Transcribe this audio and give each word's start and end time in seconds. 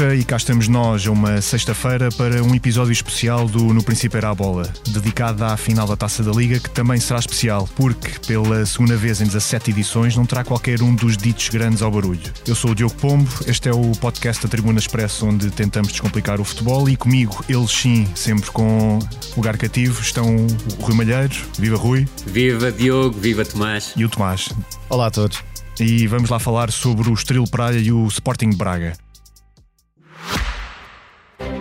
Viva 0.00 0.14
e 0.14 0.24
cá 0.24 0.38
estamos 0.38 0.66
nós 0.66 1.06
uma 1.06 1.42
sexta-feira 1.42 2.08
para 2.16 2.42
um 2.42 2.54
episódio 2.54 2.90
especial 2.90 3.46
do 3.46 3.74
No 3.74 3.82
Princípio 3.82 4.16
Era 4.16 4.30
a 4.30 4.34
Bola, 4.34 4.72
dedicado 4.88 5.44
à 5.44 5.56
final 5.58 5.86
da 5.86 5.94
Taça 5.94 6.22
da 6.22 6.30
Liga, 6.30 6.58
que 6.58 6.70
também 6.70 6.98
será 6.98 7.18
especial, 7.18 7.68
porque 7.76 8.18
pela 8.26 8.64
segunda 8.64 8.96
vez 8.96 9.20
em 9.20 9.26
17 9.26 9.72
edições 9.72 10.16
não 10.16 10.24
terá 10.24 10.42
qualquer 10.42 10.80
um 10.80 10.94
dos 10.94 11.18
ditos 11.18 11.50
grandes 11.50 11.82
ao 11.82 11.90
barulho. 11.90 12.32
Eu 12.46 12.54
sou 12.54 12.70
o 12.70 12.74
Diogo 12.74 12.94
Pombo, 12.94 13.28
este 13.46 13.68
é 13.68 13.72
o 13.72 13.92
podcast 13.92 14.42
da 14.42 14.48
Tribuna 14.48 14.78
Expresso 14.78 15.26
onde 15.26 15.50
tentamos 15.50 15.92
descomplicar 15.92 16.40
o 16.40 16.44
futebol 16.44 16.88
e 16.88 16.96
comigo, 16.96 17.44
eles 17.46 17.70
sim, 17.70 18.08
sempre 18.14 18.50
com 18.52 18.98
lugar 19.36 19.58
cativo, 19.58 20.00
estão 20.00 20.34
o 20.34 20.82
Rui 20.82 20.96
Malheiro, 20.96 21.34
viva 21.58 21.76
Rui. 21.76 22.08
Viva 22.26 22.72
Diogo, 22.72 23.20
viva 23.20 23.44
Tomás. 23.44 23.92
E 23.94 24.04
o 24.04 24.08
Tomás. 24.08 24.48
Olá 24.88 25.08
a 25.08 25.10
todos 25.10 25.42
e 25.78 26.06
vamos 26.06 26.30
lá 26.30 26.38
falar 26.38 26.70
sobre 26.70 27.10
o 27.10 27.12
Estrela 27.14 27.46
Praia 27.46 27.78
e 27.78 27.92
o 27.92 28.06
Sporting 28.06 28.50
Braga. 28.50 28.94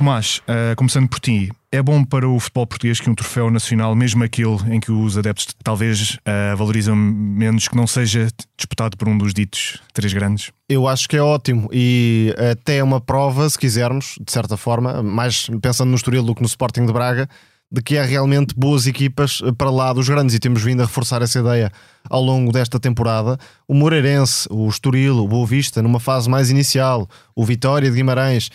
Tomás, 0.00 0.40
uh, 0.48 0.74
começando 0.76 1.06
por 1.10 1.20
ti, 1.20 1.52
é 1.70 1.82
bom 1.82 2.02
para 2.02 2.26
o 2.26 2.40
futebol 2.40 2.66
português 2.66 2.98
que 2.98 3.10
um 3.10 3.14
troféu 3.14 3.50
nacional, 3.50 3.94
mesmo 3.94 4.24
aquele 4.24 4.56
em 4.74 4.80
que 4.80 4.90
os 4.90 5.18
adeptos 5.18 5.48
talvez 5.62 6.14
uh, 6.14 6.56
valorizam 6.56 6.96
menos, 6.96 7.68
que 7.68 7.76
não 7.76 7.86
seja 7.86 8.28
disputado 8.56 8.96
por 8.96 9.10
um 9.10 9.18
dos 9.18 9.34
ditos 9.34 9.78
três 9.92 10.10
grandes? 10.14 10.52
Eu 10.70 10.88
acho 10.88 11.06
que 11.06 11.18
é 11.18 11.22
ótimo 11.22 11.68
e 11.70 12.34
até 12.50 12.78
é 12.78 12.82
uma 12.82 12.98
prova, 12.98 13.46
se 13.50 13.58
quisermos, 13.58 14.14
de 14.24 14.32
certa 14.32 14.56
forma, 14.56 15.02
mais 15.02 15.50
pensando 15.60 15.90
no 15.90 15.96
Estoril 15.96 16.22
do 16.22 16.34
que 16.34 16.40
no 16.40 16.48
Sporting 16.48 16.86
de 16.86 16.94
Braga, 16.94 17.28
de 17.70 17.82
que 17.82 17.98
há 17.98 18.02
realmente 18.02 18.54
boas 18.56 18.86
equipas 18.86 19.42
para 19.58 19.68
lá 19.68 19.92
dos 19.92 20.08
grandes 20.08 20.34
e 20.34 20.38
temos 20.38 20.62
vindo 20.62 20.80
a 20.80 20.86
reforçar 20.86 21.20
essa 21.20 21.40
ideia 21.40 21.70
ao 22.08 22.22
longo 22.22 22.52
desta 22.52 22.80
temporada. 22.80 23.36
O 23.68 23.74
Moreirense, 23.74 24.48
o 24.50 24.66
Estoril, 24.66 25.18
o 25.18 25.28
Boa 25.28 25.46
Vista, 25.46 25.82
numa 25.82 26.00
fase 26.00 26.26
mais 26.26 26.48
inicial, 26.48 27.06
o 27.36 27.44
Vitória 27.44 27.90
de 27.90 27.96
Guimarães, 27.96 28.50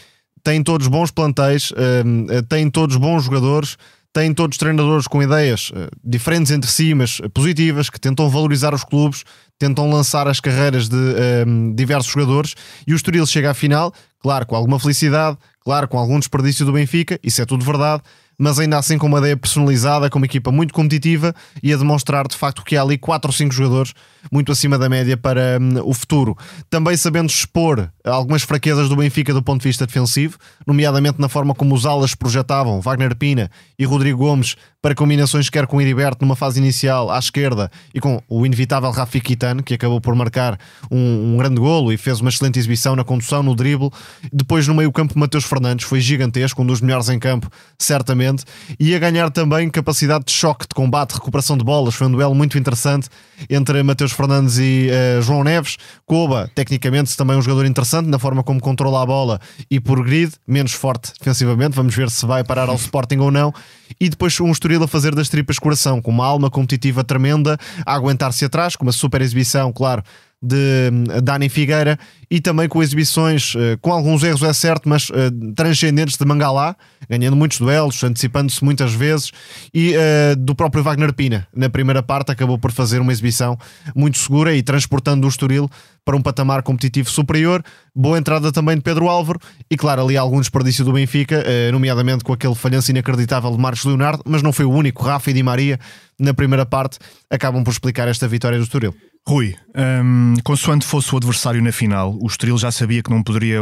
têm 0.46 0.62
todos 0.62 0.88
bons 0.88 1.10
plantéis, 1.10 1.74
ehm, 1.76 2.28
eh, 2.30 2.42
têm 2.44 2.70
todos 2.70 2.96
bons 2.98 3.24
jogadores, 3.24 3.78
têm 4.14 4.32
todos 4.32 4.60
treinadores 4.60 5.08
com 5.08 5.22
ideias 5.22 5.72
eh, 5.76 5.90
diferentes 6.04 6.52
entre 6.52 6.70
si, 6.70 6.94
mas 6.94 7.20
positivas, 7.34 7.90
que 7.90 8.00
tentam 8.00 8.30
valorizar 8.30 8.72
os 8.72 8.84
clubes, 8.84 9.24
tentam 9.58 9.90
lançar 9.90 10.28
as 10.28 10.40
carreiras 10.40 10.88
de 10.88 10.96
ehm, 10.96 11.74
diversos 11.74 12.12
jogadores 12.12 12.54
e 12.86 12.94
o 12.94 12.96
Estoril 12.96 13.26
chega 13.26 13.50
à 13.50 13.54
final, 13.56 13.92
claro, 14.20 14.46
com 14.46 14.56
alguma 14.56 14.80
felicidade, 14.80 15.36
claro, 15.62 15.88
com 15.88 15.98
algum 15.98 16.20
desperdício 16.20 16.64
do 16.64 16.74
Benfica, 16.74 17.20
isso 17.24 17.42
é 17.42 17.46
tudo 17.46 17.66
verdade 17.66 18.04
mas 18.38 18.59
ainda 18.59 18.78
assim 18.78 18.97
com 18.97 19.08
uma 19.08 19.19
ideia 19.19 19.38
personalizada, 19.38 20.09
com 20.09 20.17
uma 20.17 20.25
equipa 20.25 20.52
muito 20.52 20.73
competitiva 20.73 21.33
e 21.61 21.73
a 21.73 21.78
demonstrar 21.78 22.28
de 22.28 22.36
facto 22.36 22.64
que 22.64 22.75
há 22.75 22.81
ali 22.81 22.97
4 22.97 23.30
ou 23.30 23.33
5 23.33 23.53
jogadores 23.53 23.94
muito 24.31 24.52
acima 24.52 24.78
da 24.78 24.89
média 24.89 25.16
para 25.16 25.59
um, 25.59 25.89
o 25.89 25.94
futuro. 25.94 26.36
Também 26.69 26.97
sabendo 26.97 27.30
expor 27.30 27.89
algumas 28.03 28.44
fraquezas 28.44 28.89
do 28.89 28.95
Benfica 28.95 29.33
do 29.33 29.44
ponto 29.44 29.61
de 29.61 29.67
vista 29.67 29.86
defensivo, 29.86 30.38
nomeadamente 30.66 31.19
na 31.19 31.30
forma 31.30 31.53
como 31.53 31.75
os 31.75 31.85
alas 31.85 32.16
projetavam 32.16 32.81
Wagner 32.81 33.16
Pina 33.16 33.50
e 33.78 33.85
Rodrigo 33.85 34.19
Gomes 34.19 34.56
para 34.85 34.94
combinações 34.94 35.50
quer 35.50 35.66
com 35.66 35.81
Heriberto 35.81 36.23
numa 36.23 36.35
fase 36.35 36.59
inicial 36.59 37.09
à 37.09 37.18
esquerda 37.18 37.72
e 37.91 38.00
com 38.00 38.22
o 38.29 38.46
inevitável 38.46 38.91
Rafi 38.91 39.19
Kitano, 39.19 39.63
que 39.63 39.73
acabou 39.73 40.00
por 40.00 40.13
marcar 40.13 40.59
um, 40.91 41.34
um, 41.34 41.38
grande 41.38 41.59
golo 41.59 41.91
e 41.91 41.97
fez 41.97 42.22
uma 42.22 42.29
excelente 42.29 42.59
exibição 42.59 42.95
na 42.95 43.03
condução, 43.03 43.41
no 43.41 43.56
drible. 43.56 43.90
Depois 44.31 44.68
no 44.68 44.75
meio 44.75 44.91
campo 44.91 45.18
Mateus 45.18 45.44
Fernandes 45.44 45.88
foi 45.88 46.00
gigantesco, 46.00 46.62
um 46.62 46.66
dos 46.68 46.81
melhores 46.81 47.09
em 47.09 47.18
campo, 47.18 47.50
certamente. 47.79 48.44
E 48.79 48.94
a 48.94 49.00
ganhar 49.00 49.31
também 49.31 49.68
capacidade 49.72 50.25
de 50.25 50.31
choque, 50.31 50.68
de 50.68 50.75
combate, 50.75 51.13
recuperação 51.13 51.57
de 51.57 51.66
bolas. 51.66 51.95
Foi 51.95 52.06
um 52.06 52.12
duelo 52.12 52.35
muito 52.35 52.56
interessante 52.56 53.09
entre 53.50 53.81
Mateus 53.81 54.12
Fernandes 54.12 54.59
e 54.59 54.90
uh, 55.18 55.22
João 55.24 55.44
Neves. 55.44 55.78
Coba, 56.06 56.47
tecnicamente, 56.53 57.18
também 57.18 57.35
um 57.35 57.41
jogador 57.41 57.66
interessante 57.66 58.07
na 58.07 58.19
forma 58.19 58.44
como 58.44 58.59
controla 58.59 59.01
a 59.01 59.06
bola 59.07 59.41
e 59.68 59.79
por 59.79 60.06
grid, 60.06 60.34
menos 60.47 60.74
forte 60.74 61.12
defensivamente. 61.18 61.75
Vamos 61.75 61.95
ver 61.95 62.12
se 62.12 62.24
vai 62.24 62.44
parar 62.44 62.69
ao 62.69 62.75
Sporting 62.75 63.18
ou 63.18 63.31
não. 63.31 63.51
E 64.00 64.09
depois 64.09 64.40
um 64.40 64.51
Estoril 64.75 64.84
a 64.84 64.88
fazer 64.88 65.16
das 65.16 65.30
tripas 65.30 65.58
coração, 65.58 66.02
com 66.02 66.12
uma 66.12 66.25
alma 66.25 66.50
competitiva 66.50 67.03
tremenda, 67.03 67.58
a 67.86 67.94
aguentar-se 67.94 68.44
atrás, 68.44 68.75
com 68.75 68.84
uma 68.84 68.91
super 68.91 69.22
exibição, 69.22 69.72
claro, 69.72 70.03
de 70.45 71.22
Dani 71.22 71.50
Figueira 71.50 71.97
e 72.29 72.39
também 72.39 72.67
com 72.67 72.81
exibições 72.81 73.56
uh, 73.56 73.78
com 73.81 73.91
alguns 73.91 74.23
erros, 74.23 74.44
é 74.44 74.53
certo, 74.53 74.89
mas 74.89 75.09
uh, 75.09 75.13
transcendentes 75.56 76.17
de 76.17 76.25
Mangalá, 76.25 76.75
ganhando 77.09 77.35
muitos 77.35 77.59
duelos, 77.59 78.03
antecipando-se 78.03 78.63
muitas 78.63 78.94
vezes, 78.94 79.31
e 79.73 79.94
do 80.39 80.56
próprio 80.56 80.83
Wagner 80.83 81.13
Pina. 81.13 81.47
Na 81.56 81.69
primeira 81.69 82.01
parte, 82.01 82.31
acabou 82.31 82.57
por 82.57 82.72
fazer 82.72 83.00
uma 83.00 83.11
exibição 83.11 83.57
muito 83.95 84.17
segura 84.17 84.56
e 84.56 84.63
transportando 84.63 85.28
o 85.28 85.29
Estoril 85.29 85.69
para 86.03 86.16
um 86.16 86.22
patamar 86.22 86.63
competitivo 86.63 87.09
superior. 87.09 87.63
Boa 87.95 88.17
entrada 88.17 88.51
também 88.51 88.75
de 88.75 88.81
Pedro 88.81 89.07
Álvaro 89.07 89.39
e, 89.69 89.77
claro, 89.77 90.03
ali 90.03 90.17
algum 90.17 90.39
desperdício 90.39 90.83
do 90.83 90.94
Benfica, 90.94 91.44
nomeadamente 91.72 92.23
com 92.23 92.33
aquele 92.33 92.56
falhanço 92.56 92.89
inacreditável 92.89 93.51
de 93.51 93.57
Marcos 93.57 93.85
Leonardo, 93.85 94.23
mas 94.25 94.41
não 94.41 94.51
foi 94.51 94.66
o 94.66 94.72
único. 94.72 95.03
Rafa 95.03 95.29
e 95.29 95.33
Di 95.33 95.44
Maria, 95.44 95.79
na 96.19 96.33
primeira 96.33 96.66
parte, 96.66 96.97
acabam 97.29 97.63
por 97.63 97.69
explicar 97.69 98.07
esta 98.07 98.27
vitória 98.27 98.57
do 98.57 98.63
Estoril. 98.63 98.95
Rui, 99.28 99.56
um, 99.75 100.36
consoante 100.44 100.86
fosse 100.86 101.12
o 101.12 101.18
adversário 101.18 101.62
na 101.62 101.72
final, 101.72 102.16
o 102.22 102.28
Estoril 102.28 102.59
já 102.59 102.72
sabia 102.72 103.02
que 103.02 103.09
não 103.09 103.24
poderia 103.24 103.62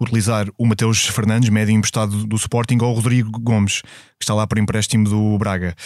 utilizar 0.00 0.48
o 0.58 0.66
Mateus 0.66 1.06
Fernandes, 1.06 1.48
médio 1.48 1.72
emprestado 1.72 2.26
do 2.26 2.34
Sporting, 2.34 2.78
ou 2.82 2.90
o 2.90 2.94
Rodrigo 2.94 3.30
Gomes, 3.40 3.82
que 3.82 4.22
está 4.22 4.34
lá 4.34 4.46
para 4.48 4.60
empréstimo 4.60 5.08
do 5.08 5.38
Braga. 5.38 5.76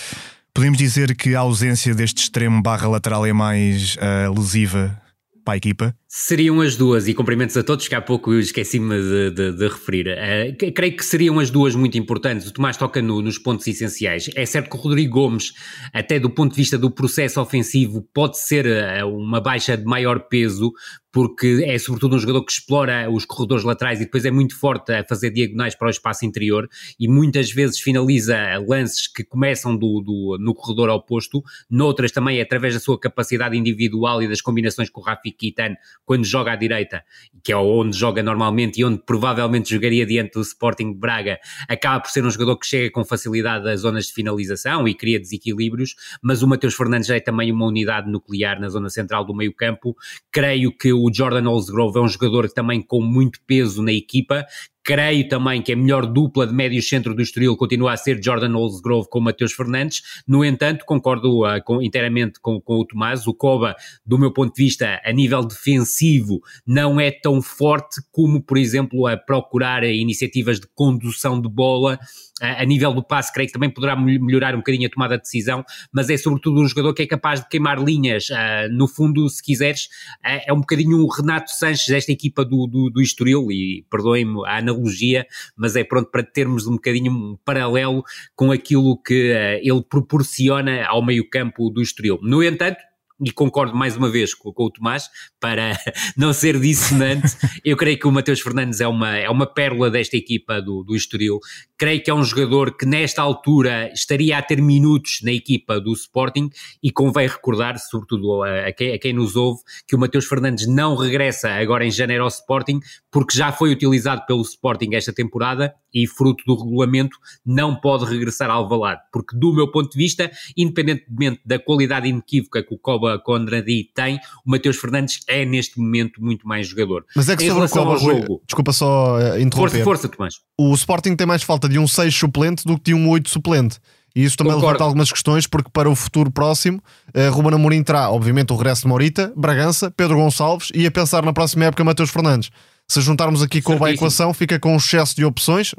Podemos 0.54 0.78
dizer 0.78 1.14
que 1.14 1.34
a 1.34 1.40
ausência 1.40 1.94
deste 1.94 2.22
extremo 2.22 2.62
barra 2.62 2.88
lateral 2.88 3.26
é 3.26 3.32
mais 3.32 3.96
uh, 3.96 4.32
lesiva 4.34 4.98
para 5.44 5.54
a 5.54 5.56
equipa? 5.58 5.94
Seriam 6.12 6.60
as 6.60 6.74
duas, 6.74 7.06
e 7.06 7.14
cumprimentos 7.14 7.56
a 7.56 7.62
todos, 7.62 7.86
que 7.86 7.94
há 7.94 8.00
pouco 8.00 8.32
eu 8.32 8.40
esqueci-me 8.40 8.96
de, 9.00 9.30
de, 9.30 9.52
de, 9.52 9.68
referir. 9.68 10.08
Uh, 10.08 10.72
creio 10.72 10.96
que 10.96 11.04
seriam 11.04 11.38
as 11.38 11.50
duas 11.50 11.76
muito 11.76 11.96
importantes. 11.96 12.48
O 12.48 12.52
Tomás 12.52 12.76
toca 12.76 13.00
no, 13.00 13.22
nos 13.22 13.38
pontos 13.38 13.64
essenciais. 13.68 14.28
É 14.34 14.44
certo 14.44 14.68
que 14.68 14.76
o 14.76 14.80
Rodrigo 14.80 15.12
Gomes, 15.12 15.52
até 15.94 16.18
do 16.18 16.28
ponto 16.28 16.50
de 16.50 16.56
vista 16.56 16.76
do 16.76 16.90
processo 16.90 17.40
ofensivo, 17.40 18.02
pode 18.12 18.40
ser 18.40 18.66
uh, 18.66 19.06
uma 19.06 19.40
baixa 19.40 19.76
de 19.76 19.84
maior 19.84 20.26
peso, 20.28 20.72
porque 21.12 21.64
é 21.66 21.76
sobretudo 21.78 22.16
um 22.16 22.18
jogador 22.18 22.44
que 22.44 22.52
explora 22.52 23.10
os 23.10 23.24
corredores 23.24 23.64
laterais 23.64 24.00
e 24.00 24.04
depois 24.04 24.24
é 24.24 24.30
muito 24.30 24.58
forte 24.58 24.92
a 24.92 25.04
fazer 25.04 25.30
diagonais 25.30 25.74
para 25.74 25.88
o 25.88 25.90
espaço 25.90 26.24
interior 26.24 26.68
e 26.98 27.08
muitas 27.08 27.50
vezes 27.50 27.80
finaliza 27.80 28.36
lances 28.66 29.08
que 29.08 29.24
começam 29.24 29.76
do, 29.76 30.00
do, 30.00 30.38
no 30.40 30.54
corredor 30.54 30.88
oposto, 30.90 31.42
noutras 31.68 32.12
também 32.12 32.40
através 32.40 32.74
da 32.74 32.80
sua 32.80 32.98
capacidade 32.98 33.56
individual 33.56 34.22
e 34.22 34.28
das 34.28 34.40
combinações 34.40 34.88
com 34.88 35.00
o 35.00 35.04
Rafi 35.04 35.32
Kitan 35.32 35.74
quando 36.04 36.24
joga 36.24 36.52
à 36.52 36.56
direita, 36.56 37.04
que 37.42 37.52
é 37.52 37.56
onde 37.56 37.96
joga 37.96 38.22
normalmente 38.22 38.80
e 38.80 38.84
onde 38.84 39.02
provavelmente 39.04 39.70
jogaria 39.70 40.04
diante 40.04 40.32
do 40.32 40.40
Sporting 40.40 40.92
Braga, 40.92 41.38
acaba 41.68 42.00
por 42.00 42.10
ser 42.10 42.24
um 42.24 42.30
jogador 42.30 42.56
que 42.58 42.66
chega 42.66 42.90
com 42.90 43.04
facilidade 43.04 43.68
às 43.68 43.80
zonas 43.80 44.06
de 44.06 44.12
finalização 44.12 44.88
e 44.88 44.94
cria 44.94 45.20
desequilíbrios, 45.20 45.94
mas 46.22 46.42
o 46.42 46.48
Mateus 46.48 46.74
Fernandes 46.74 47.10
é 47.10 47.20
também 47.20 47.52
uma 47.52 47.66
unidade 47.66 48.10
nuclear 48.10 48.60
na 48.60 48.68
zona 48.68 48.90
central 48.90 49.24
do 49.24 49.34
meio 49.34 49.54
campo. 49.54 49.96
Creio 50.32 50.76
que 50.76 50.92
o 50.92 51.10
Jordan 51.12 51.48
Olsgrove 51.48 51.98
é 51.98 52.02
um 52.02 52.08
jogador 52.08 52.50
também 52.50 52.82
com 52.82 53.00
muito 53.00 53.40
peso 53.46 53.82
na 53.82 53.92
equipa, 53.92 54.44
Creio 54.90 55.28
também 55.28 55.62
que 55.62 55.72
a 55.72 55.76
melhor 55.76 56.04
dupla 56.04 56.44
de 56.44 56.52
médio 56.52 56.82
centro 56.82 57.14
do 57.14 57.22
Estoril 57.22 57.56
continua 57.56 57.92
a 57.92 57.96
ser 57.96 58.20
Jordan 58.20 58.56
Olsgrove 58.56 59.08
com 59.08 59.20
Mateus 59.20 59.52
Fernandes. 59.52 60.02
No 60.26 60.44
entanto, 60.44 60.84
concordo 60.84 61.46
uh, 61.46 61.62
com, 61.64 61.80
inteiramente 61.80 62.40
com, 62.40 62.60
com, 62.60 62.80
o 62.80 62.84
Tomás. 62.84 63.24
O 63.24 63.32
Coba, 63.32 63.76
do 64.04 64.18
meu 64.18 64.32
ponto 64.32 64.52
de 64.52 64.64
vista, 64.64 65.00
a 65.04 65.12
nível 65.12 65.44
defensivo, 65.44 66.40
não 66.66 66.98
é 66.98 67.12
tão 67.12 67.40
forte 67.40 68.02
como, 68.10 68.42
por 68.42 68.58
exemplo, 68.58 69.06
a 69.06 69.16
procurar 69.16 69.84
iniciativas 69.84 70.58
de 70.58 70.66
condução 70.74 71.40
de 71.40 71.48
bola 71.48 71.96
a 72.40 72.64
nível 72.64 72.92
do 72.92 73.02
passe, 73.02 73.32
creio 73.32 73.48
que 73.48 73.52
também 73.52 73.70
poderá 73.70 73.94
melhorar 73.96 74.54
um 74.54 74.58
bocadinho 74.58 74.86
a 74.86 74.90
tomada 74.90 75.16
de 75.16 75.22
decisão, 75.22 75.64
mas 75.92 76.08
é 76.08 76.16
sobretudo 76.16 76.60
um 76.60 76.66
jogador 76.66 76.94
que 76.94 77.02
é 77.02 77.06
capaz 77.06 77.40
de 77.40 77.48
queimar 77.48 77.82
linhas. 77.82 78.28
Uh, 78.30 78.72
no 78.72 78.88
fundo, 78.88 79.28
se 79.28 79.42
quiseres, 79.42 79.86
uh, 80.24 80.40
é 80.46 80.52
um 80.52 80.60
bocadinho 80.60 80.98
o 80.98 81.08
Renato 81.08 81.50
Sanches 81.50 81.86
desta 81.86 82.12
equipa 82.12 82.44
do, 82.44 82.66
do, 82.66 82.90
do 82.90 83.02
Estoril, 83.02 83.50
e 83.50 83.84
perdoem-me 83.90 84.46
a 84.46 84.58
analogia, 84.58 85.26
mas 85.56 85.76
é 85.76 85.84
pronto 85.84 86.10
para 86.10 86.22
termos 86.22 86.66
um 86.66 86.72
bocadinho 86.72 87.12
um 87.12 87.38
paralelo 87.44 88.02
com 88.34 88.50
aquilo 88.50 89.00
que 89.02 89.32
uh, 89.32 89.60
ele 89.62 89.82
proporciona 89.82 90.86
ao 90.86 91.04
meio-campo 91.04 91.70
do 91.70 91.82
Estoril. 91.82 92.18
No 92.22 92.42
entanto, 92.42 92.78
e 93.22 93.30
concordo 93.30 93.76
mais 93.76 93.96
uma 93.96 94.08
vez 94.08 94.34
com, 94.34 94.52
com, 94.52 94.64
o 94.64 94.70
Tomás, 94.70 95.08
para 95.38 95.72
não 96.16 96.32
ser 96.32 96.58
dissonante, 96.58 97.36
eu 97.64 97.76
creio 97.76 97.98
que 97.98 98.06
o 98.06 98.12
Mateus 98.12 98.40
Fernandes 98.40 98.80
é 98.80 98.88
uma, 98.88 99.16
é 99.16 99.28
uma 99.28 99.46
pérola 99.46 99.90
desta 99.90 100.16
equipa 100.16 100.60
do, 100.60 100.82
do 100.82 100.96
Estoril, 100.96 101.38
creio 101.80 102.02
que 102.02 102.10
é 102.10 102.14
um 102.14 102.22
jogador 102.22 102.76
que 102.76 102.84
nesta 102.84 103.22
altura 103.22 103.90
estaria 103.94 104.36
a 104.36 104.42
ter 104.42 104.60
minutos 104.60 105.20
na 105.22 105.32
equipa 105.32 105.80
do 105.80 105.94
Sporting 105.94 106.50
e 106.82 106.92
convém 106.92 107.26
recordar, 107.26 107.78
sobretudo 107.78 108.42
a, 108.42 108.66
a, 108.66 108.72
quem, 108.72 108.92
a 108.92 108.98
quem 108.98 109.14
nos 109.14 109.34
ouve, 109.34 109.62
que 109.88 109.96
o 109.96 109.98
Mateus 109.98 110.26
Fernandes 110.26 110.66
não 110.66 110.94
regressa 110.94 111.48
agora 111.48 111.86
em 111.86 111.90
janeiro 111.90 112.24
ao 112.24 112.28
Sporting 112.28 112.80
porque 113.10 113.34
já 113.34 113.50
foi 113.50 113.72
utilizado 113.72 114.26
pelo 114.26 114.42
Sporting 114.42 114.90
esta 114.92 115.10
temporada 115.10 115.74
e 115.92 116.06
fruto 116.06 116.44
do 116.46 116.54
regulamento 116.54 117.16
não 117.44 117.74
pode 117.74 118.04
regressar 118.04 118.50
ao 118.50 118.64
Alvalade, 118.64 119.00
porque 119.10 119.36
do 119.36 119.52
meu 119.52 119.70
ponto 119.72 119.90
de 119.90 119.96
vista, 119.96 120.30
independentemente 120.54 121.40
da 121.46 121.58
qualidade 121.58 122.08
inequívoca 122.08 122.62
que 122.62 122.74
o 122.74 122.78
Coba 122.78 123.18
Condradi 123.18 123.90
tem, 123.94 124.20
o 124.46 124.50
Mateus 124.50 124.76
Fernandes 124.76 125.20
é 125.26 125.46
neste 125.46 125.80
momento 125.80 126.22
muito 126.22 126.46
mais 126.46 126.68
jogador. 126.68 127.06
Mas 127.16 127.30
é 127.30 127.36
que 127.36 127.44
em 127.44 127.48
sobre 127.48 127.64
o 127.64 127.68
Coba, 127.68 127.96
jogo, 127.96 128.42
desculpa 128.46 128.72
só 128.72 129.16
uh, 129.16 129.40
interromper. 129.40 129.82
Força, 129.82 129.84
força, 129.84 130.08
Tomás. 130.08 130.34
O 130.58 130.74
Sporting 130.74 131.16
tem 131.16 131.26
mais 131.26 131.42
falta 131.42 131.69
de 131.70 131.78
um 131.78 131.86
6 131.86 132.14
suplente 132.14 132.64
do 132.64 132.76
que 132.76 132.84
de 132.84 132.94
um 132.94 133.08
8 133.08 133.28
suplente. 133.28 133.78
E 134.14 134.24
isso 134.24 134.36
também 134.36 134.52
Concordo. 134.52 134.72
levanta 134.72 134.84
algumas 134.84 135.12
questões, 135.12 135.46
porque 135.46 135.70
para 135.72 135.88
o 135.88 135.94
futuro 135.94 136.30
próximo, 136.30 136.82
uh, 137.14 137.32
Ruben 137.32 137.54
Amorim 137.54 137.82
terá, 137.82 138.10
obviamente, 138.10 138.52
o 138.52 138.56
regresso 138.56 138.82
de 138.82 138.88
Morita, 138.88 139.32
Bragança, 139.36 139.90
Pedro 139.90 140.16
Gonçalves 140.16 140.70
e 140.74 140.84
a 140.84 140.90
pensar 140.90 141.22
na 141.22 141.32
próxima 141.32 141.66
época 141.66 141.84
Mateus 141.84 142.10
Fernandes. 142.10 142.50
Se 142.88 143.00
juntarmos 143.00 143.40
aqui 143.40 143.62
com 143.62 143.84
a 143.84 143.92
equação, 143.92 144.34
fica 144.34 144.58
com 144.58 144.72
um 144.74 144.76
excesso 144.76 145.14
de 145.14 145.24
opções, 145.24 145.74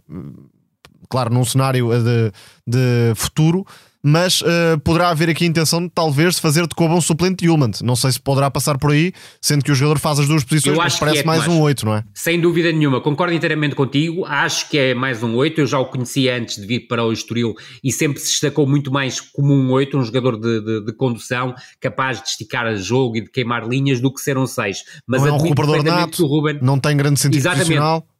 claro, 1.09 1.33
num 1.33 1.43
cenário 1.43 1.91
eh, 1.91 1.99
de, 1.99 2.31
de 2.65 3.15
futuro, 3.15 3.65
mas 4.03 4.41
uh, 4.41 4.79
poderá 4.83 5.09
haver 5.09 5.29
aqui 5.29 5.43
a 5.43 5.47
intenção 5.47 5.81
de 5.81 5.89
talvez 5.89 6.39
fazer 6.39 6.65
de 6.67 6.75
Koba 6.75 6.95
um 6.95 7.01
suplente 7.01 7.43
de 7.43 7.49
Ullman. 7.49 7.71
Não 7.83 7.95
sei 7.95 8.11
se 8.11 8.19
poderá 8.19 8.49
passar 8.49 8.77
por 8.77 8.91
aí, 8.91 9.13
sendo 9.41 9.63
que 9.63 9.71
o 9.71 9.75
jogador 9.75 9.99
faz 9.99 10.19
as 10.19 10.27
duas 10.27 10.43
posições, 10.43 10.77
mas 10.77 10.97
parece 10.97 11.21
é, 11.21 11.23
mais 11.23 11.47
um 11.47 11.59
8, 11.61 11.85
não 11.85 11.95
é? 11.95 12.03
Sem 12.13 12.39
dúvida 12.39 12.71
nenhuma, 12.71 13.01
concordo 13.01 13.33
inteiramente 13.33 13.75
contigo. 13.75 14.25
Acho 14.25 14.69
que 14.69 14.77
é 14.77 14.93
mais 14.93 15.21
um 15.21 15.35
8. 15.35 15.61
Eu 15.61 15.67
já 15.67 15.79
o 15.79 15.85
conhecia 15.85 16.35
antes 16.35 16.59
de 16.59 16.65
vir 16.65 16.87
para 16.87 17.03
o 17.03 17.11
Estoril 17.11 17.53
e 17.83 17.91
sempre 17.91 18.19
se 18.19 18.29
destacou 18.29 18.67
muito 18.67 18.91
mais 18.91 19.19
como 19.19 19.53
um 19.53 19.71
8, 19.71 19.97
um 19.97 20.03
jogador 20.03 20.39
de, 20.39 20.61
de, 20.61 20.85
de 20.85 20.93
condução, 20.93 21.53
capaz 21.79 22.21
de 22.21 22.29
esticar 22.29 22.67
o 22.67 22.77
jogo 22.77 23.17
e 23.17 23.21
de 23.21 23.29
queimar 23.29 23.67
linhas, 23.67 23.99
do 23.99 24.11
que 24.13 24.21
ser 24.21 24.37
um 24.37 24.47
6. 24.47 24.83
Mas 25.07 25.21
não 25.21 25.29
é 25.29 25.31
um 25.33 25.37
recuperador 25.37 25.83
nato, 25.83 26.25
Ruben, 26.25 26.59
não 26.61 26.79
tem 26.79 26.97
grande 26.97 27.19
sentido 27.19 27.39
Exatamente. 27.39 27.67
Posicional. 27.67 28.10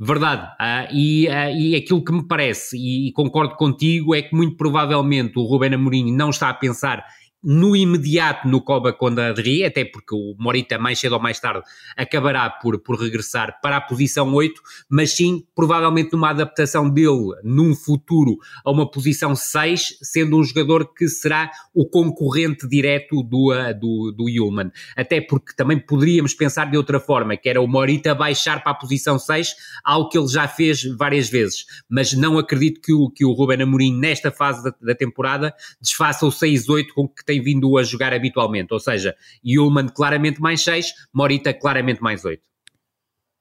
Verdade. 0.00 0.46
Uh, 0.60 0.94
e, 0.94 1.26
uh, 1.26 1.50
e 1.56 1.74
aquilo 1.74 2.04
que 2.04 2.12
me 2.12 2.26
parece, 2.26 2.76
e, 2.78 3.08
e, 3.08 3.12
concordo 3.12 3.56
contigo, 3.56 4.14
é 4.14 4.22
que 4.22 4.34
muito 4.34 4.56
provavelmente 4.56 5.38
o 5.38 5.42
Ruben 5.42 5.74
Amorim 5.74 6.12
não 6.12 6.30
está 6.30 6.48
a 6.48 6.54
pensar 6.54 7.04
no 7.42 7.76
imediato 7.76 8.48
no 8.48 8.60
Coba 8.60 8.92
Condadri, 8.92 9.64
até 9.64 9.84
porque 9.84 10.14
o 10.14 10.34
Morita 10.38 10.78
mais 10.78 10.98
cedo 10.98 11.12
ou 11.12 11.20
mais 11.20 11.38
tarde 11.38 11.62
acabará 11.96 12.50
por, 12.50 12.78
por 12.80 13.00
regressar 13.00 13.60
para 13.62 13.76
a 13.76 13.80
posição 13.80 14.32
8, 14.34 14.60
mas 14.90 15.12
sim 15.12 15.44
provavelmente 15.54 16.12
numa 16.12 16.30
adaptação 16.30 16.88
dele 16.90 17.34
num 17.44 17.74
futuro 17.74 18.38
a 18.64 18.70
uma 18.70 18.90
posição 18.90 19.36
6, 19.36 19.98
sendo 20.02 20.38
um 20.38 20.44
jogador 20.44 20.92
que 20.92 21.08
será 21.08 21.50
o 21.72 21.86
concorrente 21.86 22.68
direto 22.68 23.22
do, 23.22 23.52
do, 23.78 24.12
do 24.12 24.28
Yulman. 24.28 24.70
Até 24.96 25.20
porque 25.20 25.54
também 25.54 25.78
poderíamos 25.78 26.34
pensar 26.34 26.70
de 26.70 26.76
outra 26.76 26.98
forma, 26.98 27.36
que 27.36 27.48
era 27.48 27.60
o 27.60 27.68
Morita 27.68 28.14
baixar 28.14 28.62
para 28.62 28.72
a 28.72 28.74
posição 28.74 29.18
6, 29.18 29.54
algo 29.84 30.08
que 30.08 30.18
ele 30.18 30.28
já 30.28 30.48
fez 30.48 30.82
várias 30.96 31.28
vezes, 31.28 31.64
mas 31.88 32.12
não 32.12 32.38
acredito 32.38 32.80
que 32.80 32.92
o, 32.92 33.10
que 33.10 33.24
o 33.24 33.32
Ruben 33.32 33.62
Amorim 33.62 33.96
nesta 33.96 34.30
fase 34.30 34.64
da, 34.64 34.74
da 34.80 34.94
temporada 34.94 35.54
desfaça 35.80 36.26
o 36.26 36.30
6-8 36.30 36.88
com 36.94 37.08
que 37.08 37.24
tem 37.28 37.42
vindo 37.42 37.76
a 37.76 37.84
jogar 37.84 38.14
habitualmente, 38.14 38.72
ou 38.72 38.80
seja, 38.80 39.14
Yulman 39.44 39.86
claramente 39.88 40.40
mais 40.40 40.64
6, 40.64 40.86
Morita 41.12 41.52
claramente 41.52 42.02
mais 42.02 42.24
8. 42.24 42.42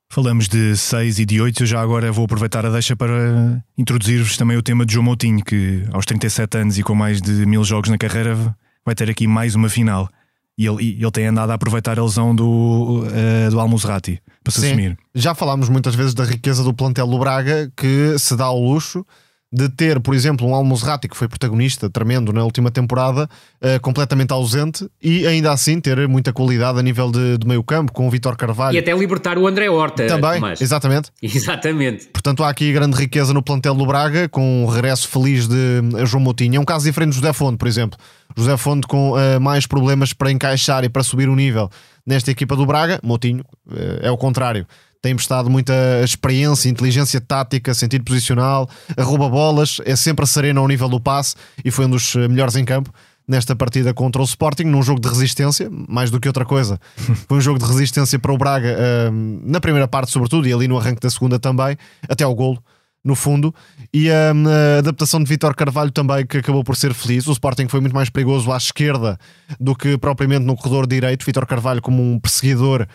Falamos 0.10 0.50
de 0.50 0.76
6 0.76 1.20
e 1.20 1.26
de 1.26 1.42
8, 1.42 1.64
eu 1.64 1.68
já 1.68 1.80
agora 1.80 2.12
vou 2.12 2.26
aproveitar 2.26 2.66
a 2.66 2.70
deixa 2.70 2.98
para 2.98 3.64
introduzir-vos 3.78 4.36
também 4.36 4.58
o 4.58 4.62
tema 4.62 4.86
de 4.86 4.94
João 4.94 5.06
Moutinho, 5.06 5.44
que 5.44 5.84
aos 5.94 6.06
37 6.06 6.58
anos 6.58 6.78
e 6.78 6.84
com 6.84 6.94
mais 6.94 7.22
de 7.22 7.46
mil 7.46 7.64
jogos 7.64 7.90
na 7.90 7.98
carreira 7.98 8.36
vai 8.86 8.94
ter 8.94 9.10
aqui 9.10 9.26
mais 9.26 9.56
uma 9.56 9.70
final. 9.70 10.10
E 10.58 10.66
ele, 10.66 10.98
ele 11.00 11.12
tem 11.12 11.28
andado 11.28 11.52
a 11.52 11.54
aproveitar 11.54 11.98
a 11.98 12.04
lesão 12.04 12.36
do, 12.36 13.04
uh, 13.06 13.52
do 13.52 13.60
Almuzrati 13.60 14.22
para 14.44 14.52
se 14.52 14.62
Sim. 14.62 14.68
assumir. 14.68 14.98
Já 15.14 15.34
falámos 15.36 15.70
muitas 15.70 15.96
vezes 15.96 16.14
da 16.14 16.26
riqueza 16.26 16.64
do 16.64 16.74
plantel 16.74 17.08
do 17.08 17.20
Braga, 17.20 17.72
que 17.78 18.18
se 18.18 18.36
dá 18.36 18.46
ao 18.46 18.60
luxo 18.60 19.06
de 19.52 19.70
ter, 19.70 20.00
por 20.02 20.14
exemplo, 20.14 20.46
um 20.46 20.54
Almozrati 20.54 21.08
que 21.08 21.16
foi 21.16 21.28
protagonista 21.28 21.90
tremendo 21.90 22.34
na 22.34 22.44
última 22.44 22.70
temporada, 22.70 23.30
uh, 23.62 23.80
completamente 23.82 24.34
ausente 24.34 24.90
e 25.02 25.26
ainda 25.26 25.52
assim 25.52 25.80
ter 25.80 26.06
muita 26.08 26.34
qualidade 26.34 26.78
a 26.78 26.82
nível 26.82 27.10
de, 27.10 27.38
de 27.38 27.48
meio 27.48 27.64
campo 27.64 27.94
com 27.94 28.08
o 28.08 28.12
Vitor 28.12 28.36
Carvalho. 28.36 28.76
E 28.76 28.80
até 28.80 28.94
libertar 28.94 29.38
o 29.38 29.48
André 29.48 29.70
Horta. 29.70 30.06
Também, 30.06 30.36
Tomás. 30.36 30.62
exatamente. 30.62 31.10
Exatamente. 31.22 32.08
Portanto, 32.08 32.44
há 32.44 32.50
aqui 32.50 32.74
grande 32.74 32.98
riqueza 32.98 33.34
no 33.34 33.42
plantel 33.42 33.76
do 33.76 33.86
Braga, 33.86 34.28
com 34.28 34.66
o 34.66 34.68
regresso 34.68 35.08
feliz 35.08 35.48
de 35.48 35.82
eh, 35.96 36.06
João 36.06 36.22
Moutinho. 36.22 36.58
É 36.58 36.60
um 36.60 36.66
caso 36.66 36.84
diferente 36.84 37.10
do 37.10 37.16
José 37.16 37.32
Fonte, 37.32 37.58
por 37.58 37.68
exemplo. 37.68 37.98
José 38.36 38.58
Fonte 38.58 38.88
com 38.88 39.12
uh, 39.12 39.40
mais 39.40 39.66
problemas 39.66 40.14
para 40.14 40.32
encaixar 40.32 40.84
e 40.84 40.90
para 40.90 41.04
subir 41.04 41.30
o 41.30 41.36
nível 41.36 41.70
nesta 42.06 42.32
equipa 42.32 42.56
do 42.56 42.66
Braga. 42.66 43.00
Moutinho 43.04 43.44
uh, 43.68 44.00
é 44.02 44.12
o 44.12 44.18
contrário 44.18 44.66
tem 45.02 45.16
prestado 45.16 45.50
muita 45.50 45.74
experiência, 46.04 46.70
inteligência 46.70 47.22
tática, 47.22 47.74
sentido 47.74 48.04
posicional, 48.04 48.70
arroba 48.98 49.30
bolas, 49.30 49.80
é 49.86 49.96
sempre 49.96 50.26
sereno 50.26 50.62
ao 50.62 50.68
nível 50.68 50.90
do 50.90 51.00
passe 51.00 51.36
e 51.64 51.72
foi 51.72 51.86
um 51.86 51.90
dos 51.90 52.16
eh, 52.16 52.28
melhores 52.28 52.56
em 52.56 52.66
campo 52.66 52.92
nesta 53.28 53.56
partida 53.56 53.94
contra 53.94 54.22
o 54.22 54.26
Sporting, 54.26 54.64
num 54.64 54.82
jogo 54.82 55.02
de 55.02 55.10
resistência, 55.10 55.70
mais 55.70 56.10
do 56.10 56.20
que 56.20 56.28
outra 56.28 56.46
coisa. 56.46 56.80
Foi 57.28 57.38
um 57.38 57.42
jogo 57.42 57.60
de 57.60 57.66
resistência 57.66 58.18
para 58.18 58.32
o 58.32 58.38
Braga, 58.38 58.78
uh, 58.78 59.12
na 59.44 59.60
primeira 59.60 59.88
parte, 59.88 60.12
sobretudo, 60.12 60.48
e 60.48 60.54
ali 60.54 60.68
no 60.68 60.78
arranque 60.78 61.02
da 61.02 61.10
segunda 61.10 61.38
também, 61.38 61.78
até 62.08 62.24
ao 62.24 62.34
golo. 62.34 62.64
No 63.04 63.16
fundo, 63.16 63.56
e 63.94 64.10
uh, 64.10 64.14
a 64.76 64.80
adaptação 64.80 65.24
de 65.24 65.30
Vitor 65.30 65.56
Carvalho 65.56 65.92
também, 65.92 66.26
que 66.26 66.40
acabou 66.40 66.62
por 66.62 66.76
ser 66.76 66.94
feliz. 66.94 67.26
O 67.28 67.32
Sporting 67.32 67.68
foi 67.70 67.80
muito 67.80 67.94
mais 67.94 68.10
perigoso 68.10 68.52
à 68.52 68.58
esquerda 68.58 69.18
do 69.58 69.74
que 69.76 69.98
propriamente 69.98 70.46
no 70.46 70.58
corredor 70.58 70.86
direito. 70.86 71.26
Vitor 71.26 71.46
Carvalho, 71.46 71.82
como 71.82 72.04
um 72.04 72.20
perseguidor, 72.20 72.86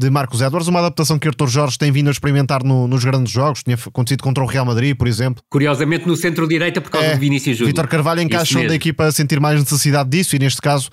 de 0.00 0.08
Marcos 0.08 0.40
Edwards, 0.40 0.66
uma 0.66 0.78
adaptação 0.78 1.18
que 1.18 1.28
Arthur 1.28 1.48
Jorge 1.48 1.76
tem 1.76 1.92
vindo 1.92 2.08
a 2.08 2.10
experimentar 2.10 2.64
no, 2.64 2.88
nos 2.88 3.04
grandes 3.04 3.30
jogos, 3.30 3.62
tinha 3.62 3.76
acontecido 3.76 4.22
contra 4.22 4.42
o 4.42 4.46
Real 4.46 4.64
Madrid, 4.64 4.96
por 4.96 5.06
exemplo. 5.06 5.42
Curiosamente 5.50 6.08
no 6.08 6.16
centro-direita 6.16 6.80
por 6.80 6.90
causa 6.90 7.08
é, 7.08 7.14
do 7.14 7.20
Vinícius 7.20 7.58
Júnior. 7.58 7.74
Vitor 7.74 7.86
Carvalho 7.86 8.22
encaixou 8.22 8.66
da 8.66 8.74
equipa 8.74 9.04
a 9.04 9.12
sentir 9.12 9.38
mais 9.38 9.60
necessidade 9.60 10.08
disso 10.08 10.34
e 10.34 10.38
neste 10.38 10.62
caso 10.62 10.88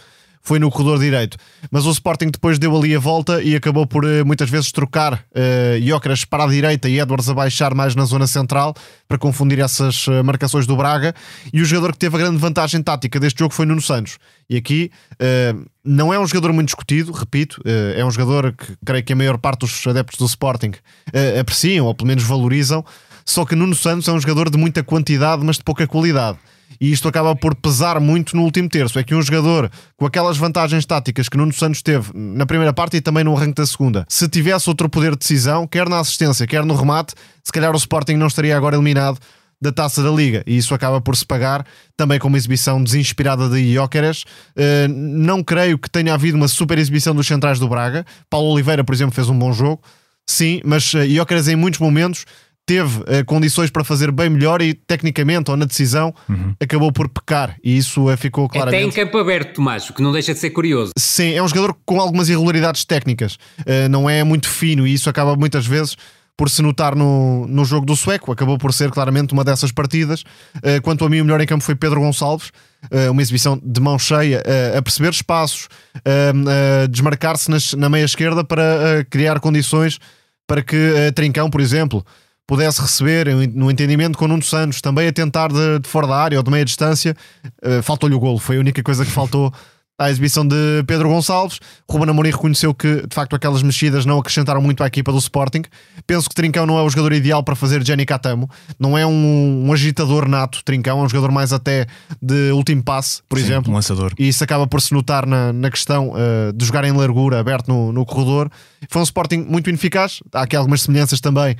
foi 0.48 0.60
no 0.60 0.72
corredor 0.72 0.98
direito. 0.98 1.38
Mas 1.70 1.86
o 1.86 1.92
Sporting 1.92 2.28
depois 2.28 2.58
deu 2.58 2.74
ali 2.74 2.96
a 2.96 3.00
volta 3.00 3.44
e 3.44 3.54
acabou 3.54 3.86
por 3.86 4.06
eh, 4.06 4.24
muitas 4.24 4.50
vezes 4.50 4.72
trocar 4.72 5.16
uh, 5.16 6.28
para 6.30 6.46
a 6.46 6.48
direita 6.48 6.88
e 6.88 7.02
Edwards 7.02 7.28
a 7.28 7.34
baixar 7.34 7.74
mais 7.74 7.96
na 7.96 8.06
zona 8.06 8.26
central 8.26 8.74
para 9.10 9.18
confundir 9.18 9.60
essas 9.60 10.08
uh, 10.08 10.24
marcações 10.24 10.66
do 10.66 10.78
Braga. 10.78 11.14
E 11.52 11.62
o 11.62 11.66
jogador 11.66 11.92
que 11.92 11.98
teve 11.98 12.16
a 12.16 12.20
grande 12.20 12.38
vantagem 12.38 12.82
tática 12.82 13.20
deste 13.20 13.40
jogo 13.40 13.54
foi 13.54 13.66
Nuno 13.66 13.82
Santos. 13.82 14.20
E 14.50 14.56
aqui 14.56 14.90
uh, 15.16 15.66
não 15.84 16.14
é 16.14 16.20
um 16.20 16.26
jogador 16.26 16.54
muito 16.54 16.68
discutido, 16.68 17.12
repito, 17.12 17.62
é 17.66 18.04
um 18.06 18.12
jogador 18.12 18.54
que 18.54 18.74
creio 18.86 19.04
que 19.04 19.14
a 19.14 19.16
maior 19.16 19.38
parte 19.38 19.60
dos 19.62 19.88
adeptos 19.88 20.18
do 20.18 20.26
Sporting 20.26 20.72
apreciam 21.40 21.86
ou 21.86 21.96
pelo 21.96 22.08
menos 22.08 22.24
valorizam. 22.24 22.84
Só 23.26 23.46
que 23.46 23.56
Nuno 23.56 23.74
Santos 23.74 24.06
é 24.08 24.12
um 24.12 24.20
jogador 24.20 24.50
de 24.50 24.58
muita 24.58 24.84
quantidade, 24.84 25.46
mas 25.46 25.58
de 25.58 25.64
pouca 25.64 25.88
qualidade 25.88 26.38
e 26.80 26.92
isto 26.92 27.08
acaba 27.08 27.36
por 27.36 27.56
pesar 27.56 28.00
muito 28.00 28.36
no 28.36 28.44
último 28.44 28.70
terço. 28.70 29.00
É 29.00 29.04
que 29.04 29.16
um 29.16 29.22
jogador 29.22 29.70
com 29.96 30.06
aquelas 30.06 30.38
vantagens 30.38 30.86
táticas 30.86 31.28
que 31.28 31.38
Nuno 31.38 31.54
Santos 31.54 31.82
teve 31.82 32.12
na 32.14 32.46
primeira 32.46 32.74
parte 32.74 32.98
e 32.98 33.02
também 33.02 33.24
no 33.24 33.36
arranque 33.36 33.56
da 33.56 33.66
segunda, 33.66 34.06
se 34.10 34.28
tivesse 34.28 34.70
outro 34.70 34.90
poder 34.90 35.12
de 35.12 35.20
decisão, 35.20 35.68
quer 35.68 35.90
na 35.90 36.00
assistência, 36.00 36.46
quer 36.46 36.66
no 36.66 36.76
remate, 36.76 37.14
se 37.44 37.52
calhar 37.52 37.74
o 37.74 37.78
Sporting 37.78 38.16
não 38.16 38.28
estaria 38.28 38.56
agora 38.56 38.76
eliminado 38.76 39.20
da 39.60 39.72
taça 39.72 40.04
da 40.04 40.12
Liga 40.12 40.44
e 40.46 40.56
isso 40.58 40.74
acaba 40.74 41.02
por 41.02 41.16
se 41.16 41.26
pagar 41.26 41.66
também 41.96 42.20
com 42.20 42.28
uma 42.28 42.38
exibição 42.38 42.84
desinspirada 42.84 43.50
de 43.50 43.74
Jóqueres. 43.74 44.24
Uh, 44.56 44.88
não 44.88 45.44
creio 45.44 45.80
que 45.80 45.90
tenha 45.90 46.14
havido 46.14 46.38
uma 46.38 46.48
super 46.48 46.78
exibição 46.78 47.16
dos 47.16 47.26
centrais 47.26 47.60
do 47.60 47.68
Braga. 47.68 48.06
Paulo 48.30 48.54
Oliveira, 48.54 48.84
por 48.84 48.94
exemplo, 48.94 49.16
fez 49.16 49.30
um 49.30 49.38
bom 49.38 49.52
jogo, 49.52 49.82
sim, 50.28 50.62
mas 50.64 50.94
uh, 50.94 51.00
em 51.00 51.56
muitos 51.56 51.80
momentos 51.80 52.26
teve 52.68 53.00
uh, 53.00 53.26
condições 53.26 53.72
para 53.72 53.84
fazer 53.84 54.12
bem 54.12 54.30
melhor 54.30 54.62
e 54.62 54.74
tecnicamente 54.74 55.50
ou 55.50 55.56
na 55.56 55.64
decisão 55.64 56.14
uhum. 56.28 56.54
acabou 56.60 56.92
por 56.92 57.08
pecar 57.08 57.56
e 57.64 57.78
isso 57.78 58.12
uh, 58.12 58.18
ficou 58.18 58.48
claramente. 58.50 58.82
Até 58.82 58.86
em 58.86 59.06
campo 59.06 59.18
aberto, 59.18 59.56
Tomás, 59.56 59.90
o 59.90 59.94
que 59.94 60.02
não 60.04 60.12
deixa 60.12 60.34
de 60.34 60.40
ser 60.40 60.50
curioso. 60.50 60.92
Sim, 60.98 61.34
é 61.34 61.42
um 61.42 61.48
jogador 61.48 61.74
com 61.86 62.02
algumas 62.02 62.28
irregularidades 62.28 62.84
técnicas, 62.84 63.36
uh, 63.62 63.88
não 63.90 64.10
é 64.10 64.22
muito 64.22 64.50
fino 64.50 64.86
e 64.86 64.94
isso 64.94 65.10
acaba 65.10 65.34
muitas 65.38 65.66
vezes 65.66 65.96
por 66.36 66.50
se 66.50 66.62
notar 66.62 66.94
no, 66.94 67.48
no 67.48 67.64
jogo 67.64 67.86
do 67.86 67.96
sueco, 67.96 68.34
acabou 68.34 68.58
por 68.58 68.72
ser 68.74 68.92
claramente 68.92 69.34
uma 69.34 69.44
dessas 69.44 69.72
partidas. 69.72 70.24
quanto 70.84 71.04
a 71.04 71.10
mim, 71.10 71.20
o 71.20 71.26
melhor 71.26 71.42
em 71.42 71.48
campo 71.48 71.64
foi 71.64 71.74
Pedro 71.74 72.00
Gonçalves, 72.00 72.52
uma 73.10 73.24
exibição 73.24 73.60
de 73.60 73.82
mão 73.82 73.98
cheia, 73.98 74.44
a 74.78 74.80
perceber 74.84 75.10
espaços, 75.10 75.68
a 75.96 76.86
desmarcar-se 76.86 77.76
na 77.76 77.90
meia 77.90 78.06
esquerda 78.06 78.44
para 78.44 79.04
criar 79.10 79.40
condições 79.40 79.98
para 80.46 80.62
que 80.62 80.78
Trincão, 81.16 81.50
por 81.50 81.60
exemplo, 81.60 82.06
pudesse 82.48 82.82
receber 82.82 83.28
no 83.54 83.70
entendimento 83.70 84.18
com 84.18 84.26
o 84.26 84.28
Nuno 84.30 84.42
Santos, 84.42 84.80
também 84.80 85.08
a 85.08 85.12
tentar 85.12 85.50
de, 85.50 85.80
de 85.80 85.88
fora 85.88 86.08
da 86.08 86.16
área 86.16 86.38
ou 86.38 86.44
de 86.44 86.50
meia 86.50 86.64
distância, 86.64 87.16
uh, 87.64 87.84
faltou-lhe 87.84 88.16
o 88.16 88.20
golo. 88.20 88.40
Foi 88.40 88.56
a 88.56 88.60
única 88.60 88.82
coisa 88.82 89.04
que 89.06 89.12
faltou 89.12 89.54
à 90.00 90.10
exibição 90.10 90.48
de 90.48 90.84
Pedro 90.86 91.10
Gonçalves. 91.10 91.60
Ruben 91.90 92.10
Amorim 92.10 92.30
reconheceu 92.30 92.74
que, 92.74 93.08
de 93.08 93.14
facto, 93.14 93.36
aquelas 93.36 93.64
mexidas 93.64 94.06
não 94.06 94.20
acrescentaram 94.20 94.62
muito 94.62 94.84
à 94.84 94.88
equipa 94.88 95.12
do 95.12 95.18
Sporting. 95.18 95.64
Penso 96.06 96.30
que 96.30 96.36
Trincão 96.36 96.66
não 96.66 96.78
é 96.78 96.84
o 96.84 96.90
jogador 96.90 97.14
ideal 97.14 97.44
para 97.44 97.56
fazer 97.56 97.84
Jenny 97.86 98.06
Catamo. 98.06 98.48
Não 98.80 98.98
é 98.98 99.06
um, 99.06 99.66
um 99.68 99.74
agitador 99.74 100.28
nato, 100.28 100.64
Trincão. 100.64 101.00
É 101.00 101.04
um 101.04 101.10
jogador 101.10 101.32
mais 101.32 101.52
até 101.52 101.88
de 102.22 102.52
último 102.52 102.84
passe, 102.84 103.22
por 103.28 103.40
Sim, 103.40 103.46
exemplo. 103.46 103.72
Um 103.72 103.76
lançador. 103.76 104.14
E 104.20 104.28
isso 104.28 104.44
acaba 104.44 104.68
por 104.68 104.82
se 104.82 104.94
notar 104.94 105.26
na, 105.26 105.52
na 105.52 105.72
questão 105.72 106.12
uh, 106.12 106.54
de 106.54 106.64
jogar 106.64 106.86
em 106.86 106.92
largura, 106.92 107.40
aberto 107.40 107.68
no, 107.68 107.92
no 107.92 108.06
corredor. 108.06 108.52
Foi 108.90 109.02
um 109.02 109.04
Sporting 109.04 109.46
muito 109.50 109.68
ineficaz. 109.70 110.20
Há 110.32 110.44
aqui 110.44 110.56
algumas 110.56 110.84
semelhanças 110.84 111.20
também 111.20 111.58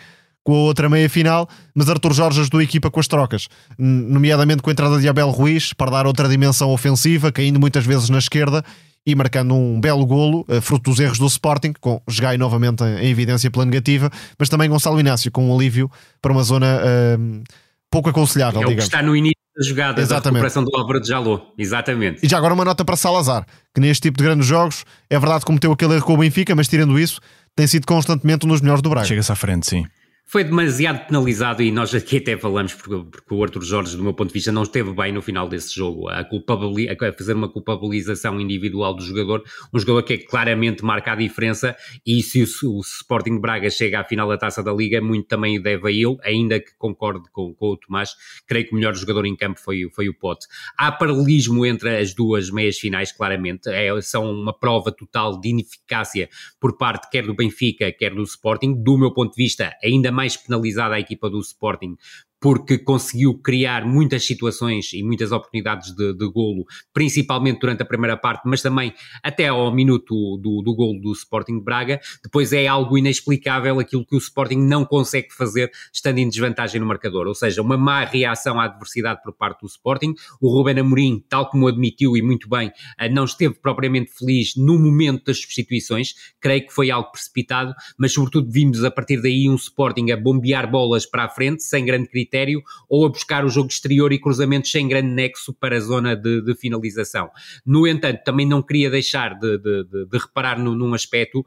com 0.48 0.54
a 0.54 0.60
outra 0.60 0.88
meia 0.88 1.10
final, 1.10 1.46
mas 1.76 1.90
Arthur 1.90 2.14
Jorge 2.14 2.40
ajudou 2.40 2.62
a 2.62 2.64
equipa 2.64 2.90
com 2.90 3.02
as 3.02 3.08
trocas, 3.10 3.50
nomeadamente 3.78 4.62
com 4.62 4.70
a 4.70 4.72
entrada 4.72 4.98
de 4.98 5.06
Abel 5.10 5.30
Ruiz 5.30 5.74
para 5.74 5.92
dar 5.92 6.08
outra 6.08 6.30
dimensão 6.30 6.70
ofensiva, 6.70 7.34
caindo 7.34 7.60
muitas 7.60 7.86
vezes 7.86 8.08
na 8.08 8.18
esquerda 8.18 8.64
e 9.06 9.14
marcando 9.14 9.54
um 9.54 9.78
belo 9.82 10.06
golo, 10.06 10.46
eh, 10.48 10.62
fruto 10.62 10.90
dos 10.90 11.02
erros 11.02 11.20
do 11.20 11.26
Sporting, 11.26 11.74
com 11.82 12.02
Gai 12.18 12.38
novamente 12.38 12.82
em 12.82 13.10
evidência 13.10 13.52
pela 13.52 13.66
negativa, 13.66 14.10
mas 14.40 14.48
também 14.48 14.70
Gonçalo 14.70 14.98
Inácio 15.02 15.30
com 15.34 15.50
um 15.50 15.54
alívio 15.54 15.92
para 16.22 16.32
uma 16.32 16.44
zona 16.44 16.80
uh, 16.80 17.44
pouco 17.92 18.08
aconselhável, 18.08 18.62
é 18.62 18.66
o 18.66 18.70
digamos. 18.70 18.86
que 18.86 18.96
está 18.96 19.06
no 19.06 19.18
início 19.18 19.42
da 19.54 19.66
jogada 19.66 20.02
Exatamente. 20.02 20.24
da 20.24 20.30
recuperação 20.30 20.64
do 20.64 20.74
Álvaro 20.78 21.02
de 21.02 21.10
Jalô. 21.10 21.42
Exatamente. 21.58 22.26
E 22.26 22.30
já 22.30 22.38
agora 22.38 22.54
uma 22.54 22.64
nota 22.64 22.86
para 22.86 22.96
Salazar, 22.96 23.46
que 23.76 23.82
neste 23.82 24.04
tipo 24.04 24.18
de 24.18 24.24
grandes 24.24 24.48
jogos, 24.48 24.86
é 25.10 25.20
verdade 25.20 25.42
que 25.42 25.48
cometeu 25.48 25.74
aquele 25.74 25.96
erro 25.96 26.06
com 26.06 26.14
o 26.14 26.18
Benfica, 26.18 26.56
mas 26.56 26.70
tirando 26.70 26.98
isso, 26.98 27.20
tem 27.54 27.68
sido 27.68 27.86
constantemente 27.86 28.46
um 28.46 28.50
dos 28.50 28.62
melhores 28.62 28.82
do 28.82 28.90
Braga. 28.90 29.06
Chega-se 29.06 29.30
à 29.30 29.36
frente, 29.36 29.68
sim 29.68 29.86
foi 30.30 30.44
demasiado 30.44 31.08
penalizado 31.08 31.64
e 31.64 31.72
nós 31.72 31.96
aqui 31.96 32.18
até 32.18 32.36
falamos 32.36 32.74
porque, 32.74 33.10
porque, 33.10 33.34
o 33.34 33.42
Arthur 33.42 33.64
Jorge, 33.64 33.96
do 33.96 34.04
meu 34.04 34.14
ponto 34.14 34.28
de 34.28 34.34
vista, 34.34 34.52
não 34.52 34.64
esteve 34.64 34.92
bem 34.92 35.14
no 35.14 35.22
final 35.22 35.48
desse 35.48 35.74
jogo. 35.74 36.10
A, 36.10 36.20
a 36.20 37.14
fazer 37.14 37.34
uma 37.34 37.48
culpabilização 37.48 38.38
individual 38.42 38.94
do 38.94 39.02
jogador, 39.02 39.42
um 39.74 39.80
jogador 39.80 40.04
que 40.04 40.14
é 40.16 40.18
claramente 40.18 40.84
marca 40.84 41.14
a 41.14 41.16
diferença 41.16 41.78
e 42.06 42.22
se 42.22 42.44
o, 42.44 42.78
o 42.78 42.82
Sporting 42.82 43.40
Braga 43.40 43.70
chega 43.70 44.02
à 44.02 44.04
final 44.04 44.28
da 44.28 44.38
Taça 44.38 44.62
da 44.62 44.74
Liga, 44.74 45.00
muito 45.00 45.28
também 45.28 45.62
deve 45.62 45.88
a 45.88 45.92
ele, 45.92 46.18
ainda 46.22 46.60
que 46.60 46.76
concorde 46.78 47.30
com, 47.32 47.54
com 47.54 47.70
o 47.70 47.78
Tomás, 47.78 48.14
creio 48.46 48.68
que 48.68 48.74
o 48.74 48.76
melhor 48.76 48.96
jogador 48.96 49.26
em 49.26 49.36
campo 49.36 49.62
foi, 49.62 49.90
foi 49.96 50.10
o 50.10 50.14
Pote. 50.14 50.46
Há 50.78 50.92
paralelismo 50.92 51.66
entre 51.66 52.00
as 52.00 52.14
duas 52.14 52.52
meias 52.52 52.78
finais, 52.78 53.14
claramente, 53.14 53.70
é, 53.70 53.90
são 54.02 54.30
uma 54.30 54.52
prova 54.52 54.92
total 54.92 55.40
de 55.40 55.48
ineficácia 55.48 56.28
por 56.60 56.76
parte 56.78 57.10
quer 57.10 57.26
do 57.26 57.34
Benfica, 57.34 57.90
quer 57.94 58.14
do 58.14 58.24
Sporting, 58.24 58.74
do 58.84 58.98
meu 58.98 59.14
ponto 59.14 59.34
de 59.34 59.42
vista, 59.42 59.74
ainda 59.82 60.17
mais 60.18 60.36
penalizada 60.36 60.96
a 60.96 61.00
equipa 61.00 61.30
do 61.30 61.40
Sporting 61.40 61.96
porque 62.40 62.78
conseguiu 62.78 63.40
criar 63.40 63.86
muitas 63.86 64.26
situações 64.26 64.94
e 64.94 65.04
muitas 65.04 65.32
oportunidades 65.32 65.96
de, 65.96 66.14
de 66.14 66.32
golo, 66.32 66.66
principalmente 66.94 67.60
durante 67.60 67.82
a 67.82 67.86
primeira 67.86 68.16
parte, 68.16 68.44
mas 68.46 68.62
também 68.62 68.94
até 69.24 69.48
ao 69.48 69.74
minuto 69.74 70.38
do, 70.38 70.62
do 70.62 70.76
golo 70.76 71.00
do 71.02 71.12
Sporting 71.14 71.58
de 71.58 71.64
Braga. 71.64 72.00
Depois 72.24 72.54
é 72.54 72.68
algo 72.68 72.98
inexplicável 72.98 73.80
aquilo 73.80 74.06
que 74.06 74.16
o 74.16 74.20
Sporting 74.20 74.58
não 74.58 74.86
consegue 74.86 75.34
fazer 75.34 75.72
estando 75.92 76.20
em 76.20 76.30
desvantagem 76.30 76.80
no 76.80 76.88
marcador, 76.88 77.28
ou 77.28 77.36
seja, 77.36 77.62
uma 77.62 77.78
má 77.78 78.04
reação 78.04 78.60
à 78.60 78.66
adversidade 78.66 79.22
por 79.24 79.34
parte 79.34 79.62
do 79.62 79.68
Sporting. 79.68 80.14
O 80.40 80.50
Ruben 80.50 80.80
Amorim, 80.80 81.24
tal 81.28 81.50
como 81.50 81.68
admitiu 81.68 82.16
e 82.16 82.22
muito 82.22 82.48
bem, 82.48 82.72
eh, 83.00 83.10
não 83.10 83.26
esteve 83.26 83.56
propriamente 83.56 84.12
feliz 84.12 84.56
no 84.56 84.78
momento 84.78 85.26
das 85.26 85.42
substituições, 85.42 86.14
creio 86.40 86.68
que 86.68 86.74
foi 86.74 86.92
algo 86.92 87.12
precipitado, 87.12 87.74
mas 87.98 88.14
sobretudo 88.14 88.52
vimos 88.52 88.84
a 88.84 88.92
partir 88.92 89.22
daí 89.22 89.50
um 89.50 89.56
Sporting 89.56 90.12
a 90.12 90.18
bombear 90.18 90.70
bolas 90.70 91.06
para 91.06 91.26
a 91.26 91.30
frente, 91.30 91.64
sem 91.64 91.84
grande 91.84 92.08
critério 92.08 92.27
critério 92.28 92.62
ou 92.90 93.06
a 93.06 93.10
buscar 93.10 93.46
o 93.46 93.50
jogo 93.50 93.70
exterior 93.70 94.12
e 94.12 94.20
cruzamentos 94.20 94.70
sem 94.70 94.88
grande 94.88 95.08
nexo 95.08 95.54
para 95.54 95.78
a 95.78 95.80
zona 95.80 96.16
de, 96.16 96.42
de 96.42 96.56
finalização. 96.56 97.30
No 97.66 97.88
entanto, 97.88 98.22
também 98.24 98.46
não 98.46 98.62
queria 98.62 98.90
deixar 98.90 99.34
de, 99.40 99.58
de, 99.58 99.84
de 100.06 100.18
reparar 100.18 100.60
no, 100.60 100.76
num 100.76 100.94
aspecto 100.94 101.40
uh, 101.40 101.46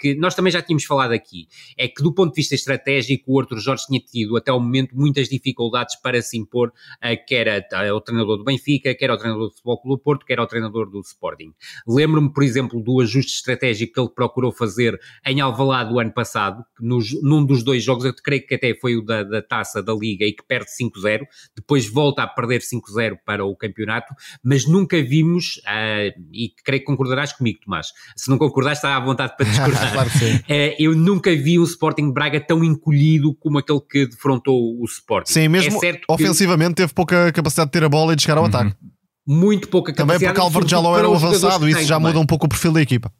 que 0.00 0.14
nós 0.14 0.34
também 0.34 0.52
já 0.52 0.62
tínhamos 0.62 0.84
falado 0.84 1.12
aqui, 1.12 1.48
é 1.76 1.88
que 1.88 2.02
do 2.02 2.14
ponto 2.14 2.30
de 2.30 2.36
vista 2.36 2.54
estratégico 2.54 3.32
o 3.32 3.40
Arthur 3.40 3.58
Jorge 3.58 3.86
tinha 3.86 4.00
tido 4.00 4.36
até 4.36 4.52
o 4.52 4.60
momento 4.60 4.96
muitas 4.96 5.28
dificuldades 5.28 5.96
para 5.96 6.22
se 6.22 6.38
impor, 6.38 6.68
uh, 6.68 7.26
quer 7.26 7.66
o 7.92 8.00
treinador 8.00 8.38
do 8.38 8.44
Benfica, 8.44 8.94
quer 8.94 9.10
ao 9.10 9.18
treinador 9.18 9.48
do 9.48 9.52
Futebol 9.52 9.80
Clube 9.80 10.02
Porto, 10.02 10.24
quer 10.24 10.38
ao 10.38 10.46
treinador 10.46 10.88
do 10.88 11.00
Sporting. 11.00 11.52
Lembro-me, 11.86 12.32
por 12.32 12.42
exemplo, 12.42 12.80
do 12.80 13.00
ajuste 13.00 13.36
estratégico 13.36 13.94
que 13.94 14.00
ele 14.00 14.08
procurou 14.08 14.52
fazer 14.52 14.98
em 15.26 15.40
Alvalade 15.40 15.90
do 15.90 15.98
ano 15.98 16.12
passado, 16.12 16.64
nos, 16.80 17.20
num 17.22 17.44
dos 17.44 17.62
dois 17.62 17.82
jogos, 17.82 18.04
eu 18.04 18.14
creio 18.14 18.46
que 18.46 18.54
até 18.54 18.74
foi 18.74 18.96
o 18.96 19.02
da, 19.02 19.22
da 19.22 19.42
Taça 19.42 19.82
da 19.82 19.92
Liga 19.92 20.03
e 20.12 20.32
que 20.32 20.44
perde 20.46 20.66
5-0, 20.80 21.22
depois 21.56 21.88
volta 21.88 22.22
a 22.22 22.26
perder 22.26 22.60
5-0 22.60 23.16
para 23.24 23.44
o 23.44 23.56
campeonato, 23.56 24.14
mas 24.42 24.66
nunca 24.66 25.02
vimos, 25.02 25.56
uh, 25.58 26.20
e 26.32 26.52
creio 26.64 26.80
que 26.80 26.86
concordarás 26.86 27.32
comigo, 27.32 27.60
Tomás, 27.64 27.88
se 28.16 28.30
não 28.30 28.38
concordares, 28.38 28.78
está 28.78 28.96
à 28.96 29.00
vontade 29.00 29.36
para 29.36 29.46
discordar. 29.46 29.92
claro 29.92 30.10
uh, 30.10 30.74
eu 30.78 30.94
nunca 30.94 31.34
vi 31.34 31.58
um 31.58 31.64
Sporting 31.64 32.12
Braga 32.12 32.40
tão 32.40 32.62
encolhido 32.64 33.34
como 33.34 33.58
aquele 33.58 33.80
que 33.80 34.06
defrontou 34.06 34.80
o 34.80 34.84
Sporting. 34.84 35.32
Sim, 35.32 35.48
mesmo 35.48 35.80
é 35.84 36.00
ofensivamente 36.08 36.70
que... 36.70 36.82
teve 36.82 36.92
pouca 36.92 37.32
capacidade 37.32 37.68
de 37.68 37.72
ter 37.72 37.84
a 37.84 37.88
bola 37.88 38.12
e 38.12 38.16
de 38.16 38.22
chegar 38.22 38.38
ao 38.38 38.44
uhum. 38.44 38.48
ataque. 38.48 38.76
Muito 39.26 39.68
pouca 39.68 39.92
capacidade. 39.92 40.18
Também 40.18 40.28
porque 40.28 40.40
Álvaro 40.40 40.68
Jaló 40.68 40.98
era 40.98 41.08
o 41.08 41.14
avançado, 41.14 41.68
isso 41.68 41.84
já 41.84 41.98
muda 41.98 42.18
um 42.18 42.26
pouco 42.26 42.46
o 42.46 42.48
perfil 42.48 42.72
da 42.72 42.82
equipa. 42.82 43.12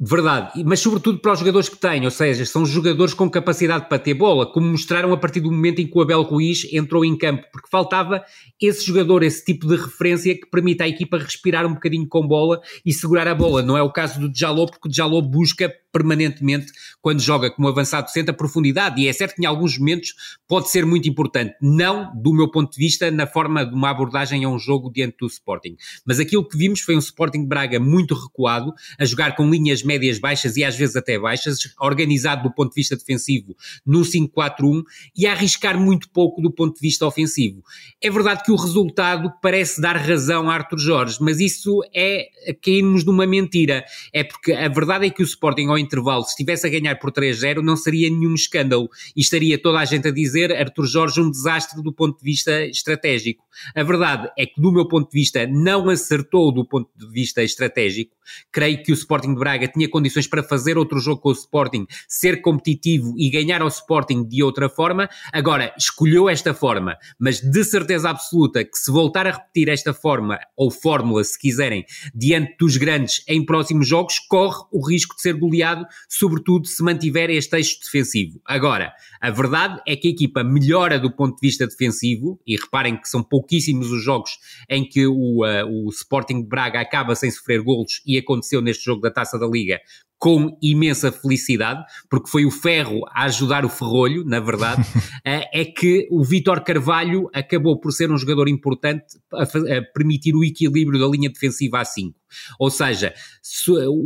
Verdade, 0.00 0.64
mas 0.64 0.80
sobretudo 0.80 1.20
para 1.20 1.32
os 1.32 1.38
jogadores 1.38 1.68
que 1.68 1.76
têm, 1.76 2.04
ou 2.04 2.10
seja, 2.10 2.44
são 2.44 2.66
jogadores 2.66 3.14
com 3.14 3.30
capacidade 3.30 3.88
para 3.88 3.98
ter 3.98 4.14
bola, 4.14 4.50
como 4.50 4.66
mostraram 4.66 5.12
a 5.12 5.16
partir 5.16 5.40
do 5.40 5.52
momento 5.52 5.80
em 5.80 5.86
que 5.86 5.96
o 5.96 6.00
Abel 6.00 6.22
Ruiz 6.22 6.66
entrou 6.72 7.04
em 7.04 7.16
campo, 7.16 7.44
porque 7.52 7.68
faltava 7.70 8.24
esse 8.60 8.84
jogador, 8.84 9.22
esse 9.22 9.44
tipo 9.44 9.66
de 9.68 9.76
referência 9.76 10.34
que 10.34 10.46
permita 10.46 10.84
à 10.84 10.88
equipa 10.88 11.18
respirar 11.18 11.66
um 11.66 11.74
bocadinho 11.74 12.08
com 12.08 12.26
bola 12.26 12.60
e 12.84 12.92
segurar 12.92 13.28
a 13.28 13.34
bola. 13.34 13.62
Não 13.62 13.76
é 13.76 13.82
o 13.82 13.92
caso 13.92 14.18
do 14.18 14.28
Djaló, 14.28 14.66
porque 14.66 14.88
o 14.88 14.90
Djaló 14.90 15.20
busca 15.20 15.72
permanentemente 15.92 16.72
quando 17.00 17.20
joga 17.20 17.50
como 17.50 17.68
avançado 17.68 18.10
centro 18.10 18.32
a 18.32 18.36
profundidade, 18.36 19.00
e 19.00 19.08
é 19.08 19.12
certo 19.12 19.36
que 19.36 19.42
em 19.42 19.46
alguns 19.46 19.78
momentos 19.78 20.14
pode 20.48 20.70
ser 20.70 20.86
muito 20.86 21.08
importante, 21.08 21.54
não 21.60 22.10
do 22.14 22.32
meu 22.32 22.50
ponto 22.50 22.72
de 22.72 22.78
vista 22.78 23.10
na 23.10 23.26
forma 23.26 23.64
de 23.64 23.74
uma 23.74 23.90
abordagem 23.90 24.44
a 24.44 24.48
um 24.48 24.58
jogo 24.58 24.90
diante 24.90 25.16
do 25.20 25.26
Sporting, 25.26 25.76
mas 26.06 26.18
aquilo 26.18 26.48
que 26.48 26.56
vimos 26.56 26.80
foi 26.80 26.96
um 26.96 26.98
Sporting 26.98 27.44
Braga 27.44 27.78
muito 27.78 28.14
recuado, 28.14 28.72
a 28.98 29.04
jogar 29.04 29.36
com 29.36 29.50
linhas 29.50 29.82
baixas 30.20 30.56
e 30.56 30.64
às 30.64 30.76
vezes 30.76 30.96
até 30.96 31.18
baixas, 31.18 31.58
organizado 31.80 32.44
do 32.44 32.54
ponto 32.54 32.70
de 32.70 32.76
vista 32.76 32.96
defensivo 32.96 33.56
no 33.84 34.00
5-4-1 34.00 34.82
e 35.16 35.26
a 35.26 35.32
arriscar 35.32 35.78
muito 35.78 36.08
pouco 36.10 36.40
do 36.40 36.52
ponto 36.52 36.74
de 36.74 36.80
vista 36.80 37.06
ofensivo. 37.06 37.62
É 38.00 38.10
verdade 38.10 38.42
que 38.44 38.52
o 38.52 38.56
resultado 38.56 39.32
parece 39.42 39.80
dar 39.80 39.96
razão 39.96 40.50
a 40.50 40.54
Arthur 40.54 40.78
Jorge, 40.78 41.18
mas 41.20 41.40
isso 41.40 41.80
é 41.94 42.28
cairmos 42.62 43.04
numa 43.04 43.26
mentira. 43.26 43.84
É 44.12 44.24
porque 44.24 44.52
a 44.52 44.68
verdade 44.68 45.06
é 45.06 45.10
que 45.10 45.22
o 45.22 45.24
Sporting, 45.24 45.66
ao 45.68 45.78
intervalo, 45.78 46.24
se 46.24 46.30
estivesse 46.30 46.66
a 46.66 46.70
ganhar 46.70 46.96
por 46.96 47.12
3-0, 47.12 47.62
não 47.62 47.76
seria 47.76 48.10
nenhum 48.10 48.34
escândalo 48.34 48.88
e 49.16 49.20
estaria 49.20 49.60
toda 49.60 49.78
a 49.78 49.84
gente 49.84 50.08
a 50.08 50.10
dizer 50.10 50.52
Arthur 50.52 50.86
Jorge 50.86 51.20
um 51.20 51.30
desastre 51.30 51.82
do 51.82 51.92
ponto 51.92 52.18
de 52.18 52.24
vista 52.24 52.64
estratégico. 52.66 53.44
A 53.74 53.82
verdade 53.82 54.30
é 54.38 54.46
que, 54.46 54.60
do 54.60 54.72
meu 54.72 54.86
ponto 54.88 55.10
de 55.10 55.18
vista, 55.18 55.46
não 55.46 55.88
acertou 55.88 56.52
do 56.52 56.66
ponto 56.66 56.90
de 56.96 57.06
vista 57.10 57.42
estratégico. 57.42 58.16
Creio 58.50 58.82
que 58.82 58.92
o 58.92 58.94
Sporting 58.94 59.34
de 59.34 59.38
Braga 59.38 59.68
tinha 59.72 59.88
condições 59.88 60.26
para 60.26 60.42
fazer 60.42 60.76
outro 60.78 60.98
jogo 60.98 61.20
com 61.20 61.28
o 61.30 61.32
Sporting, 61.32 61.86
ser 62.08 62.40
competitivo 62.40 63.14
e 63.16 63.30
ganhar 63.30 63.62
ao 63.62 63.68
Sporting 63.68 64.24
de 64.26 64.42
outra 64.42 64.68
forma. 64.68 65.08
Agora, 65.32 65.74
escolheu 65.76 66.28
esta 66.28 66.54
forma, 66.54 66.96
mas 67.18 67.40
de 67.40 67.64
certeza 67.64 68.10
absoluta 68.10 68.64
que 68.64 68.76
se 68.76 68.90
voltar 68.90 69.26
a 69.26 69.32
repetir 69.32 69.68
esta 69.68 69.92
forma, 69.92 70.38
ou 70.56 70.70
fórmula, 70.70 71.24
se 71.24 71.38
quiserem, 71.38 71.84
diante 72.14 72.56
dos 72.58 72.76
grandes 72.76 73.22
em 73.28 73.44
próximos 73.44 73.88
jogos, 73.88 74.18
corre 74.18 74.64
o 74.72 74.86
risco 74.86 75.14
de 75.16 75.22
ser 75.22 75.34
goleado, 75.34 75.86
sobretudo 76.08 76.66
se 76.66 76.82
mantiver 76.82 77.30
este 77.30 77.56
eixo 77.56 77.78
defensivo. 77.82 78.40
Agora, 78.44 78.92
a 79.20 79.30
verdade 79.30 79.80
é 79.86 79.94
que 79.96 80.08
a 80.08 80.10
equipa 80.10 80.42
melhora 80.42 80.98
do 80.98 81.10
ponto 81.10 81.40
de 81.40 81.46
vista 81.46 81.66
defensivo, 81.66 82.40
e 82.46 82.56
reparem 82.56 82.96
que 82.96 83.08
são 83.08 83.22
pouquíssimos 83.22 83.90
os 83.90 84.02
jogos 84.02 84.32
em 84.68 84.84
que 84.84 85.06
o, 85.06 85.44
uh, 85.44 85.86
o 85.86 85.88
Sporting 85.90 86.42
de 86.42 86.48
Braga 86.48 86.80
acaba 86.80 87.14
sem 87.14 87.30
sofrer 87.30 87.62
golos, 87.62 88.02
e 88.06 88.18
aconteceu 88.18 88.60
neste 88.60 88.84
jogo 88.84 89.00
da 89.00 89.10
Taça 89.10 89.38
da 89.38 89.46
Liga, 89.46 89.61
liga 89.62 89.78
com 90.22 90.56
imensa 90.62 91.10
felicidade, 91.10 91.84
porque 92.08 92.30
foi 92.30 92.44
o 92.44 92.50
ferro 92.52 93.00
a 93.08 93.24
ajudar 93.24 93.64
o 93.64 93.68
ferrolho, 93.68 94.24
na 94.24 94.38
verdade, 94.38 94.80
é 95.26 95.64
que 95.64 96.06
o 96.12 96.22
Vítor 96.22 96.62
Carvalho 96.62 97.28
acabou 97.34 97.80
por 97.80 97.90
ser 97.90 98.08
um 98.08 98.16
jogador 98.16 98.48
importante 98.48 99.18
a, 99.34 99.42
a 99.42 99.82
permitir 99.92 100.36
o 100.36 100.44
equilíbrio 100.44 101.00
da 101.00 101.08
linha 101.08 101.28
defensiva 101.28 101.80
a 101.80 101.84
5. 101.84 102.22
Ou 102.58 102.70
seja, 102.70 103.14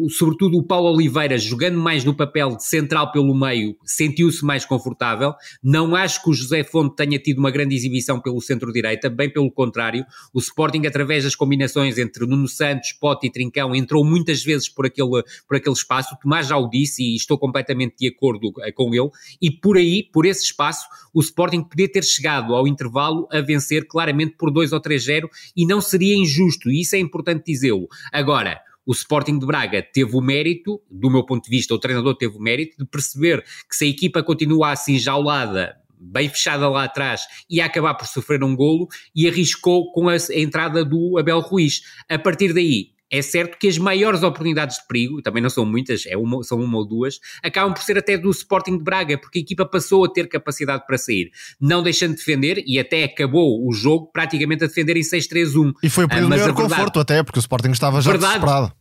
sobretudo 0.08 0.58
o 0.58 0.62
Paulo 0.62 0.92
Oliveira 0.92 1.38
jogando 1.38 1.78
mais 1.78 2.04
no 2.04 2.14
papel 2.14 2.56
de 2.56 2.64
central 2.64 3.12
pelo 3.12 3.34
meio, 3.34 3.76
sentiu-se 3.84 4.44
mais 4.44 4.64
confortável. 4.64 5.34
Não 5.62 5.94
acho 5.94 6.22
que 6.22 6.30
o 6.30 6.34
José 6.34 6.64
Fonte 6.64 6.96
tenha 6.96 7.18
tido 7.18 7.38
uma 7.38 7.50
grande 7.50 7.74
exibição 7.74 8.20
pelo 8.20 8.40
centro-direita, 8.40 9.08
bem 9.08 9.30
pelo 9.30 9.50
contrário. 9.50 10.04
O 10.32 10.38
Sporting, 10.38 10.86
através 10.86 11.24
das 11.24 11.34
combinações 11.34 11.98
entre 11.98 12.26
Nuno 12.26 12.48
Santos, 12.48 12.92
Pote 12.92 13.26
e 13.26 13.32
Trincão, 13.32 13.74
entrou 13.74 14.04
muitas 14.04 14.42
vezes 14.42 14.68
por 14.68 14.86
aquele, 14.86 15.22
por 15.46 15.56
aquele 15.56 15.74
espaço 15.74 16.05
espaço, 16.06 16.14
o 16.14 16.18
Tomás 16.18 16.46
já 16.46 16.56
o 16.56 16.68
disse 16.68 17.02
e 17.02 17.16
estou 17.16 17.38
completamente 17.38 17.96
de 17.98 18.08
acordo 18.08 18.52
eh, 18.62 18.72
com 18.72 18.94
ele, 18.94 19.10
e 19.40 19.50
por 19.50 19.76
aí, 19.76 20.04
por 20.12 20.24
esse 20.24 20.44
espaço, 20.44 20.86
o 21.12 21.20
Sporting 21.20 21.62
podia 21.62 21.90
ter 21.90 22.04
chegado 22.04 22.54
ao 22.54 22.66
intervalo 22.68 23.26
a 23.32 23.40
vencer 23.40 23.86
claramente 23.86 24.36
por 24.36 24.50
2 24.50 24.72
ou 24.72 24.80
3-0 24.80 25.28
e 25.56 25.66
não 25.66 25.80
seria 25.80 26.14
injusto, 26.14 26.70
e 26.70 26.82
isso 26.82 26.94
é 26.94 26.98
importante 26.98 27.44
dizê-lo. 27.46 27.88
Agora, 28.12 28.60
o 28.84 28.92
Sporting 28.92 29.38
de 29.38 29.46
Braga 29.46 29.82
teve 29.82 30.16
o 30.16 30.20
mérito, 30.20 30.80
do 30.88 31.10
meu 31.10 31.24
ponto 31.24 31.44
de 31.44 31.50
vista, 31.50 31.74
o 31.74 31.78
treinador 31.78 32.16
teve 32.16 32.36
o 32.36 32.40
mérito 32.40 32.76
de 32.78 32.84
perceber 32.84 33.42
que 33.68 33.74
se 33.74 33.84
a 33.84 33.88
equipa 33.88 34.22
continua 34.22 34.70
assim 34.70 34.98
jaulada 34.98 35.76
bem 35.98 36.28
fechada 36.28 36.68
lá 36.68 36.84
atrás, 36.84 37.22
ia 37.48 37.64
acabar 37.64 37.94
por 37.94 38.06
sofrer 38.06 38.44
um 38.44 38.54
golo 38.54 38.86
e 39.14 39.26
arriscou 39.26 39.90
com 39.92 40.10
a 40.10 40.16
entrada 40.34 40.84
do 40.84 41.18
Abel 41.18 41.40
Ruiz. 41.40 41.80
A 42.06 42.18
partir 42.18 42.52
daí, 42.52 42.90
é 43.10 43.22
certo 43.22 43.58
que 43.58 43.68
as 43.68 43.78
maiores 43.78 44.22
oportunidades 44.22 44.76
de 44.76 44.86
perigo, 44.86 45.22
também 45.22 45.42
não 45.42 45.50
são 45.50 45.64
muitas, 45.64 46.04
é 46.06 46.16
uma, 46.16 46.42
são 46.42 46.60
uma 46.60 46.78
ou 46.78 46.86
duas, 46.86 47.18
acabam 47.42 47.72
por 47.72 47.82
ser 47.82 47.98
até 47.98 48.18
do 48.18 48.30
Sporting 48.30 48.78
de 48.78 48.84
Braga, 48.84 49.18
porque 49.18 49.38
a 49.38 49.42
equipa 49.42 49.64
passou 49.64 50.04
a 50.04 50.08
ter 50.08 50.28
capacidade 50.28 50.84
para 50.86 50.98
sair, 50.98 51.30
não 51.60 51.82
deixando 51.82 52.12
de 52.12 52.18
defender 52.18 52.62
e 52.66 52.78
até 52.78 53.04
acabou 53.04 53.66
o 53.66 53.72
jogo 53.72 54.10
praticamente 54.12 54.64
a 54.64 54.66
defender 54.66 54.96
em 54.96 55.00
6-3-1. 55.00 55.72
E 55.82 55.88
foi 55.88 56.04
o 56.04 56.08
período 56.08 56.32
de 56.32 56.38
maior 56.38 56.54
conforto 56.54 57.00
até, 57.00 57.22
porque 57.22 57.38
o 57.38 57.40
Sporting 57.40 57.70
estava 57.70 58.00
já 58.00 58.10
verdade, 58.10 58.34
desesperado. 58.34 58.72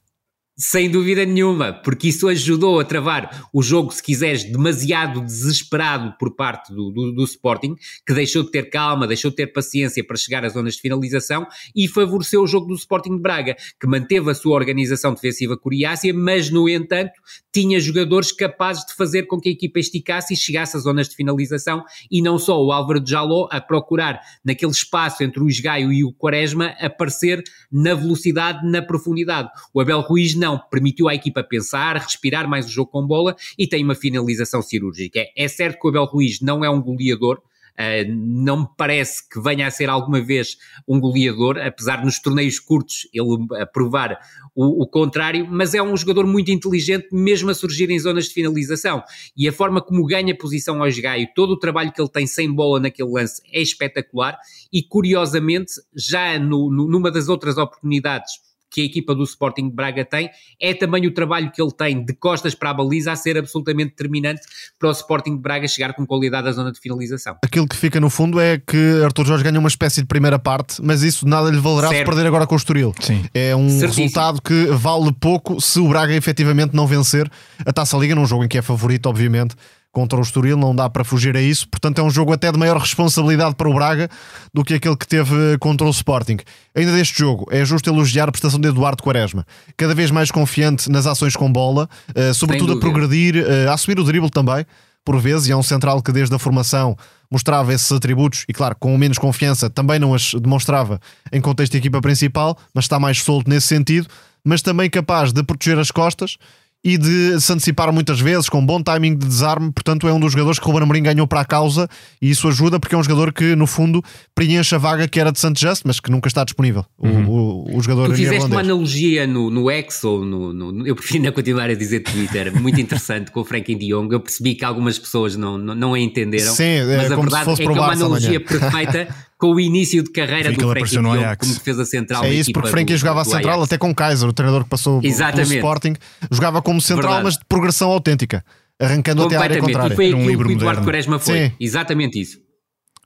Sem 0.58 0.90
dúvida 0.90 1.26
nenhuma, 1.26 1.74
porque 1.74 2.08
isso 2.08 2.30
ajudou 2.30 2.80
a 2.80 2.86
travar 2.86 3.46
o 3.52 3.62
jogo, 3.62 3.92
se 3.92 4.02
quiseres, 4.02 4.46
demasiado 4.46 5.20
desesperado 5.20 6.16
por 6.18 6.34
parte 6.34 6.74
do, 6.74 6.90
do, 6.92 7.12
do, 7.12 7.26
Sporting, 7.26 7.76
que 8.08 8.14
deixou 8.14 8.42
de 8.42 8.52
ter 8.52 8.70
calma, 8.70 9.06
deixou 9.06 9.30
de 9.30 9.36
ter 9.36 9.48
paciência 9.48 10.02
para 10.02 10.16
chegar 10.16 10.46
às 10.46 10.54
zonas 10.54 10.76
de 10.76 10.82
finalização 10.82 11.46
e 11.76 11.90
favoreceu 11.90 12.42
o 12.42 12.48
jogo 12.48 12.68
do 12.68 12.76
Sporting 12.76 13.18
de 13.18 13.22
Braga, 13.22 13.58
que 13.78 13.86
manteve 13.86 14.32
a 14.32 14.34
sua 14.34 14.56
organização 14.56 15.14
defensiva 15.14 15.58
coriácea, 15.58 16.14
mas, 16.14 16.50
no 16.50 16.70
entanto, 16.70 17.12
tinha 17.54 17.78
jogadores 17.78 18.32
capazes 18.32 18.86
de 18.86 18.94
fazer 18.94 19.24
com 19.24 19.42
que 19.42 19.50
a 19.50 19.52
equipa 19.52 19.80
esticasse 19.80 20.36
e 20.36 20.38
chegasse 20.38 20.78
às 20.78 20.84
zonas 20.84 21.10
de 21.10 21.18
finalização, 21.18 21.84
e 22.10 22.22
não 22.22 22.40
só 22.40 22.64
o 22.64 22.72
Álvaro 22.72 23.02
de 23.02 23.12
Jaló 23.12 23.50
a 23.52 23.60
procurar, 23.60 24.22
naquele 24.44 24.72
espaço 24.72 25.22
entre 25.22 25.44
o 25.44 25.50
Esgaio 25.50 25.92
e 25.92 26.06
o 26.06 26.14
Quaresma, 26.14 26.68
aparecer 26.80 27.44
na 27.70 27.94
velocidade, 27.94 28.66
na 28.66 28.82
profundidade. 28.82 29.50
O 29.74 29.82
Abel 29.82 30.00
Ruiz 30.00 30.34
não, 30.46 30.60
permitiu 30.60 31.10
à 31.10 31.16
equipa 31.16 31.44
pensar, 31.44 31.98
respirar 31.98 32.48
mais 32.48 32.68
o 32.68 32.70
jogo 32.70 32.92
com 32.92 33.06
bola 33.06 33.36
e 33.58 33.66
tem 33.68 33.84
uma 33.84 33.96
finalização 33.96 34.62
cirúrgica. 34.62 35.26
É 35.36 35.48
certo 35.48 35.80
que 35.80 35.88
o 35.88 35.90
Abel 35.90 36.06
Ruiz 36.06 36.40
não 36.40 36.64
é 36.64 36.70
um 36.70 36.82
goleador, 36.82 37.42
Uh, 37.76 38.10
não 38.10 38.62
me 38.62 38.68
parece 38.78 39.28
que 39.28 39.38
venha 39.38 39.68
a 39.68 39.70
ser 39.70 39.90
alguma 39.90 40.22
vez 40.22 40.56
um 40.88 40.98
goleador, 40.98 41.58
apesar 41.58 42.06
nos 42.06 42.20
torneios 42.20 42.58
curtos 42.58 43.06
ele 43.14 43.46
provar 43.74 44.18
o, 44.56 44.84
o, 44.84 44.88
contrário, 44.88 45.46
mas 45.46 45.74
é 45.74 45.84
um 45.84 45.98
jogador 45.98 46.26
muito 46.26 46.50
inteligente, 46.52 47.10
mesmo 47.12 47.52
a 47.52 47.54
surgir 47.54 47.92
em 47.92 48.00
zonas 48.00 48.30
de 48.30 48.34
finalização. 48.34 49.04
E 49.36 49.46
a 49.46 49.52
forma 49.52 49.82
como 49.82 50.06
ganha 50.06 50.34
posição 50.38 50.82
ao 50.82 50.90
Gaio, 50.90 51.28
todo 51.36 51.52
o 51.52 51.60
trabalho 51.60 51.92
que 51.92 52.02
ele 52.02 52.08
tem 52.08 52.26
sem 52.26 52.50
bola 52.50 52.80
naquele 52.80 53.10
lance 53.10 53.42
é 53.52 53.62
espetacular. 53.62 54.38
E 54.72 54.82
curiosamente, 54.82 55.74
já 55.94 56.40
no, 56.40 56.72
no, 56.72 56.88
numa 56.88 57.12
das 57.12 57.28
outras 57.28 57.58
oportunidades 57.58 58.40
que 58.70 58.82
a 58.82 58.84
equipa 58.84 59.16
do 59.16 59.24
Sporting 59.24 59.70
de 59.70 59.76
Braga 59.76 60.04
tem, 60.04 60.30
é 60.60 60.74
também 60.74 61.06
o 61.08 61.14
trabalho 61.14 61.52
que 61.52 61.62
ele 61.62 61.72
tem 61.72 62.04
de 62.04 62.14
costas 62.14 62.54
para 62.54 62.72
a 62.72 62.74
baliza 62.74 63.12
a 63.12 63.16
ser 63.16 63.38
absolutamente 63.38 63.92
determinante 63.92 64.42
para 64.78 64.90
o 64.90 64.92
Sporting 64.92 65.36
de 65.36 65.42
Braga 65.42 65.68
chegar 65.68 65.94
com 65.94 66.06
qualidade 66.06 66.48
à 66.48 66.52
zona 66.52 66.72
de 66.72 66.80
finalização. 66.80 67.38
Aquilo 67.44 67.68
que 67.68 67.76
fica 67.76 68.00
no 68.00 68.10
fundo 68.10 68.40
é 68.40 68.58
que 68.58 69.02
Arthur 69.04 69.26
Jorge 69.26 69.44
ganha 69.44 69.60
uma 69.60 69.70
espécie 69.70 70.02
de 70.02 70.08
primeira 70.08 70.38
parte, 70.38 70.82
mas 70.82 71.04
isso 71.04 71.28
nada 71.28 71.50
lhe 71.50 71.60
valerá 71.60 71.90
certo. 71.90 72.00
se 72.00 72.06
perder 72.06 72.28
agora 72.28 72.46
com 72.46 72.56
o 72.56 72.58
Estoril. 72.58 72.94
Sim. 73.00 73.24
É 73.34 73.56
um 73.56 73.70
Certíssimo. 73.70 74.04
resultado 74.04 74.42
que 74.42 74.66
vale 74.68 75.12
pouco 75.14 75.62
se 75.62 75.80
o 75.80 75.88
Braga 75.88 76.14
efetivamente 76.14 76.74
não 76.74 76.86
vencer 76.86 77.30
a 77.66 77.72
Taça 77.72 77.98
Liga 77.98 78.16
num 78.16 78.26
jogo 78.26 78.44
em 78.44 78.48
que 78.48 78.58
é 78.58 78.62
favorito, 78.62 79.08
obviamente, 79.08 79.56
contra 79.96 80.20
o 80.20 80.22
Estoril, 80.22 80.58
não 80.58 80.76
dá 80.76 80.90
para 80.90 81.06
fugir 81.06 81.38
a 81.38 81.42
isso. 81.42 81.70
Portanto, 81.70 82.00
é 82.00 82.04
um 82.04 82.10
jogo 82.10 82.34
até 82.34 82.52
de 82.52 82.60
maior 82.60 82.78
responsabilidade 82.78 83.56
para 83.56 83.70
o 83.70 83.74
Braga 83.74 84.10
do 84.54 84.62
que 84.62 84.74
aquele 84.74 84.98
que 84.98 85.08
teve 85.08 85.58
contra 85.58 85.88
o 85.88 85.90
Sporting. 85.90 86.38
Ainda 86.76 86.92
deste 86.92 87.18
jogo, 87.18 87.48
é 87.50 87.64
justo 87.64 87.90
elogiar 87.90 88.28
a 88.28 88.32
prestação 88.32 88.60
de 88.60 88.68
Eduardo 88.68 89.02
Quaresma, 89.02 89.48
cada 89.78 89.96
vez 89.96 90.12
mais 90.12 90.30
confiante 90.30 90.92
nas 90.92 91.08
ações 91.08 91.38
com 91.38 91.50
bola, 91.50 91.88
uh, 92.10 92.34
sobretudo 92.34 92.74
a 92.74 92.80
progredir, 92.80 93.38
uh, 93.38 93.70
a 93.70 93.74
assumir 93.74 93.98
o 93.98 94.04
drible 94.04 94.30
também, 94.30 94.66
por 95.06 95.18
vezes, 95.18 95.48
e 95.48 95.54
é 95.54 95.56
um 95.56 95.64
central 95.64 96.02
que 96.02 96.12
desde 96.12 96.36
a 96.36 96.40
formação 96.40 96.98
mostrava 97.32 97.74
esses 97.74 97.90
atributos 97.90 98.44
e, 98.50 98.54
claro, 98.54 98.76
com 98.78 98.98
menos 98.98 99.18
confiança 99.18 99.70
também 99.70 99.98
não 99.98 100.14
as 100.14 100.34
demonstrava 100.34 101.00
em 101.32 101.40
contexto 101.40 101.72
de 101.72 101.78
equipa 101.78 102.02
principal, 102.02 102.58
mas 102.74 102.84
está 102.84 103.00
mais 103.00 103.22
solto 103.22 103.50
nesse 103.50 103.68
sentido, 103.68 104.10
mas 104.44 104.62
também 104.62 104.90
capaz 104.90 105.32
de 105.32 105.42
proteger 105.42 105.80
as 105.80 105.90
costas 105.90 106.38
e 106.86 107.00
de 107.00 107.42
se 107.42 107.52
antecipar 107.52 107.92
muitas 107.92 108.20
vezes, 108.20 108.48
com 108.48 108.64
bom 108.64 108.80
timing 108.80 109.18
de 109.18 109.26
desarme. 109.26 109.72
Portanto, 109.72 110.08
é 110.08 110.14
um 110.14 110.20
dos 110.20 110.34
jogadores 110.34 110.60
que 110.60 110.66
o 110.66 110.68
Ruben 110.68 110.84
Amorim 110.84 111.02
ganhou 111.02 111.26
para 111.26 111.42
a 111.42 111.46
causa 111.46 111.90
e 112.22 112.30
isso 112.30 112.48
ajuda 112.48 112.80
porque 112.80 112.94
é 112.94 112.98
um 112.98 113.02
jogador 113.02 113.34
que, 113.34 113.56
no 113.56 113.66
fundo, 113.66 114.04
preenche 114.36 114.76
a 114.76 114.78
vaga 114.78 115.08
que 115.08 115.20
era 115.20 115.32
de 115.32 115.40
Santos 115.40 115.60
Just, 115.60 115.82
mas 115.84 116.00
que 116.00 116.12
nunca 116.12 116.28
está 116.28 116.44
disponível. 116.44 116.86
Uhum. 117.00 117.28
O, 117.28 117.72
o, 117.72 117.78
o, 117.78 117.82
jogador 117.82 118.10
Tu 118.10 118.18
fizeste 118.18 118.52
uma 118.52 118.60
analogia 118.60 119.26
no, 119.26 119.50
no 119.50 119.72
X 119.72 120.04
ou 120.04 120.24
no, 120.24 120.54
no, 120.54 120.86
Eu 120.86 120.96
prefiro 120.96 121.24
não 121.24 121.32
continuar 121.32 121.72
a 121.72 121.74
dizer 121.74 122.02
Twitter, 122.02 122.54
muito 122.62 122.80
interessante 122.80 123.32
com 123.32 123.40
o 123.40 123.44
Frankie 123.44 123.74
de 123.74 123.88
Jong. 123.88 124.14
Eu 124.14 124.20
percebi 124.20 124.54
que 124.54 124.64
algumas 124.64 125.00
pessoas 125.00 125.36
não, 125.36 125.58
não, 125.58 125.74
não 125.74 125.94
a 125.96 126.00
entenderam, 126.00 126.54
Sim, 126.54 126.64
é 126.64 126.98
mas 126.98 127.12
a 127.12 127.16
verdade 127.16 127.50
é 127.50 127.56
que 127.56 127.64
é 127.64 127.70
uma 127.70 127.94
analogia 127.94 128.40
perfeita 128.40 129.08
com 129.38 129.54
o 129.54 129.60
início 129.60 130.04
de 130.04 130.12
carreira 130.12 130.52
do 130.52 130.70
Frenkie 130.70 130.90
de 130.90 130.98
Jong 130.98 131.38
como 131.38 131.54
defesa 131.54 131.86
central. 131.86 132.24
É 132.24 132.34
isso, 132.34 132.52
porque 132.52 132.70
Frenkie 132.70 132.98
jogava 132.98 133.22
a 133.22 133.26
central 133.26 133.62
até 133.62 133.78
com 133.78 133.94
Kaiser, 133.94 134.28
o 134.30 134.34
treinador 134.34 134.64
que 134.64 134.70
passou 134.70 135.02
Exatamente. 135.04 135.50
pelo 135.50 135.60
Sporting, 135.60 135.94
jogava 136.32 136.62
como 136.62 136.82
central, 136.82 137.14
Verdade. 137.14 137.24
mas 137.24 137.38
de 137.38 137.46
progressão 137.46 137.92
autêntica, 137.92 138.44
arrancando 138.80 139.24
até 139.24 139.36
a 139.36 139.42
área 139.42 139.60
contrária. 139.60 139.94
E 139.94 139.96
foi 139.96 140.06
aquilo 140.06 140.22
um 140.22 140.28
que 140.28 140.36
o 140.36 140.52
Eduardo 140.52 140.84
Quaresma 140.84 141.20
foi. 141.20 141.48
Sim. 141.48 141.52
Exatamente 141.60 142.22
isso. 142.22 142.40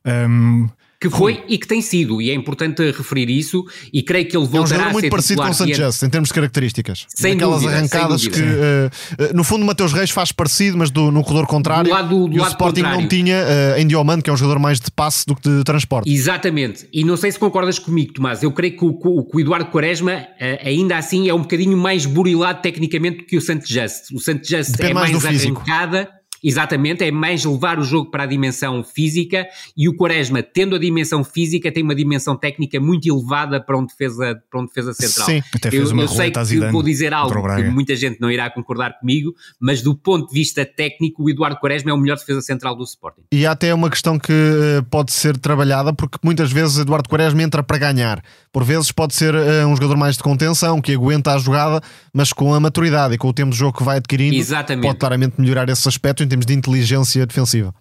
Um, 0.06 0.70
que 1.00 1.10
foi 1.10 1.44
e 1.48 1.58
que 1.58 1.66
tem 1.66 1.82
sido, 1.82 2.22
e 2.22 2.30
é 2.30 2.34
importante 2.34 2.84
referir 2.92 3.30
isso, 3.30 3.66
e 3.94 4.04
creio 4.04 4.28
que 4.28 4.36
ele 4.36 4.46
voltará 4.46 4.76
é 4.76 4.80
um 4.80 4.82
a 4.82 4.88
ser 4.88 4.94
muito 4.94 5.10
parecido 5.10 5.42
com 5.42 5.50
o 5.50 5.54
Sanchez, 5.54 6.04
em 6.04 6.10
termos 6.10 6.28
de 6.28 6.34
características. 6.34 7.06
Sem 7.08 7.34
Aquelas 7.34 7.66
arrancadas 7.66 8.22
sem 8.22 8.32
que, 8.32 8.42
uh, 8.42 9.34
no 9.34 9.46
fundo, 9.46 9.66
Mateus 9.66 9.94
Reis 9.94 10.10
faz 10.10 10.34
parecido, 10.34 10.78
mas 10.78 10.92
do, 10.92 11.10
no 11.10 11.24
corredor 11.24 11.48
contrário. 11.48 11.86
Do 11.86 11.92
lado, 11.92 12.28
do 12.28 12.36
e 12.36 12.40
o 12.40 12.48
Sporting 12.48 12.82
contrário. 12.82 13.02
não 13.02 13.08
tinha 13.08 13.38
uh, 13.38 13.80
em 13.80 13.88
Dioman, 13.88 14.20
que 14.20 14.30
é 14.30 14.34
um 14.34 14.38
jogador 14.38 14.60
mais 14.60 14.80
de 14.82 14.92
passe 14.92 15.26
do 15.26 15.36
que 15.36 15.50
de 15.50 15.64
transporte. 15.64 16.12
Exatamente, 16.12 16.86
e 16.92 17.06
não 17.06 17.16
sei 17.16 17.32
se 17.32 17.40
concordas 17.40 17.80
comigo, 17.80 18.12
Tomás, 18.14 18.44
eu 18.44 18.52
creio 18.52 18.76
que 18.76 18.84
o, 18.84 18.90
o, 18.90 19.30
o 19.34 19.40
Eduardo 19.40 19.72
Quaresma, 19.72 20.14
uh, 20.14 20.68
ainda 20.68 20.98
assim, 20.98 21.30
é 21.30 21.34
um 21.34 21.42
bocadinho 21.42 21.78
mais 21.78 22.06
burilado 22.06 22.62
tecnicamente 22.62 23.20
do 23.20 23.24
que 23.24 23.38
o 23.38 23.42
Sanchez. 23.42 24.10
O 24.14 24.20
Sanchez 24.20 24.74
é 24.78 24.94
mais, 24.94 25.12
mais 25.24 25.46
arrancada 25.46 26.19
Exatamente, 26.44 27.04
é 27.04 27.12
mais 27.12 27.44
levar 27.44 27.80
o 27.80 27.84
jogo 27.84 28.10
para 28.10 28.24
a 28.24 28.26
dimensão 28.26 28.84
física 28.84 29.48
e 29.76 29.88
o 29.90 29.96
Quaresma, 29.96 30.42
tendo 30.42 30.76
a 30.76 30.80
dimensão 30.80 31.24
física, 31.24 31.72
tem 31.72 31.84
uma 31.84 31.96
dimensão 31.96 32.36
técnica 32.36 32.80
muito 32.80 33.10
elevada 33.10 33.60
para 33.62 33.78
um 33.78 33.86
defesa, 33.86 34.42
para 34.50 34.62
um 34.62 34.66
defesa 34.66 34.94
central. 34.94 35.26
Sim, 35.26 35.44
até 35.54 35.70
fez 35.70 35.90
eu, 35.90 35.94
uma 35.94 36.04
eu 36.04 36.08
sei 36.08 36.32
que 36.32 36.72
vou 36.72 36.84
dizer 36.84 37.14
algo 37.14 37.56
que 37.56 37.64
muita 37.64 37.96
gente 37.96 38.20
não 38.20 38.32
irá 38.32 38.50
concordar 38.50 39.00
comigo, 39.00 39.34
mas 39.60 39.82
do 39.82 39.96
ponto 39.96 40.28
de 40.28 40.34
vista 40.34 40.66
técnico, 40.66 41.24
o 41.24 41.30
Eduardo 41.30 41.60
Quaresma 41.60 41.92
é 41.92 41.94
o 41.94 41.98
melhor 41.98 42.18
defesa 42.18 42.42
central 42.42 42.76
do 42.76 42.84
Sporting. 42.84 43.22
E 43.32 43.46
há 43.46 43.52
até 43.52 43.74
uma 43.74 43.90
questão 43.90 44.18
que 44.18 44.32
eh, 44.32 44.82
pode 44.90 45.12
ser 45.12 45.38
trabalhada, 45.38 45.94
porque 45.94 46.18
muitas 46.24 46.52
vezes 46.52 46.78
o 46.78 46.82
Eduardo 46.82 47.10
Quaresma 47.10 47.44
entra 47.44 47.62
para 47.64 47.78
ganhar. 47.78 48.24
Por 48.52 48.64
vezes 48.64 48.92
pode 48.92 49.14
ser 49.14 49.36
uh, 49.36 49.68
um 49.68 49.76
jogador 49.76 49.98
mais 49.98 50.18
de 50.18 50.24
contenção, 50.24 50.82
que 50.82 50.94
aguenta 50.94 51.34
a 51.34 51.38
jogada, 51.38 51.82
mas 52.14 52.34
com 52.34 52.54
a 52.54 52.60
maturidade 52.60 53.14
e 53.14 53.18
com 53.18 53.28
o 53.28 53.34
tempo 53.34 53.52
de 53.52 53.58
jogo 53.58 53.78
que 53.78 53.84
vai 53.84 53.98
adquirindo, 53.98 54.36
Exatamente. 54.36 54.86
pode 54.86 54.98
claramente 54.98 55.40
melhorar 55.40 55.70
esse 55.70 55.88
aspecto 55.88 56.24
termos 56.30 56.46
de 56.46 56.54
inteligência 56.54 57.26
defensiva. 57.26 57.74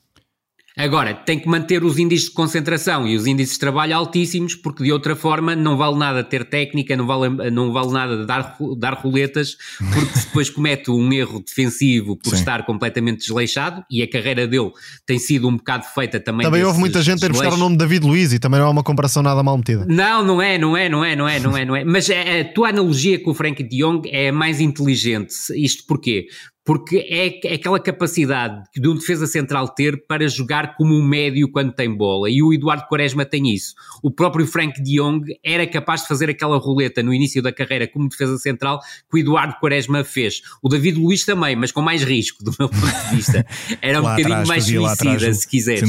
Agora, 0.79 1.13
tem 1.13 1.41
que 1.41 1.49
manter 1.49 1.83
os 1.83 1.99
índices 1.99 2.27
de 2.29 2.35
concentração 2.35 3.05
e 3.05 3.17
os 3.17 3.27
índices 3.27 3.55
de 3.55 3.59
trabalho 3.59 3.97
altíssimos, 3.97 4.55
porque 4.55 4.85
de 4.85 4.93
outra 4.93 5.17
forma 5.17 5.57
não 5.57 5.77
vale 5.77 5.99
nada 5.99 6.23
ter 6.23 6.45
técnica, 6.45 6.97
não 6.97 7.05
vale, 7.05 7.51
não 7.51 7.73
vale 7.73 7.91
nada 7.91 8.25
dar, 8.25 8.57
dar 8.79 8.95
roletas, 8.95 9.57
porque 9.77 10.21
depois 10.27 10.49
comete 10.49 10.89
um 10.89 11.13
erro 11.13 11.43
defensivo 11.45 12.17
por 12.17 12.31
Sim. 12.31 12.37
estar 12.37 12.65
completamente 12.65 13.19
desleixado 13.19 13.85
e 13.91 14.05
a 14.05 14.09
carreira 14.09 14.47
dele 14.47 14.71
tem 15.05 15.19
sido 15.19 15.49
um 15.49 15.57
bocado 15.57 15.85
feita 15.93 16.21
também. 16.21 16.47
Também 16.47 16.63
houve 16.63 16.79
muita 16.79 17.03
gente 17.03 17.27
a 17.27 17.29
buscar 17.29 17.55
o 17.55 17.57
nome 17.57 17.77
de 17.77 17.79
David 17.79 18.07
Luiz 18.07 18.33
e 18.33 18.39
também 18.39 18.61
não 18.61 18.69
é 18.69 18.71
uma 18.71 18.85
comparação 18.85 19.21
nada 19.21 19.43
mal 19.43 19.57
metida. 19.57 19.85
Não, 19.85 20.25
não 20.25 20.41
é, 20.41 20.57
não 20.59 20.77
é, 20.77 20.89
não 20.89 21.05
é, 21.05 21.17
não 21.17 21.29
é, 21.29 21.41
não 21.41 21.57
é, 21.57 21.65
não 21.65 21.75
é. 21.75 21.85
Mas 21.85 22.09
a, 22.09 22.41
a 22.41 22.45
tua 22.45 22.69
analogia 22.69 23.21
com 23.21 23.33
o 23.33 23.35
Frank 23.35 23.61
de 23.65 23.79
Jong 23.79 24.09
é 24.13 24.31
mais 24.31 24.61
inteligente. 24.61 25.35
Isto 25.57 25.85
porquê? 25.89 26.29
Porque 26.69 26.99
é, 26.99 27.41
é 27.49 27.55
aquela 27.55 27.81
capacidade 27.81 28.63
de 28.77 28.87
um 28.87 28.95
defesa 28.95 29.27
central 29.27 29.69
ter 29.71 30.07
para 30.07 30.29
jogar 30.29 30.77
como 30.77 30.95
um 30.95 31.03
médio 31.03 31.51
quando 31.51 31.73
tem 31.73 31.91
bola, 31.91 32.29
e 32.29 32.43
o 32.43 32.53
Eduardo 32.53 32.85
Quaresma 32.87 33.25
tem 33.25 33.55
isso. 33.55 33.75
O 34.03 34.11
próprio 34.11 34.47
Frank 34.47 34.83
de 34.83 34.99
Jong 34.99 35.35
era 35.43 35.67
capaz 35.67 36.03
de 36.03 36.09
fazer 36.09 36.29
aquela 36.29 36.59
roleta 36.59 37.03
no 37.03 37.15
início 37.15 37.41
da 37.41 37.51
carreira 37.51 37.89
como 37.89 38.07
defesa 38.07 38.37
central 38.37 38.81
que 39.11 39.17
o 39.17 39.19
Eduardo 39.19 39.55
Quaresma 39.59 40.05
fez. 40.05 40.43
O 40.63 40.69
David 40.69 40.99
Luiz 40.99 41.25
também, 41.25 41.57
mas 41.57 41.73
com 41.73 41.81
mais 41.81 42.03
risco, 42.03 42.45
do 42.45 42.55
meu 42.59 42.69
ponto 42.69 42.85
de 42.85 43.17
vista. 43.17 43.47
Era 43.81 44.01
um 44.01 44.03
bocadinho 44.03 44.27
atrás, 44.27 44.49
mais 44.49 44.65
suicida, 44.65 45.33
se 45.33 45.49
quiseres. 45.49 45.81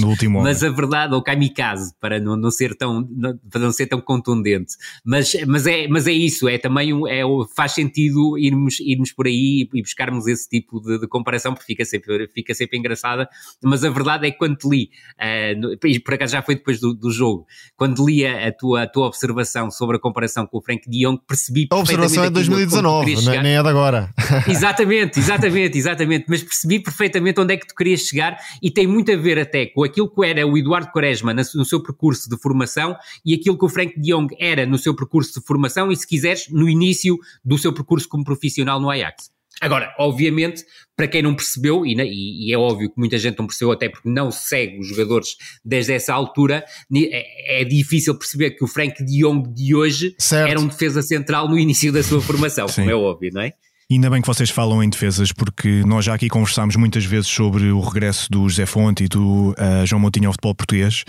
Mas 0.42 0.63
a 0.63 0.70
verdade, 0.70 1.13
ou 1.13 1.22
kamikaze, 1.22 1.94
para 2.00 2.22
não, 2.22 2.38
não 2.38 2.52
ser 2.52 2.74
tão, 2.74 3.06
não, 3.12 3.38
para 3.52 3.60
não 3.60 3.74
ser 3.74 3.88
tão 3.88 4.00
contundente. 4.00 4.76
Mas, 5.04 5.36
mas, 5.46 5.68
é, 5.68 5.89
mas 5.89 6.08
é 6.08 6.13
isso, 6.13 6.48
é 6.48 6.58
também 6.58 6.94
é, 7.10 7.22
faz 7.54 7.74
sentido 7.74 8.38
irmos, 8.38 8.80
irmos 8.80 9.12
por 9.12 9.28
aí 9.28 9.68
e 9.74 9.82
buscarmos 9.82 10.26
esse 10.26 10.48
tipo 10.48 10.69
de, 10.82 11.00
de, 11.00 11.08
comparação, 11.08 11.54
porque 11.54 11.66
fica 11.66 11.86
sempre, 11.86 12.28
fica 12.28 12.54
sempre 12.54 12.78
engraçada. 12.78 13.30
Mas 13.64 13.84
a 13.84 13.90
verdade 13.90 14.28
é 14.28 14.32
que 14.32 14.38
quando 14.38 14.58
li, 14.66 14.90
uh, 15.20 15.88
e 15.88 16.00
por 16.00 16.14
acaso 16.14 16.34
já 16.34 16.42
foi 16.42 16.56
depois 16.56 16.80
do, 16.80 16.94
do 16.94 17.12
jogo, 17.12 17.46
quando 17.76 18.06
li 18.06 18.26
a, 18.26 18.48
a, 18.48 18.52
tua, 18.52 18.84
a 18.84 18.88
tua 18.88 19.08
observação 19.08 19.72
sobre 19.72 19.98
a 19.98 20.00
comparação 20.00 20.46
com 20.46 20.58
o 20.58 20.62
Frank 20.62 20.90
de 20.90 21.06
Jong, 21.06 21.20
percebi 21.28 21.68
A 21.72 21.76
observação 21.78 22.24
é 22.24 22.28
de 22.28 22.34
2019, 22.34 23.14
é, 23.14 23.42
nem 23.42 23.56
é 23.56 23.64
de 23.64 23.70
agora. 23.70 24.14
Exatamente, 24.48 25.20
exatamente, 25.20 25.78
exatamente. 25.78 26.26
Mas 26.28 26.44
percebi 26.44 26.80
perfeitamente 26.80 27.40
onde 27.40 27.54
é 27.54 27.58
que 27.58 27.68
tu 27.68 27.76
querias 27.76 28.02
chegar 28.02 28.38
e 28.62 28.70
tem 28.70 28.88
muito 28.88 29.12
a 29.12 29.16
ver 29.16 29.40
até 29.40 29.66
com 29.68 29.84
aquilo 29.84 30.10
que 30.10 30.26
era 30.26 30.46
o 30.46 30.58
Eduardo 30.58 30.92
Quaresma 30.92 31.34
no 31.34 31.66
seu 31.66 31.82
percurso 31.82 32.30
de 32.30 32.38
formação 32.38 32.96
e 33.26 33.34
aquilo 33.34 33.58
que 33.58 33.66
o 33.66 33.70
Frank 33.70 34.00
de 34.00 34.12
Jong 34.12 34.36
era 34.40 34.66
no 34.66 34.78
seu 34.78 34.96
percurso 34.96 35.40
de 35.40 35.46
formação 35.46 35.92
e, 35.92 35.96
se 35.96 36.08
quiseres, 36.08 36.48
no 36.50 36.68
início 36.68 37.18
do 37.44 37.58
seu 37.58 37.74
percurso 37.74 38.08
como 38.08 38.24
profissional 38.24 38.80
no 38.80 38.90
Ajax. 38.90 39.32
Agora, 39.62 39.94
obviamente, 40.00 40.64
para 40.96 41.08
quem 41.08 41.22
não 41.22 41.36
percebeu, 41.36 41.86
e, 41.86 41.94
e, 41.96 42.54
é 42.54 42.58
óbvio 42.58 42.90
que 42.90 42.98
muita 42.98 43.18
gente 43.18 43.38
não 43.40 43.48
percebeu, 43.48 43.72
até 43.72 43.90
porque 43.90 44.10
não 44.10 44.32
segue 44.32 44.80
os 44.80 44.88
jogadores 44.88 45.30
desde 45.64 45.94
essa 45.94 46.14
altura, 46.14 46.64
é, 46.94 47.62
é 47.62 47.66
difícil 47.66 48.18
perceber 48.18 48.52
que 48.52 48.64
o 48.64 48.68
Frank 48.68 49.04
de 49.04 49.22
Jong 49.22 49.54
de 49.54 49.76
hoje 49.76 50.16
certo. 50.18 50.50
era 50.50 50.60
um 50.60 50.68
defesa 50.68 51.02
central 51.02 51.48
no 51.50 51.58
início 51.58 51.92
da 51.92 52.04
sua 52.04 52.22
formação, 52.22 52.68
como 52.74 52.90
é 52.90 52.96
óbvio, 52.96 53.32
não 53.34 53.42
é? 53.42 53.54
Ainda 53.92 54.08
bem 54.08 54.22
que 54.22 54.28
vocês 54.28 54.52
falam 54.52 54.84
em 54.84 54.90
defesas, 54.90 55.32
porque 55.32 55.82
nós 55.84 56.06
já 56.06 56.14
aqui 56.14 56.30
conversámos 56.30 56.76
muitas 56.76 57.04
vezes 57.06 57.28
sobre 57.28 57.72
o 57.72 57.80
regresso 57.80 58.30
do 58.32 58.48
José 58.48 58.68
Fonte 58.68 59.06
e 59.06 59.08
do 59.08 59.50
uh, 59.50 59.84
João 59.84 60.00
Moutinho 60.00 60.28
ao 60.28 60.34
futebol 60.34 60.54
português, 60.54 61.04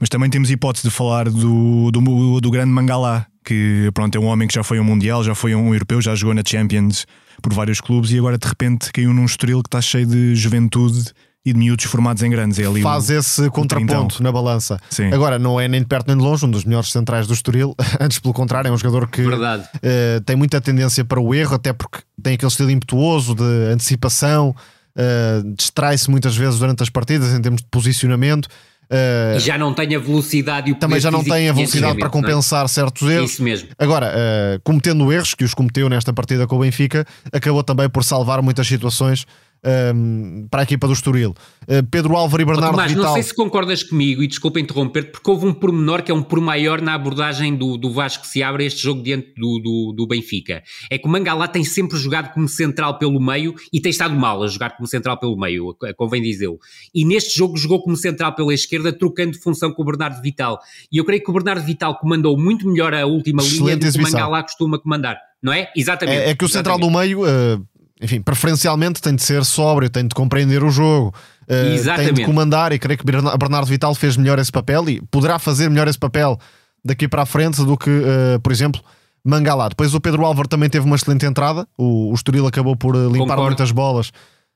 mas 0.00 0.08
também 0.08 0.28
temos 0.28 0.50
hipótese 0.50 0.88
de 0.88 0.92
falar 0.92 1.30
do, 1.30 1.92
do, 1.92 2.40
do 2.40 2.50
grande 2.50 2.72
Mangalá, 2.72 3.28
que 3.44 3.90
pronto, 3.92 4.16
é 4.16 4.20
um 4.20 4.26
homem 4.26 4.48
que 4.48 4.54
já 4.54 4.62
foi 4.62 4.80
um 4.80 4.84
Mundial, 4.84 5.22
já 5.22 5.34
foi 5.34 5.54
um 5.54 5.72
Europeu, 5.72 6.00
já 6.00 6.14
jogou 6.14 6.34
na 6.34 6.42
Champions 6.44 7.06
por 7.42 7.52
vários 7.52 7.80
clubes 7.80 8.10
e 8.10 8.18
agora 8.18 8.38
de 8.38 8.46
repente 8.46 8.90
caiu 8.92 9.12
num 9.12 9.24
estoril 9.24 9.62
que 9.62 9.68
está 9.68 9.80
cheio 9.80 10.06
de 10.06 10.34
juventude 10.34 11.12
e 11.44 11.52
de 11.52 11.58
miúdos 11.58 11.84
formados 11.84 12.22
em 12.22 12.30
grandes. 12.30 12.58
É 12.58 12.66
ali 12.66 12.80
Faz 12.80 13.10
um, 13.10 13.18
esse 13.18 13.50
contraponto 13.50 14.22
na 14.22 14.32
balança. 14.32 14.80
Sim. 14.88 15.12
Agora, 15.12 15.38
não 15.38 15.60
é 15.60 15.68
nem 15.68 15.80
de 15.80 15.86
perto 15.86 16.08
nem 16.08 16.16
de 16.16 16.22
longe 16.22 16.46
um 16.46 16.50
dos 16.50 16.64
melhores 16.64 16.90
centrais 16.90 17.26
do 17.26 17.34
Estoril, 17.34 17.74
antes 18.00 18.18
pelo 18.18 18.32
contrário, 18.32 18.68
é 18.68 18.72
um 18.72 18.78
jogador 18.78 19.06
que 19.08 19.22
uh, 19.22 20.20
tem 20.24 20.36
muita 20.36 20.60
tendência 20.60 21.04
para 21.04 21.20
o 21.20 21.34
erro, 21.34 21.54
até 21.54 21.72
porque 21.72 21.98
tem 22.22 22.34
aquele 22.34 22.50
estilo 22.50 22.70
impetuoso 22.70 23.34
de 23.34 23.72
antecipação, 23.72 24.56
uh, 24.96 25.54
distrai-se 25.54 26.10
muitas 26.10 26.34
vezes 26.34 26.58
durante 26.58 26.82
as 26.82 26.88
partidas 26.88 27.32
em 27.34 27.42
termos 27.42 27.60
de 27.60 27.68
posicionamento. 27.70 28.48
Uh, 28.84 29.38
já 29.40 29.56
não 29.56 29.72
tem 29.72 29.94
a 29.94 29.98
velocidade 29.98 30.70
e 30.70 30.72
o 30.72 30.76
Também 30.76 31.00
já 31.00 31.10
não 31.10 31.24
tem 31.24 31.48
a 31.48 31.52
velocidade 31.52 31.98
para 31.98 32.08
é? 32.08 32.10
compensar 32.10 32.64
é? 32.64 32.68
certos 32.68 33.08
erros. 33.08 33.32
Isso 33.32 33.42
mesmo. 33.42 33.68
Agora, 33.78 34.12
uh, 34.12 34.60
cometendo 34.62 35.10
erros 35.12 35.34
que 35.34 35.44
os 35.44 35.54
cometeu 35.54 35.88
nesta 35.88 36.12
partida 36.12 36.46
com 36.46 36.56
o 36.56 36.58
Benfica, 36.60 37.06
acabou 37.32 37.62
também 37.62 37.88
por 37.88 38.04
salvar 38.04 38.42
muitas 38.42 38.66
situações 38.66 39.26
um, 39.64 40.46
para 40.50 40.60
a 40.60 40.64
equipa 40.64 40.86
do 40.86 40.92
Estoril. 40.92 41.34
Uh, 41.62 41.82
Pedro 41.90 42.16
Álvaro 42.16 42.42
e 42.42 42.44
Bernardo 42.44 42.72
Tomás, 42.72 42.92
Vital... 42.92 43.06
não 43.06 43.14
sei 43.14 43.22
se 43.22 43.34
concordas 43.34 43.82
comigo, 43.82 44.22
e 44.22 44.26
desculpa 44.26 44.60
interromper 44.60 45.10
porque 45.10 45.30
houve 45.30 45.46
um 45.46 45.52
pormenor 45.52 46.02
que 46.02 46.10
é 46.10 46.14
um 46.14 46.22
por 46.22 46.40
maior 46.40 46.80
na 46.80 46.94
abordagem 46.94 47.54
do, 47.54 47.76
do 47.76 47.90
Vasco 47.90 48.22
que 48.22 48.28
se 48.28 48.42
abre 48.42 48.66
este 48.66 48.82
jogo 48.82 49.02
diante 49.02 49.32
do, 49.36 49.58
do, 49.58 49.94
do 49.96 50.06
Benfica. 50.06 50.62
É 50.90 50.98
que 50.98 51.06
o 51.06 51.10
Mangalá 51.10 51.48
tem 51.48 51.64
sempre 51.64 51.96
jogado 51.96 52.32
como 52.32 52.48
central 52.48 52.98
pelo 52.98 53.20
meio 53.20 53.54
e 53.72 53.80
tem 53.80 53.90
estado 53.90 54.14
mal 54.14 54.42
a 54.42 54.46
jogar 54.46 54.76
como 54.76 54.86
central 54.86 55.18
pelo 55.18 55.36
meio, 55.38 55.76
convém 55.96 56.22
dizê-lo. 56.22 56.58
E 56.94 57.04
neste 57.04 57.36
jogo 57.36 57.56
jogou 57.56 57.82
como 57.82 57.96
central 57.96 58.34
pela 58.34 58.52
esquerda, 58.52 58.92
trocando 58.92 59.32
de 59.32 59.38
função 59.38 59.72
com 59.72 59.82
o 59.82 59.84
Bernardo 59.84 60.20
Vital. 60.20 60.58
E 60.92 60.98
eu 60.98 61.04
creio 61.04 61.22
que 61.22 61.30
o 61.30 61.34
Bernardo 61.34 61.64
Vital 61.64 61.98
comandou 61.98 62.36
muito 62.38 62.68
melhor 62.68 62.94
a 62.94 63.06
última 63.06 63.42
Excelente 63.42 63.64
linha 63.64 63.76
do 63.76 63.92
que 63.92 63.98
o 63.98 64.02
Mangalá 64.02 64.42
costuma 64.42 64.78
comandar. 64.78 65.18
Não 65.42 65.52
é? 65.52 65.70
Exatamente. 65.76 66.22
É, 66.22 66.30
é 66.30 66.34
que 66.34 66.44
o 66.44 66.48
central 66.48 66.78
do 66.78 66.90
meio... 66.90 67.22
Uh 67.22 67.73
enfim, 68.00 68.20
preferencialmente 68.20 69.00
tem 69.00 69.14
de 69.14 69.22
ser 69.22 69.44
sóbrio, 69.44 69.88
tem 69.88 70.06
de 70.06 70.14
compreender 70.14 70.64
o 70.64 70.70
jogo, 70.70 71.14
uh, 71.42 71.96
tem 71.96 72.12
de 72.12 72.24
comandar 72.24 72.72
e 72.72 72.78
creio 72.78 72.98
que 72.98 73.04
Bernardo 73.04 73.66
Vital 73.66 73.94
fez 73.94 74.16
melhor 74.16 74.38
esse 74.38 74.50
papel 74.50 74.88
e 74.88 75.00
poderá 75.10 75.38
fazer 75.38 75.68
melhor 75.68 75.86
esse 75.86 75.98
papel 75.98 76.38
daqui 76.84 77.08
para 77.08 77.22
a 77.22 77.26
frente 77.26 77.64
do 77.64 77.76
que, 77.76 77.90
uh, 77.90 78.40
por 78.42 78.52
exemplo, 78.52 78.80
Mangalá. 79.24 79.68
Depois 79.68 79.94
o 79.94 80.00
Pedro 80.00 80.24
Álvaro 80.24 80.48
também 80.48 80.68
teve 80.68 80.84
uma 80.84 80.96
excelente 80.96 81.24
entrada, 81.24 81.66
o, 81.78 82.10
o 82.10 82.14
Estoril 82.14 82.46
acabou 82.46 82.76
por 82.76 82.94
eh, 82.94 82.98
limpar 82.98 83.18
Concordo. 83.18 83.44
muitas 83.44 83.70
bolas 83.70 84.12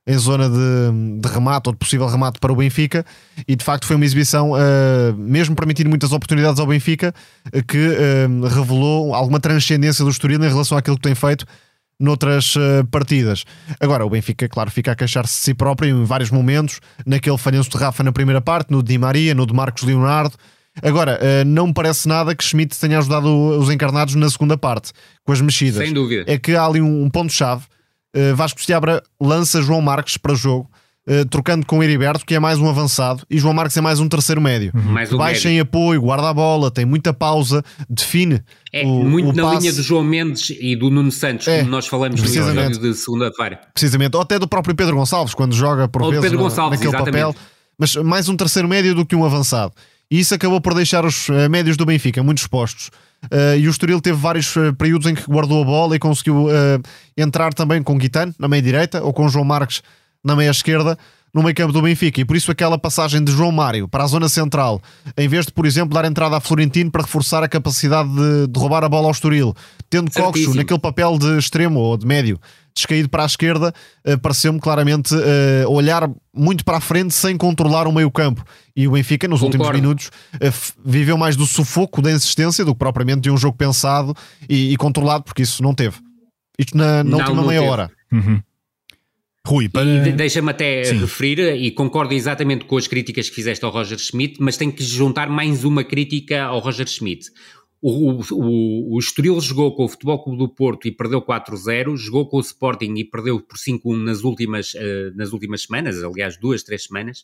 em 0.07 0.19
zona 0.19 0.49
de, 0.49 1.21
de, 1.21 1.29
remate 1.29 1.69
ou 1.69 1.73
de 1.73 1.79
possível 1.79 2.07
remate 2.07 2.39
para 2.39 2.51
o 2.51 2.57
Benfica 2.57 3.05
e 3.47 3.55
de 3.55 3.63
facto 3.63 3.87
foi 3.87 3.97
uma 3.97 4.05
exibição, 4.05 4.53
uh, 4.53 5.15
mesmo 5.17 5.55
permitindo 5.55 5.89
muitas 5.89 6.13
oportunidades 6.13 6.59
ao 6.61 6.67
Benfica, 6.67 7.15
que 7.67 7.97
revelou 8.49 9.15
alguma 9.15 9.39
transcendência 9.39 10.05
do 10.05 10.11
Estoril 10.11 10.43
em 10.43 10.49
relação 10.49 10.77
àquilo 10.77 10.97
que 10.97 11.03
tem 11.03 11.15
feito 11.15 11.47
noutras 11.99 12.55
uh, 12.57 12.87
partidas. 12.91 13.45
Agora, 13.81 14.05
o 14.05 14.11
Benfica, 14.11 14.49
claro, 14.49 14.71
fica 14.71 14.93
a 14.93 14.95
queixar-se 14.95 15.35
de 15.35 15.41
si 15.41 15.55
próprio 15.55 15.89
em 15.91 16.05
vários 16.05 16.31
momentos, 16.31 16.81
naquele 17.05 17.39
falhanço 17.39 17.71
de 17.71 17.77
Rafa 17.77 18.03
na 18.03 18.13
primeira 18.13 18.41
parte, 18.41 18.71
no 18.71 18.83
de 18.83 18.93
Di 18.93 18.99
Maria, 18.99 19.35
no 19.35 19.47
de 19.47 19.53
Marcos 19.53 19.83
Leonardo. 19.83 20.37
Agora, 20.83 21.19
uh, 21.21 21.45
não 21.45 21.69
me 21.69 21.75
parece 21.75 22.07
nada 22.07 22.35
que 22.35 22.45
Schmidt 22.45 22.79
tenha 22.79 22.99
ajudado 22.99 23.29
os 23.59 23.71
encarnados 23.71 24.15
na 24.15 24.31
segunda 24.31 24.57
parte, 24.57 24.93
com 25.25 25.33
as 25.33 25.41
mexidas. 25.41 25.83
Sem 25.83 25.93
dúvida. 25.93 26.25
É 26.27 26.39
que 26.39 26.55
há 26.55 26.65
ali 26.65 26.81
um, 26.81 27.05
um 27.05 27.11
ponto-chave. 27.11 27.65
Uh, 28.17 28.35
Vasco 28.35 28.63
Seabra 28.63 29.03
lança 29.21 29.61
João 29.61 29.81
Marques 29.81 30.17
para 30.17 30.33
o 30.33 30.37
jogo 30.37 30.71
eh, 31.11 31.25
trocando 31.25 31.65
com 31.65 31.79
o 31.79 31.83
Heriberto, 31.83 32.27
que 32.27 32.35
é 32.35 32.39
mais 32.39 32.59
um 32.59 32.69
avançado, 32.69 33.23
e 33.31 33.39
João 33.39 33.55
Marques 33.55 33.75
é 33.79 33.81
mais 33.81 33.99
um 33.99 34.07
terceiro 34.07 34.43
médio. 34.43 34.71
Uhum. 34.75 34.93
Mais 34.93 35.11
um 35.11 35.17
Baixa 35.17 35.49
médio. 35.49 35.57
em 35.57 35.61
apoio, 35.61 36.03
guarda 36.03 36.29
a 36.29 36.35
bola, 36.35 36.71
tem 36.71 36.85
muita 36.85 37.15
pausa, 37.15 37.65
define. 37.89 38.43
É, 38.71 38.85
o, 38.85 39.05
muito 39.05 39.31
o 39.31 39.33
na 39.33 39.45
passe. 39.45 39.61
linha 39.61 39.73
do 39.73 39.83
João 39.83 40.05
Mendes 40.05 40.55
e 40.61 40.77
do 40.77 40.91
Nuno 40.91 41.11
Santos, 41.11 41.49
é, 41.49 41.61
como 41.61 41.71
nós 41.71 41.87
falamos 41.87 42.21
no 42.21 42.27
episódio 42.29 42.79
de 42.79 42.93
segunda-feira. 42.93 43.59
Precisamente, 43.73 44.17
ou 44.17 44.21
até 44.21 44.39
do 44.39 44.47
próprio 44.47 44.75
Pedro 44.75 44.97
Gonçalves, 44.97 45.33
quando 45.33 45.55
joga 45.55 45.89
por 45.89 46.03
ou 46.03 46.11
vezes 46.11 46.27
Pedro 46.27 46.41
Gonçalves, 46.41 46.79
naquele 46.79 46.95
exatamente. 46.95 47.23
papel. 47.23 47.35
Mas 47.79 47.97
mais 47.97 48.29
um 48.29 48.37
terceiro 48.37 48.69
médio 48.69 48.95
do 48.95 49.07
que 49.07 49.17
um 49.17 49.25
avançado. 49.25 49.73
E 50.11 50.21
isso 50.21 50.35
acabou 50.35 50.61
por 50.61 50.75
deixar 50.75 51.07
os 51.07 51.31
uh, 51.31 51.49
médios 51.49 51.79
do 51.79 51.87
Benfica 51.87 52.23
muito 52.23 52.39
expostos. 52.39 52.91
Uh, 53.25 53.57
e 53.59 53.67
o 53.67 53.71
Estoril 53.71 54.01
teve 54.03 54.19
vários 54.19 54.55
uh, 54.57 54.75
períodos 54.75 55.07
em 55.07 55.15
que 55.15 55.23
guardou 55.23 55.63
a 55.63 55.65
bola 55.65 55.97
e 55.97 55.99
conseguiu 55.99 56.49
entrar 57.17 57.55
também 57.55 57.83
com 57.83 57.97
Guitano 57.97 58.35
na 58.39 58.47
meia 58.47 58.63
direita 58.63 59.03
ou 59.03 59.13
com 59.15 59.27
João 59.27 59.45
Marques 59.45 59.83
na 60.25 60.37
meia 60.37 60.51
esquerda 60.51 60.99
no 61.33 61.43
meio 61.43 61.55
campo 61.55 61.73
do 61.73 61.83
Benfica 61.83 62.21
e 62.21 62.25
por 62.25 62.37
isso 62.37 62.51
aquela 62.51 62.79
passagem 62.79 63.23
de 63.23 63.31
João 63.33 63.53
Mário 63.53 63.87
para 63.89 64.05
a 64.05 64.07
zona 64.07 64.29
central, 64.29 64.81
em 65.17 65.29
vez 65.29 65.47
de, 65.47 65.53
por 65.53 65.67
exemplo, 65.67 65.95
dar 65.95 66.05
entrada 66.05 66.37
a 66.37 66.41
Florentino 66.41 66.91
para 66.91 67.03
reforçar 67.03 67.43
a 67.43 67.49
capacidade 67.49 68.09
de, 68.09 68.47
de 68.49 68.59
roubar 68.59 68.85
a 68.85 68.89
bola 68.89 69.07
ao 69.07 69.13
Estoril, 69.13 69.55
tendo 69.91 70.11
Coxo 70.11 70.55
naquele 70.55 70.81
papel 70.81 71.19
de 71.19 71.39
extremo 71.39 71.81
ou 71.81 71.97
de 71.97 72.07
médio, 72.07 72.41
descaído 72.75 73.09
para 73.09 73.25
a 73.25 73.27
esquerda, 73.27 73.75
uh, 74.07 74.19
pareceu-me 74.19 74.61
claramente 74.61 75.15
uh, 75.15 75.71
olhar 75.71 76.09
muito 76.35 76.65
para 76.65 76.79
a 76.79 76.81
frente 76.81 77.13
sem 77.13 77.37
controlar 77.37 77.87
o 77.87 77.93
meio 77.93 78.11
campo. 78.11 78.45
E 78.77 78.87
o 78.87 78.93
Benfica, 78.93 79.27
nos 79.27 79.41
Concordo. 79.41 79.65
últimos 79.65 79.81
minutos, 79.81 80.07
uh, 80.37 80.81
viveu 80.85 81.19
mais 81.19 81.35
do 81.35 81.45
sufoco 81.45 82.01
da 82.01 82.13
insistência 82.13 82.65
do 82.65 82.73
que 82.73 82.79
propriamente 82.79 83.23
de 83.23 83.31
um 83.31 83.37
jogo 83.37 83.57
pensado 83.57 84.15
e, 84.49 84.73
e 84.73 84.77
controlado, 84.77 85.25
porque 85.25 85.43
isso 85.43 85.63
não 85.63 85.75
teve. 85.75 85.97
Isto 86.59 86.77
na, 86.77 87.03
na 87.03 87.05
não, 87.05 87.19
última 87.19 87.37
não 87.37 87.49
meia 87.49 87.61
teve. 87.61 87.73
hora. 87.73 87.91
Uhum. 88.13 88.41
Rui, 89.49 89.67
para... 89.67 90.07
E 90.07 90.13
deixa-me 90.13 90.51
até 90.51 90.85
Sim. 90.85 90.99
referir, 90.99 91.39
e 91.57 91.71
concordo 91.71 92.13
exatamente 92.13 92.67
com 92.67 92.77
as 92.77 92.87
críticas 92.87 93.31
que 93.31 93.35
fizeste 93.35 93.65
ao 93.65 93.71
Roger 93.71 93.99
Schmidt, 93.99 94.37
mas 94.41 94.59
tenho 94.59 94.71
que 94.71 94.85
juntar 94.85 95.31
mais 95.31 95.65
uma 95.65 95.83
crítica 95.83 96.43
ao 96.45 96.59
Roger 96.59 96.87
Schmidt. 96.87 97.31
O, 97.81 98.21
o, 98.35 98.97
o 98.97 98.99
Estoril 98.99 99.41
jogou 99.41 99.75
com 99.75 99.85
o 99.85 99.89
Futebol 99.89 100.23
Clube 100.23 100.39
do 100.39 100.49
Porto 100.49 100.87
e 100.87 100.93
perdeu 100.93 101.23
4-0, 101.23 101.97
jogou 101.97 102.29
com 102.29 102.37
o 102.37 102.41
Sporting 102.41 102.93
e 102.97 103.05
perdeu 103.05 103.41
por 103.41 103.57
5-1 103.57 104.05
nas 104.05 104.23
últimas, 104.23 104.75
uh, 104.75 105.17
nas 105.17 105.33
últimas 105.33 105.63
semanas, 105.63 106.03
aliás, 106.03 106.37
duas, 106.37 106.63
três 106.63 106.85
semanas. 106.85 107.21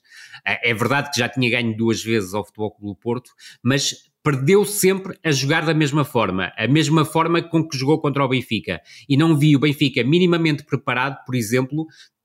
Uh, 0.47 0.57
é 0.63 0.73
verdade 0.73 1.11
que 1.11 1.19
já 1.19 1.29
tinha 1.29 1.51
ganho 1.51 1.77
duas 1.77 2.03
vezes 2.03 2.33
ao 2.33 2.45
Futebol 2.45 2.71
Clube 2.71 2.95
do 2.95 2.97
Porto, 2.97 3.31
mas 3.63 3.95
perdeu 4.25 4.65
sempre 4.65 5.19
a 5.23 5.31
jogar 5.31 5.67
da 5.67 5.75
mesma 5.75 6.03
forma, 6.03 6.51
a 6.57 6.67
mesma 6.67 7.05
forma 7.05 7.43
com 7.43 7.69
que 7.69 7.77
jogou 7.77 8.01
contra 8.01 8.25
o 8.25 8.29
Benfica. 8.29 8.81
E 9.07 9.19
não 9.19 9.37
vi 9.37 9.55
o 9.55 9.61
Benfica 9.61 10.03
minimamente 10.03 10.65
preparado, 10.65 11.23
por 11.27 11.35
exemplo, 11.35 11.85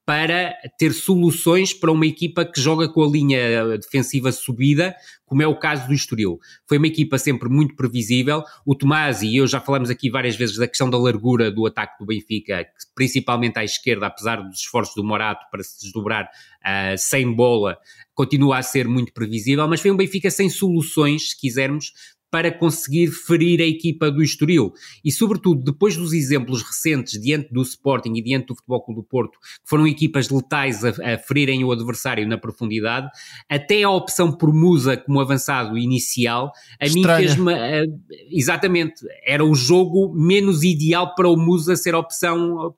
para 0.09 0.55
ter 0.75 0.91
soluções 0.91 1.71
para 1.71 1.91
uma 1.91 2.07
equipa 2.07 2.43
que 2.43 2.59
joga 2.59 2.89
com 2.89 3.03
a 3.03 3.07
linha 3.07 3.77
defensiva 3.77 4.31
subida, 4.31 4.95
como 5.23 5.43
é 5.43 5.47
o 5.47 5.55
caso 5.55 5.85
do 5.85 5.93
Estoril. 5.93 6.39
Foi 6.67 6.79
uma 6.79 6.87
equipa 6.87 7.19
sempre 7.19 7.47
muito 7.47 7.75
previsível. 7.75 8.43
O 8.65 8.73
Tomás 8.73 9.21
e 9.21 9.35
eu 9.35 9.45
já 9.45 9.61
falamos 9.61 9.87
aqui 9.87 10.09
várias 10.09 10.35
vezes 10.35 10.57
da 10.57 10.67
questão 10.67 10.89
da 10.89 10.97
largura 10.97 11.51
do 11.51 11.63
ataque 11.67 11.99
do 11.99 12.07
Benfica, 12.07 12.65
principalmente 12.95 13.59
à 13.59 13.63
esquerda, 13.63 14.07
apesar 14.07 14.37
dos 14.37 14.61
esforços 14.61 14.95
do 14.95 15.03
Morato 15.03 15.45
para 15.51 15.61
se 15.61 15.79
desdobrar 15.79 16.23
uh, 16.25 16.97
sem 16.97 17.31
bola, 17.31 17.77
continua 18.15 18.57
a 18.57 18.63
ser 18.63 18.87
muito 18.87 19.13
previsível, 19.13 19.67
mas 19.67 19.79
foi 19.79 19.91
um 19.91 19.95
Benfica 19.95 20.31
sem 20.31 20.49
soluções, 20.49 21.29
se 21.29 21.39
quisermos, 21.39 21.93
para 22.31 22.51
conseguir 22.51 23.07
ferir 23.07 23.61
a 23.61 23.65
equipa 23.65 24.11
do 24.11 24.21
Estoril. 24.21 24.71
E, 25.03 25.11
sobretudo, 25.11 25.63
depois 25.63 25.95
dos 25.95 26.13
exemplos 26.13 26.61
recentes 26.61 27.19
diante 27.19 27.51
do 27.51 27.61
Sporting 27.61 28.13
e 28.15 28.21
diante 28.21 28.47
do 28.47 28.55
Futebol 28.55 28.83
Clube 28.83 29.01
do 29.01 29.07
Porto, 29.07 29.39
que 29.39 29.69
foram 29.69 29.87
equipas 29.87 30.29
letais 30.29 30.83
a, 30.83 30.89
a 30.89 31.17
ferirem 31.17 31.63
o 31.63 31.71
adversário 31.71 32.27
na 32.27 32.37
profundidade, 32.37 33.09
até 33.49 33.83
a 33.83 33.89
opção 33.89 34.31
por 34.31 34.53
Musa 34.53 34.97
como 34.97 35.19
avançado 35.19 35.77
inicial, 35.77 36.51
a 36.79 36.85
Estranha. 36.85 37.19
mim 37.19 37.27
fez-me. 37.27 37.53
Uh, 37.53 37.99
exatamente, 38.29 39.01
era 39.25 39.43
o 39.43 39.55
jogo 39.55 40.13
menos 40.13 40.63
ideal 40.63 41.15
para 41.15 41.29
o 41.29 41.37
Musa 41.37 41.75
ser 41.75 41.95
opção, 41.95 42.73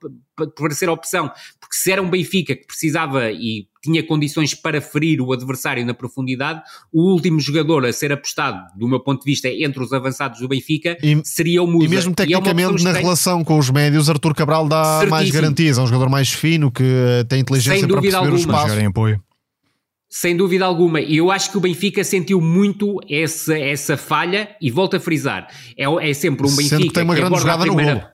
para 0.47 0.73
ser 0.73 0.89
opção. 0.89 1.31
Porque 1.59 1.75
se 1.75 1.91
era 1.91 2.01
um 2.01 2.09
Benfica 2.09 2.55
que 2.55 2.65
precisava 2.65 3.31
e 3.31 3.67
tinha 3.81 4.03
condições 4.03 4.53
para 4.53 4.79
ferir 4.79 5.19
o 5.21 5.33
adversário 5.33 5.85
na 5.85 5.93
profundidade. 5.93 6.61
O 6.93 7.11
último 7.11 7.39
jogador 7.39 7.85
a 7.85 7.91
ser 7.91 8.11
apostado, 8.11 8.59
do 8.77 8.87
meu 8.87 8.99
ponto 8.99 9.23
de 9.23 9.31
vista, 9.31 9.49
entre 9.49 9.83
os 9.83 9.91
avançados 9.91 10.39
do 10.39 10.47
Benfica, 10.47 10.97
e, 11.01 11.19
seria 11.23 11.63
o 11.63 11.67
Musa. 11.67 11.85
E 11.85 11.87
mesmo 11.89 12.13
tecnicamente, 12.13 12.81
é 12.81 12.83
na 12.83 12.91
relação 12.91 13.43
com 13.43 13.57
os 13.57 13.69
médios, 13.69 14.09
Artur 14.09 14.35
Cabral 14.35 14.67
dá 14.67 14.83
Certíssimo. 14.83 15.11
mais 15.11 15.31
garantias. 15.31 15.77
É 15.77 15.81
um 15.81 15.87
jogador 15.87 16.09
mais 16.09 16.29
fino, 16.29 16.71
que 16.71 16.83
eh, 16.83 17.23
tem 17.23 17.39
inteligência 17.39 17.87
para 17.87 18.01
perceber 18.01 18.17
alguma. 18.17 18.35
o 18.35 18.39
espaço. 18.39 18.79
Em 18.79 18.85
apoio. 18.85 19.21
Sem 20.07 20.35
dúvida 20.35 20.65
alguma. 20.65 20.99
E 20.99 21.17
eu 21.17 21.31
acho 21.31 21.49
que 21.49 21.57
o 21.57 21.61
Benfica 21.61 22.03
sentiu 22.03 22.41
muito 22.41 22.99
essa, 23.09 23.57
essa 23.57 23.95
falha 23.95 24.49
e 24.61 24.69
volto 24.69 24.97
a 24.97 24.99
frisar. 24.99 25.47
É, 25.77 25.85
é 26.09 26.13
sempre 26.13 26.45
um 26.45 26.55
Benfica 26.55 26.77
que 26.77 26.91
tem 26.91 27.03
uma 27.03 27.15
grande 27.15 27.39
jogada 27.39 27.63
primeira... 27.63 27.93
no 27.93 27.99
golo. 28.01 28.11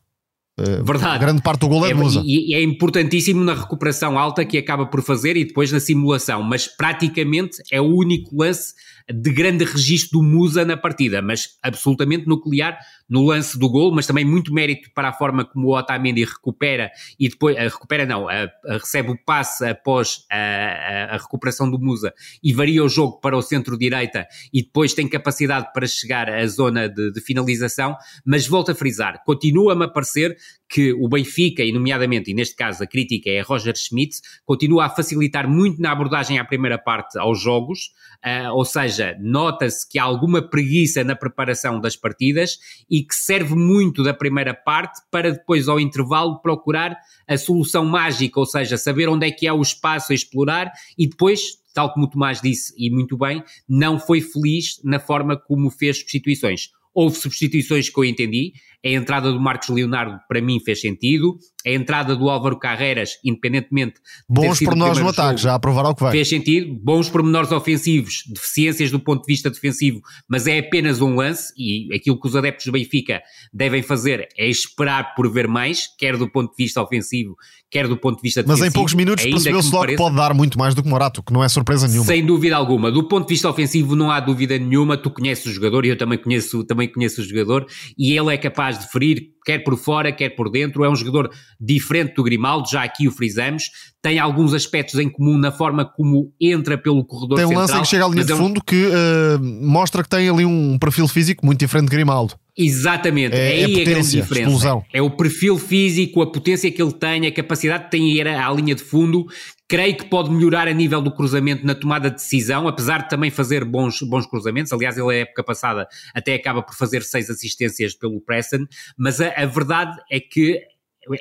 Eh, 0.57 0.81
Verdade. 0.83 1.19
Grande 1.19 1.41
parte 1.41 1.61
do 1.61 1.67
gol 1.67 1.85
é, 1.85 1.91
é 1.91 1.93
Musa. 1.93 2.21
E, 2.25 2.51
e, 2.51 2.55
é 2.55 2.63
importantíssimo 2.63 3.43
na 3.43 3.53
recuperação 3.53 4.17
alta 4.17 4.43
que 4.43 4.57
acaba 4.57 4.87
por 4.87 5.03
fazer 5.03 5.37
e 5.37 5.45
depois 5.45 5.71
na 5.71 5.79
simulação, 5.79 6.41
mas 6.41 6.67
praticamente 6.67 7.57
é 7.71 7.79
o 7.79 7.85
único 7.85 8.35
lance 8.35 8.73
de 9.09 9.31
grande 9.31 9.63
registro 9.63 10.19
do 10.19 10.23
Musa 10.23 10.65
na 10.65 10.75
partida, 10.75 11.21
mas 11.21 11.57
absolutamente 11.63 12.27
nuclear 12.27 12.77
no 13.09 13.23
lance 13.23 13.57
do 13.57 13.69
gol, 13.69 13.93
mas 13.93 14.05
também 14.05 14.25
muito 14.25 14.53
mérito 14.53 14.89
para 14.93 15.09
a 15.09 15.13
forma 15.13 15.45
como 15.45 15.67
o 15.67 15.77
Otamendi 15.77 16.25
recupera 16.25 16.91
e 17.17 17.29
depois, 17.29 17.55
uh, 17.55 17.59
recupera 17.59 18.05
não, 18.05 18.25
uh, 18.25 18.49
recebe 18.65 19.11
o 19.11 19.17
passe 19.17 19.65
após 19.65 20.25
a, 20.29 21.13
a, 21.13 21.17
recuperação 21.17 21.71
do 21.71 21.79
Musa 21.79 22.13
e 22.43 22.51
varia 22.51 22.83
o 22.83 22.89
jogo 22.89 23.19
para 23.21 23.37
o 23.37 23.41
centro-direita 23.41 24.27
e 24.53 24.61
depois 24.61 24.93
tem 24.93 25.07
capacidade 25.07 25.71
para 25.73 25.87
chegar 25.87 26.29
à 26.29 26.45
zona 26.47 26.89
de, 26.89 27.11
de 27.11 27.21
finalização, 27.21 27.95
mas 28.25 28.45
volto 28.45 28.71
a 28.71 28.75
frisar, 28.75 29.23
continua-me 29.25 29.85
a 29.85 29.87
parecer 29.87 30.35
que 30.69 30.93
o 30.93 31.07
Benfica, 31.07 31.63
e 31.63 31.71
nomeadamente, 31.71 32.31
e 32.31 32.33
neste 32.33 32.55
caso 32.55 32.83
a 32.83 32.87
crítica 32.87 33.29
é 33.29 33.41
Roger 33.41 33.75
Schmidt, 33.75 34.17
continua 34.45 34.85
a 34.85 34.89
facilitar 34.89 35.49
muito 35.49 35.81
na 35.81 35.91
abordagem 35.91 36.39
à 36.39 36.45
primeira 36.45 36.77
parte 36.77 37.17
aos 37.17 37.41
jogos, 37.41 37.91
uh, 38.25 38.53
ou 38.53 38.65
seja, 38.65 39.17
nota-se 39.19 39.87
que 39.87 39.97
há 39.97 40.03
alguma 40.03 40.41
preguiça 40.41 41.03
na 41.03 41.15
preparação 41.15 41.79
das 41.79 41.95
partidas 41.95 42.57
e 42.89 43.03
que 43.03 43.15
serve 43.15 43.55
muito 43.55 44.03
da 44.03 44.13
primeira 44.13 44.53
parte 44.53 45.01
para 45.09 45.31
depois 45.31 45.67
ao 45.67 45.79
intervalo 45.79 46.41
procurar 46.41 46.97
a 47.27 47.37
solução 47.37 47.85
mágica, 47.85 48.39
ou 48.39 48.45
seja, 48.45 48.77
saber 48.77 49.07
onde 49.07 49.27
é 49.27 49.31
que 49.31 49.47
há 49.47 49.53
o 49.53 49.61
espaço 49.61 50.11
a 50.11 50.15
explorar 50.15 50.71
e 50.97 51.07
depois 51.07 51.65
tal 51.77 51.93
como 51.93 52.07
o 52.07 52.09
Tomás 52.09 52.41
disse, 52.41 52.73
e 52.75 52.89
muito 52.89 53.15
bem, 53.15 53.43
não 53.69 53.99
foi 53.99 54.19
feliz 54.19 54.81
na 54.83 54.99
forma 54.99 55.37
como 55.37 55.69
fez 55.69 55.99
substituições. 55.99 56.71
Houve 56.91 57.17
substituições 57.17 57.87
que 57.87 57.99
eu 57.99 58.03
entendi, 58.03 58.53
a 58.85 58.89
entrada 58.89 59.31
do 59.31 59.39
Marcos 59.39 59.69
Leonardo 59.69 60.19
para 60.27 60.41
mim 60.41 60.59
fez 60.59 60.81
sentido, 60.81 61.37
a 61.65 61.71
entrada 61.71 62.15
do 62.15 62.29
Álvaro 62.29 62.57
Carreiras, 62.57 63.11
independentemente 63.25 63.95
bons 64.29 64.59
pormenores 64.59 64.99
no 64.99 65.09
ataque, 65.09 65.41
já 65.41 65.55
aprovaram 65.55 65.89
o 65.89 65.95
que 65.95 66.03
vai. 66.03 66.11
Fez 66.11 66.29
sentido, 66.29 66.73
bons 66.81 67.09
pormenores 67.09 67.51
ofensivos, 67.51 68.23
deficiências 68.27 68.91
do 68.91 68.99
ponto 68.99 69.25
de 69.25 69.33
vista 69.33 69.49
defensivo, 69.49 70.01
mas 70.29 70.47
é 70.47 70.59
apenas 70.59 71.01
um 71.01 71.15
lance 71.15 71.53
e 71.57 71.93
aquilo 71.93 72.19
que 72.19 72.27
os 72.27 72.35
adeptos 72.35 72.65
do 72.65 72.71
Benfica 72.71 73.21
devem 73.53 73.81
fazer 73.81 74.27
é 74.37 74.47
esperar 74.47 75.15
por 75.15 75.31
ver 75.31 75.47
mais, 75.47 75.87
quer 75.97 76.15
do 76.15 76.29
ponto 76.29 76.51
de 76.51 76.63
vista 76.63 76.81
ofensivo, 76.81 77.35
quer 77.69 77.87
do 77.87 77.97
ponto 77.97 78.17
de 78.17 78.21
vista 78.21 78.41
defensivo. 78.41 78.65
Mas 78.65 78.69
em 78.69 78.73
poucos 78.73 78.93
minutos 78.93 79.25
percebeu-se 79.25 79.71
logo 79.71 79.87
que 79.87 79.95
pode 79.95 80.15
dar 80.15 80.33
muito 80.33 80.57
mais 80.57 80.73
do 80.73 80.81
que 80.81 80.89
Morato, 80.89 81.21
que 81.21 81.33
não 81.33 81.43
é 81.43 81.49
surpresa 81.49 81.87
nenhuma. 81.87 82.05
Sem 82.05 82.25
dúvida 82.25 82.55
alguma. 82.55 82.91
Do 82.91 83.07
ponto 83.07 83.27
de 83.27 83.33
vista 83.33 83.49
ofensivo 83.49 83.95
não 83.95 84.09
há 84.09 84.19
dúvida 84.19 84.57
nenhuma, 84.57 84.95
tu 84.95 85.09
conheces 85.09 85.45
o 85.45 85.51
jogador 85.51 85.85
e 85.85 85.89
eu 85.89 85.97
também 85.97 86.17
conheço, 86.17 86.63
também 86.63 86.87
conheço 86.87 87.21
o 87.21 87.23
jogador 87.23 87.65
e 87.97 88.17
ele 88.17 88.33
é 88.33 88.37
capaz 88.37 88.66
de 88.75 88.91
ferir 88.91 89.37
quer 89.47 89.59
por 89.59 89.77
fora, 89.77 90.11
quer 90.11 90.31
por 90.31 90.51
dentro. 90.51 90.83
É 90.83 90.89
um 90.89 90.95
jogador 90.95 91.31
diferente 91.57 92.13
do 92.15 92.23
Grimaldo, 92.23 92.69
já 92.69 92.83
aqui 92.83 93.07
o 93.07 93.11
frisamos. 93.11 93.71
Tem 94.01 94.19
alguns 94.19 94.53
aspectos 94.53 94.99
em 94.99 95.09
comum 95.09 95.37
na 95.37 95.53
forma 95.53 95.85
como 95.85 96.33
entra 96.39 96.77
pelo 96.77 97.05
corredor 97.05 97.37
Tem 97.37 97.45
um 97.45 97.49
central, 97.49 97.67
lance 97.67 97.77
em 97.77 97.81
que 97.81 97.87
chega 97.87 98.05
à 98.05 98.09
linha 98.09 98.25
de 98.25 98.35
fundo 98.35 98.61
que 98.61 98.85
uh, 98.87 99.39
mostra 99.41 100.03
que 100.03 100.09
tem 100.09 100.27
ali 100.27 100.43
um 100.43 100.77
perfil 100.77 101.07
físico 101.07 101.45
muito 101.45 101.59
diferente 101.59 101.89
de 101.89 101.95
Grimaldo. 101.95 102.35
Exatamente, 102.57 103.35
é, 103.35 103.61
é 103.61 103.65
aí 103.65 103.75
é 103.75 103.81
a, 103.81 103.85
grande 103.85 104.11
diferença. 104.11 104.49
Explosão. 104.49 104.83
É 104.91 105.01
o 105.01 105.11
perfil 105.11 105.57
físico, 105.59 106.21
a 106.21 106.31
potência 106.31 106.71
que 106.71 106.81
ele 106.81 106.91
tem, 106.91 107.27
a 107.27 107.31
capacidade 107.31 107.85
que 107.85 107.91
tem 107.91 108.01
de 108.01 108.19
ir 108.19 108.27
à 108.27 108.51
linha 108.51 108.73
de 108.73 108.81
fundo, 108.81 109.27
Creio 109.69 109.97
que 109.97 110.05
pode 110.05 110.31
melhorar 110.31 110.67
a 110.67 110.73
nível 110.73 111.01
do 111.01 111.13
cruzamento 111.13 111.65
na 111.65 111.75
tomada 111.75 112.09
de 112.09 112.15
decisão, 112.15 112.67
apesar 112.67 113.03
de 113.03 113.09
também 113.09 113.29
fazer 113.29 113.65
bons, 113.65 114.01
bons 114.01 114.25
cruzamentos. 114.25 114.71
Aliás, 114.71 114.97
ele, 114.97 115.11
a 115.11 115.19
época 115.19 115.43
passada, 115.43 115.87
até 116.15 116.35
acaba 116.35 116.63
por 116.63 116.73
fazer 116.73 117.03
seis 117.03 117.29
assistências 117.29 117.93
pelo 117.93 118.21
Preston. 118.21 118.65
Mas 118.97 119.19
a, 119.19 119.29
a 119.29 119.45
verdade 119.45 119.99
é 120.09 120.19
que 120.19 120.61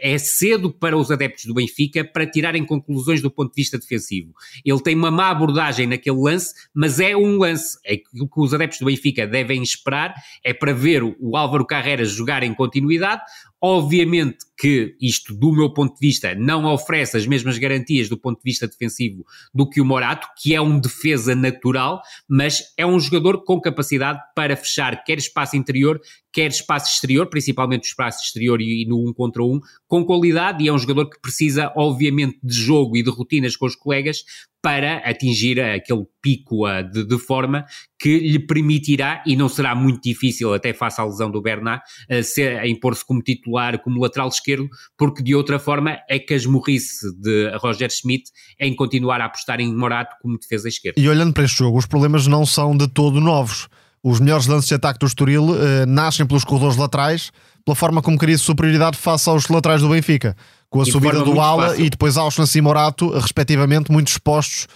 é 0.00 0.18
cedo 0.18 0.72
para 0.72 0.96
os 0.96 1.10
adeptos 1.10 1.44
do 1.44 1.54
Benfica 1.54 2.04
para 2.04 2.26
tirarem 2.26 2.64
conclusões 2.64 3.22
do 3.22 3.30
ponto 3.30 3.54
de 3.54 3.62
vista 3.62 3.78
defensivo. 3.78 4.32
Ele 4.64 4.80
tem 4.80 4.96
uma 4.96 5.10
má 5.10 5.30
abordagem 5.30 5.86
naquele 5.86 6.18
lance, 6.18 6.54
mas 6.74 6.98
é 7.00 7.16
um 7.16 7.38
lance. 7.38 7.78
É 7.84 7.96
que 7.96 8.04
os 8.36 8.54
adeptos 8.54 8.78
do 8.78 8.86
Benfica 8.86 9.26
devem 9.26 9.62
esperar 9.62 10.14
é 10.44 10.52
para 10.52 10.72
ver 10.72 11.02
o 11.02 11.36
Álvaro 11.36 11.66
Carreras 11.66 12.10
jogar 12.10 12.42
em 12.42 12.54
continuidade. 12.54 13.22
Obviamente 13.62 14.38
que 14.58 14.94
isto, 15.00 15.34
do 15.34 15.52
meu 15.52 15.72
ponto 15.72 15.94
de 15.94 16.06
vista, 16.06 16.34
não 16.34 16.64
oferece 16.72 17.16
as 17.16 17.26
mesmas 17.26 17.58
garantias 17.58 18.08
do 18.08 18.18
ponto 18.18 18.38
de 18.38 18.44
vista 18.44 18.66
defensivo 18.66 19.24
do 19.52 19.68
que 19.68 19.80
o 19.80 19.84
Morato, 19.84 20.28
que 20.40 20.54
é 20.54 20.60
um 20.60 20.78
defesa 20.78 21.34
natural, 21.34 22.00
mas 22.28 22.62
é 22.76 22.86
um 22.86 22.98
jogador 22.98 23.44
com 23.44 23.60
capacidade 23.60 24.20
para 24.34 24.56
fechar 24.56 25.04
quer 25.04 25.18
espaço 25.18 25.56
interior, 25.56 26.00
quer 26.32 26.50
espaço 26.50 26.92
exterior, 26.92 27.26
principalmente 27.28 27.84
o 27.84 27.86
espaço 27.88 28.24
exterior 28.24 28.60
e, 28.60 28.86
no 28.86 29.08
um 29.08 29.12
contra 29.12 29.42
um, 29.42 29.58
com 29.86 30.04
qualidade, 30.04 30.62
e 30.62 30.68
é 30.68 30.72
um 30.72 30.78
jogador 30.78 31.08
que 31.08 31.20
precisa, 31.20 31.72
obviamente, 31.76 32.38
de 32.42 32.54
jogo 32.54 32.96
e 32.96 33.02
de 33.02 33.10
rotinas 33.10 33.56
com 33.56 33.66
os 33.66 33.76
colegas 33.76 34.22
para 34.66 34.96
atingir 35.08 35.60
aquele 35.60 36.04
pico 36.20 36.64
de, 36.92 37.06
de, 37.06 37.18
forma 37.20 37.64
que 38.00 38.18
lhe 38.18 38.40
permitirá, 38.40 39.22
e 39.24 39.36
não 39.36 39.48
será 39.48 39.76
muito 39.76 40.02
difícil, 40.02 40.52
até 40.52 40.72
face 40.72 41.00
à 41.00 41.04
lesão 41.04 41.30
do 41.30 41.40
Bernat, 41.40 41.84
a, 42.10 42.62
a 42.62 42.66
impor-se 42.66 43.06
como 43.06 43.22
titular, 43.22 43.78
como 43.78 44.02
lateral 44.02 44.26
esquerdo, 44.26 44.68
porque 44.98 45.22
de 45.22 45.36
outra 45.36 45.60
forma 45.60 45.98
é 46.10 46.18
que 46.18 46.34
a 46.34 46.36
esmorrice 46.36 47.16
de 47.16 47.56
Roger 47.58 47.88
Schmidt 47.92 48.24
em 48.58 48.74
continuar 48.74 49.20
a 49.20 49.26
apostar 49.26 49.60
em 49.60 49.72
Morato 49.72 50.16
como 50.20 50.36
defesa 50.36 50.66
esquerda. 50.66 51.00
E 51.00 51.08
olhando 51.08 51.32
para 51.32 51.44
este 51.44 51.58
jogo, 51.58 51.78
os 51.78 51.86
problemas 51.86 52.26
não 52.26 52.44
são 52.44 52.76
de 52.76 52.88
todo 52.88 53.20
novos. 53.20 53.68
Os 54.02 54.18
melhores 54.18 54.48
lances 54.48 54.68
de 54.68 54.74
ataque 54.74 54.98
do 54.98 55.06
Estoril 55.06 55.54
eh, 55.54 55.86
nascem 55.86 56.26
pelos 56.26 56.42
corredores 56.42 56.76
laterais, 56.76 57.30
pela 57.64 57.76
forma 57.76 58.02
como 58.02 58.18
cria 58.18 58.36
superioridade 58.36 58.96
face 58.96 59.28
aos 59.28 59.46
laterais 59.48 59.80
do 59.80 59.88
Benfica, 59.90 60.36
com 60.70 60.80
a 60.80 60.84
e 60.84 60.90
subida 60.90 61.22
do 61.22 61.40
Ala 61.40 61.76
e 61.76 61.88
depois 61.88 62.16
Auschwitz 62.16 62.54
e 62.54 62.60
Morato, 62.60 63.10
respectivamente, 63.10 63.90
muito 63.90 64.08
expostos 64.08 64.66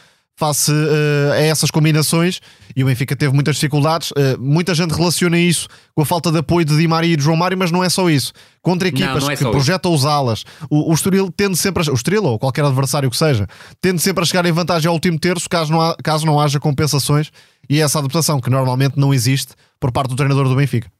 face 0.41 0.73
uh, 0.73 1.33
a 1.33 1.41
essas 1.41 1.71
combinações 1.71 2.41
e 2.75 2.83
o 2.83 2.87
Benfica 2.87 3.15
teve 3.15 3.35
muitas 3.35 3.57
dificuldades. 3.57 4.11
Uh, 4.13 4.41
muita 4.41 4.75
gente 4.75 4.93
relaciona 4.93 5.39
isso 5.39 5.69
com 5.95 6.01
a 6.01 6.07
falta 6.07 6.33
de 6.33 6.39
apoio 6.39 6.65
de 6.65 6.75
Di 6.75 6.89
Maria 6.89 7.13
e 7.13 7.17
de 7.17 7.23
João 7.23 7.37
Mário, 7.37 7.59
mas 7.59 7.71
não 7.71 7.85
é 7.85 7.91
só 7.91 8.09
isso. 8.09 8.33
Contra 8.63 8.89
equipas 8.89 9.17
não, 9.17 9.21
não 9.21 9.31
é 9.31 9.37
que 9.37 9.45
projetam 9.45 9.93
os 9.93 10.07
alas, 10.07 10.45
o, 10.71 10.91
o 10.91 10.95
Estoril 10.95 11.31
tende 11.31 11.59
sempre 11.59 11.87
a, 11.87 11.93
o 11.93 11.95
Estoril 11.95 12.25
ou 12.25 12.39
qualquer 12.39 12.65
adversário 12.65 13.11
que 13.11 13.17
seja, 13.17 13.47
tende 13.83 14.01
sempre 14.01 14.23
a 14.23 14.27
chegar 14.27 14.47
em 14.47 14.53
vantagem 14.53 14.89
ao 14.89 14.95
último 14.95 15.19
terço 15.19 15.47
caso 15.47 15.71
não, 15.71 15.81
ha, 15.83 15.95
caso 16.03 16.25
não 16.25 16.41
haja 16.41 16.59
compensações 16.59 17.31
e 17.69 17.79
essa 17.79 17.99
adaptação 17.99 18.41
que 18.41 18.49
normalmente 18.49 18.99
não 18.99 19.13
existe 19.13 19.53
por 19.79 19.93
parte 19.93 20.09
do 20.09 20.17
treinador 20.17 20.49
do 20.49 20.57
Benfica. 20.57 20.91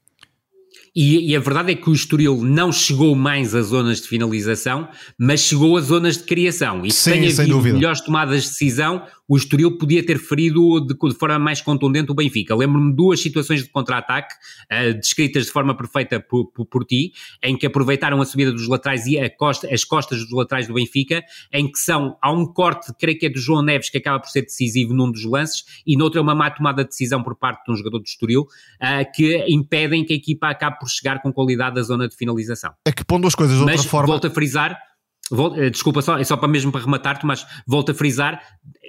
E, 0.95 1.31
e, 1.31 1.37
a 1.37 1.41
verdade 1.41 1.73
é 1.73 1.75
que 1.77 1.89
o 1.89 1.93
Estoril 1.93 2.43
não 2.43 2.73
chegou 2.73 3.15
mais 3.15 3.55
às 3.55 3.67
zonas 3.67 4.01
de 4.01 4.09
finalização, 4.09 4.89
mas 5.17 5.41
chegou 5.41 5.77
às 5.77 5.87
zonas 5.87 6.17
de 6.17 6.25
criação. 6.25 6.85
E 6.85 6.91
se 6.91 7.13
tem 7.13 7.29
havido 7.29 7.63
melhores 7.63 8.01
tomadas 8.01 8.43
de 8.43 8.49
decisão, 8.49 9.03
o 9.31 9.37
Estoril 9.37 9.79
podia 9.79 10.05
ter 10.05 10.19
ferido 10.19 10.81
de, 10.81 10.93
de 10.93 11.15
forma 11.15 11.39
mais 11.39 11.63
contundente 11.63 12.11
o 12.11 12.15
Benfica. 12.17 12.53
Lembro-me 12.53 12.91
de 12.91 12.97
duas 12.97 13.21
situações 13.21 13.63
de 13.63 13.69
contra-ataque, 13.69 14.35
uh, 14.35 14.93
descritas 14.95 15.47
de 15.47 15.53
forma 15.53 15.73
perfeita 15.73 16.19
por, 16.19 16.47
por, 16.47 16.67
por, 16.67 16.85
ti, 16.85 17.13
em 17.41 17.57
que 17.57 17.65
aproveitaram 17.65 18.21
a 18.21 18.27
subida 18.27 18.51
dos 18.51 18.67
laterais 18.67 19.07
e 19.07 19.31
costa, 19.31 19.73
as 19.73 19.85
costas 19.85 20.19
dos 20.25 20.33
laterais 20.33 20.67
do 20.67 20.75
Benfica, 20.75 21.23
em 21.53 21.71
que 21.71 21.79
são, 21.79 22.19
há 22.21 22.33
um 22.33 22.45
corte, 22.45 22.93
creio 22.99 23.17
que 23.17 23.27
é 23.27 23.29
do 23.31 23.39
João 23.39 23.63
Neves, 23.63 23.89
que 23.89 23.99
acaba 23.99 24.19
por 24.19 24.29
ser 24.29 24.43
decisivo 24.43 24.93
num 24.93 25.13
dos 25.13 25.25
lances, 25.25 25.65
e 25.87 25.97
noutro 25.97 26.19
é 26.19 26.23
uma 26.23 26.35
má 26.35 26.51
tomada 26.51 26.83
de 26.83 26.89
decisão 26.89 27.23
por 27.23 27.37
parte 27.37 27.65
de 27.65 27.73
um 27.73 27.77
jogador 27.77 28.01
do 28.01 28.07
Estoril, 28.07 28.41
uh, 28.41 29.13
que 29.15 29.45
impedem 29.49 30.05
que 30.05 30.13
a 30.13 30.17
equipa 30.17 30.49
acabe 30.49 30.81
por 30.81 30.89
chegar 30.89 31.23
com 31.23 31.33
qualidade 31.33 31.79
à 31.79 31.83
zona 31.85 32.09
de 32.09 32.17
finalização. 32.17 32.73
É 32.85 32.91
que 32.91 33.05
pondo 33.05 33.29
as 33.29 33.37
coisas 33.37 33.55
de 33.55 33.63
outra 33.63 33.77
Mas, 33.77 33.87
forma... 33.87 34.09
volto 34.09 34.27
a 34.27 34.31
frisar, 34.31 34.77
desculpa 35.71 36.03
só, 36.03 36.19
é 36.19 36.25
só 36.25 36.37
para 36.37 36.49
mesmo 36.49 36.73
para 36.73 36.81
rematar, 36.81 37.21
mas 37.25 37.47
volto 37.67 37.93
a 37.93 37.95
frisar, 37.95 38.43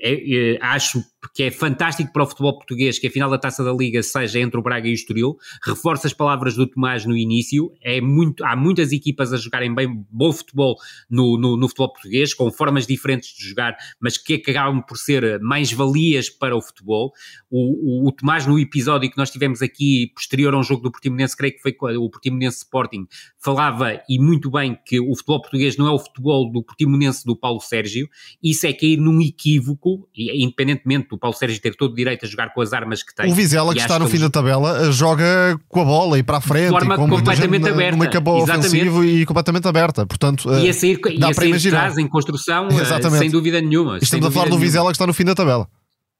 é, 0.04 0.56
é, 0.56 0.60
acho 0.62 1.04
que 1.36 1.44
é 1.44 1.52
fantástico 1.52 2.12
para 2.12 2.24
o 2.24 2.26
futebol 2.26 2.58
português 2.58 2.98
que 2.98 3.06
a 3.06 3.12
final 3.12 3.30
da 3.30 3.38
Taça 3.38 3.64
da 3.64 3.72
Liga 3.72 4.02
seja 4.02 4.40
entre 4.40 4.60
o 4.60 4.64
Braga 4.64 4.88
e 4.88 4.92
o 4.92 4.94
Estoril, 4.94 5.38
reforça 5.64 6.08
as 6.08 6.14
palavras 6.14 6.56
do 6.56 6.66
Tomás 6.66 7.06
no 7.06 7.16
início, 7.16 7.72
é 7.82 8.02
muito, 8.02 8.44
há 8.44 8.56
muitas 8.56 8.92
equipas 8.92 9.32
a 9.32 9.38
jogarem 9.38 9.74
bem 9.74 10.04
bom 10.10 10.34
futebol 10.34 10.78
no, 11.10 11.38
no, 11.38 11.56
no 11.56 11.68
futebol 11.68 11.94
português, 11.94 12.34
com 12.34 12.52
formas 12.52 12.88
diferentes 12.88 13.36
de 13.36 13.48
jogar, 13.50 13.78
mas 14.00 14.18
que 14.18 14.34
acabam 14.34 14.82
por 14.82 14.98
ser 14.98 15.40
mais 15.40 15.72
valias 15.72 16.30
para 16.30 16.56
o 16.56 16.62
futebol. 16.62 17.14
O, 17.50 18.06
o, 18.06 18.08
o 18.08 18.12
Tomás 18.12 18.48
no 18.48 18.58
episódio 18.58 19.10
que 19.12 19.18
nós 19.18 19.30
tivemos 19.30 19.62
aqui, 19.62 20.12
posterior 20.16 20.54
a 20.56 20.58
um 20.58 20.64
jogo 20.64 20.82
do 20.82 20.92
Portimonense, 20.92 21.38
creio 21.38 21.54
que 21.54 21.62
foi 21.62 21.76
o 21.98 22.10
Portimonense 22.10 22.58
Sporting, 22.58 23.06
falava 23.38 24.02
e 24.10 24.20
muito 24.20 24.50
bem 24.50 24.78
que 24.84 25.00
o 25.00 25.16
futebol 25.16 25.42
português 25.42 25.78
não 25.78 25.88
é 25.88 25.92
o 25.92 26.00
futebol 26.00 26.31
do 26.52 26.64
Portimonense 26.64 27.26
do 27.26 27.36
Paulo 27.36 27.60
Sérgio, 27.60 28.08
isso 28.44 28.66
é 28.66 28.74
cair 28.74 28.98
num 28.98 29.22
equívoco, 29.22 30.08
independentemente 30.16 31.10
do 31.10 31.18
Paulo 31.18 31.36
Sérgio 31.36 31.62
ter 31.62 31.76
todo 31.76 31.92
o 31.92 31.96
direito 31.96 32.26
a 32.26 32.28
jogar 32.28 32.54
com 32.54 32.62
as 32.62 32.74
armas 32.74 33.04
que 33.04 33.14
tem. 33.14 33.32
O 33.32 33.36
Vizela, 33.36 33.74
que 33.74 33.80
está 33.80 34.00
no 34.00 34.08
fim 34.08 34.20
da 34.20 34.30
tabela, 34.30 34.88
eh, 34.88 34.92
joga 34.92 35.60
com 35.68 35.82
a 35.82 35.86
bola 35.86 36.20
e 36.20 36.24
para 36.24 36.38
a 36.38 36.42
frente, 36.42 36.66
de 36.66 36.70
forma 36.70 36.96
completamente 36.96 37.68
aberta, 37.68 38.20
numa 38.20 38.38
ofensivo 38.38 39.04
e 39.04 39.26
completamente 39.26 39.68
aberta. 39.68 40.06
Portanto, 40.06 40.50
e 40.54 40.70
a 40.70 40.74
sair, 40.74 41.00
dá 41.20 41.28
e 41.28 41.32
a 41.32 41.36
para 41.36 41.46
imaginar. 41.46 41.98
Em 41.98 42.08
construção, 42.08 42.68
eh, 42.72 42.82
Exatamente. 42.82 43.20
sem 43.20 43.30
dúvida 43.30 43.60
nenhuma. 43.62 43.98
Estamos 44.02 44.28
a 44.28 44.32
falar 44.32 44.50
do 44.50 44.58
Vizela 44.58 44.88
que 44.88 44.94
está 44.94 45.06
no 45.06 45.14
fim 45.14 45.26
da 45.26 45.36
tabela. 45.36 45.68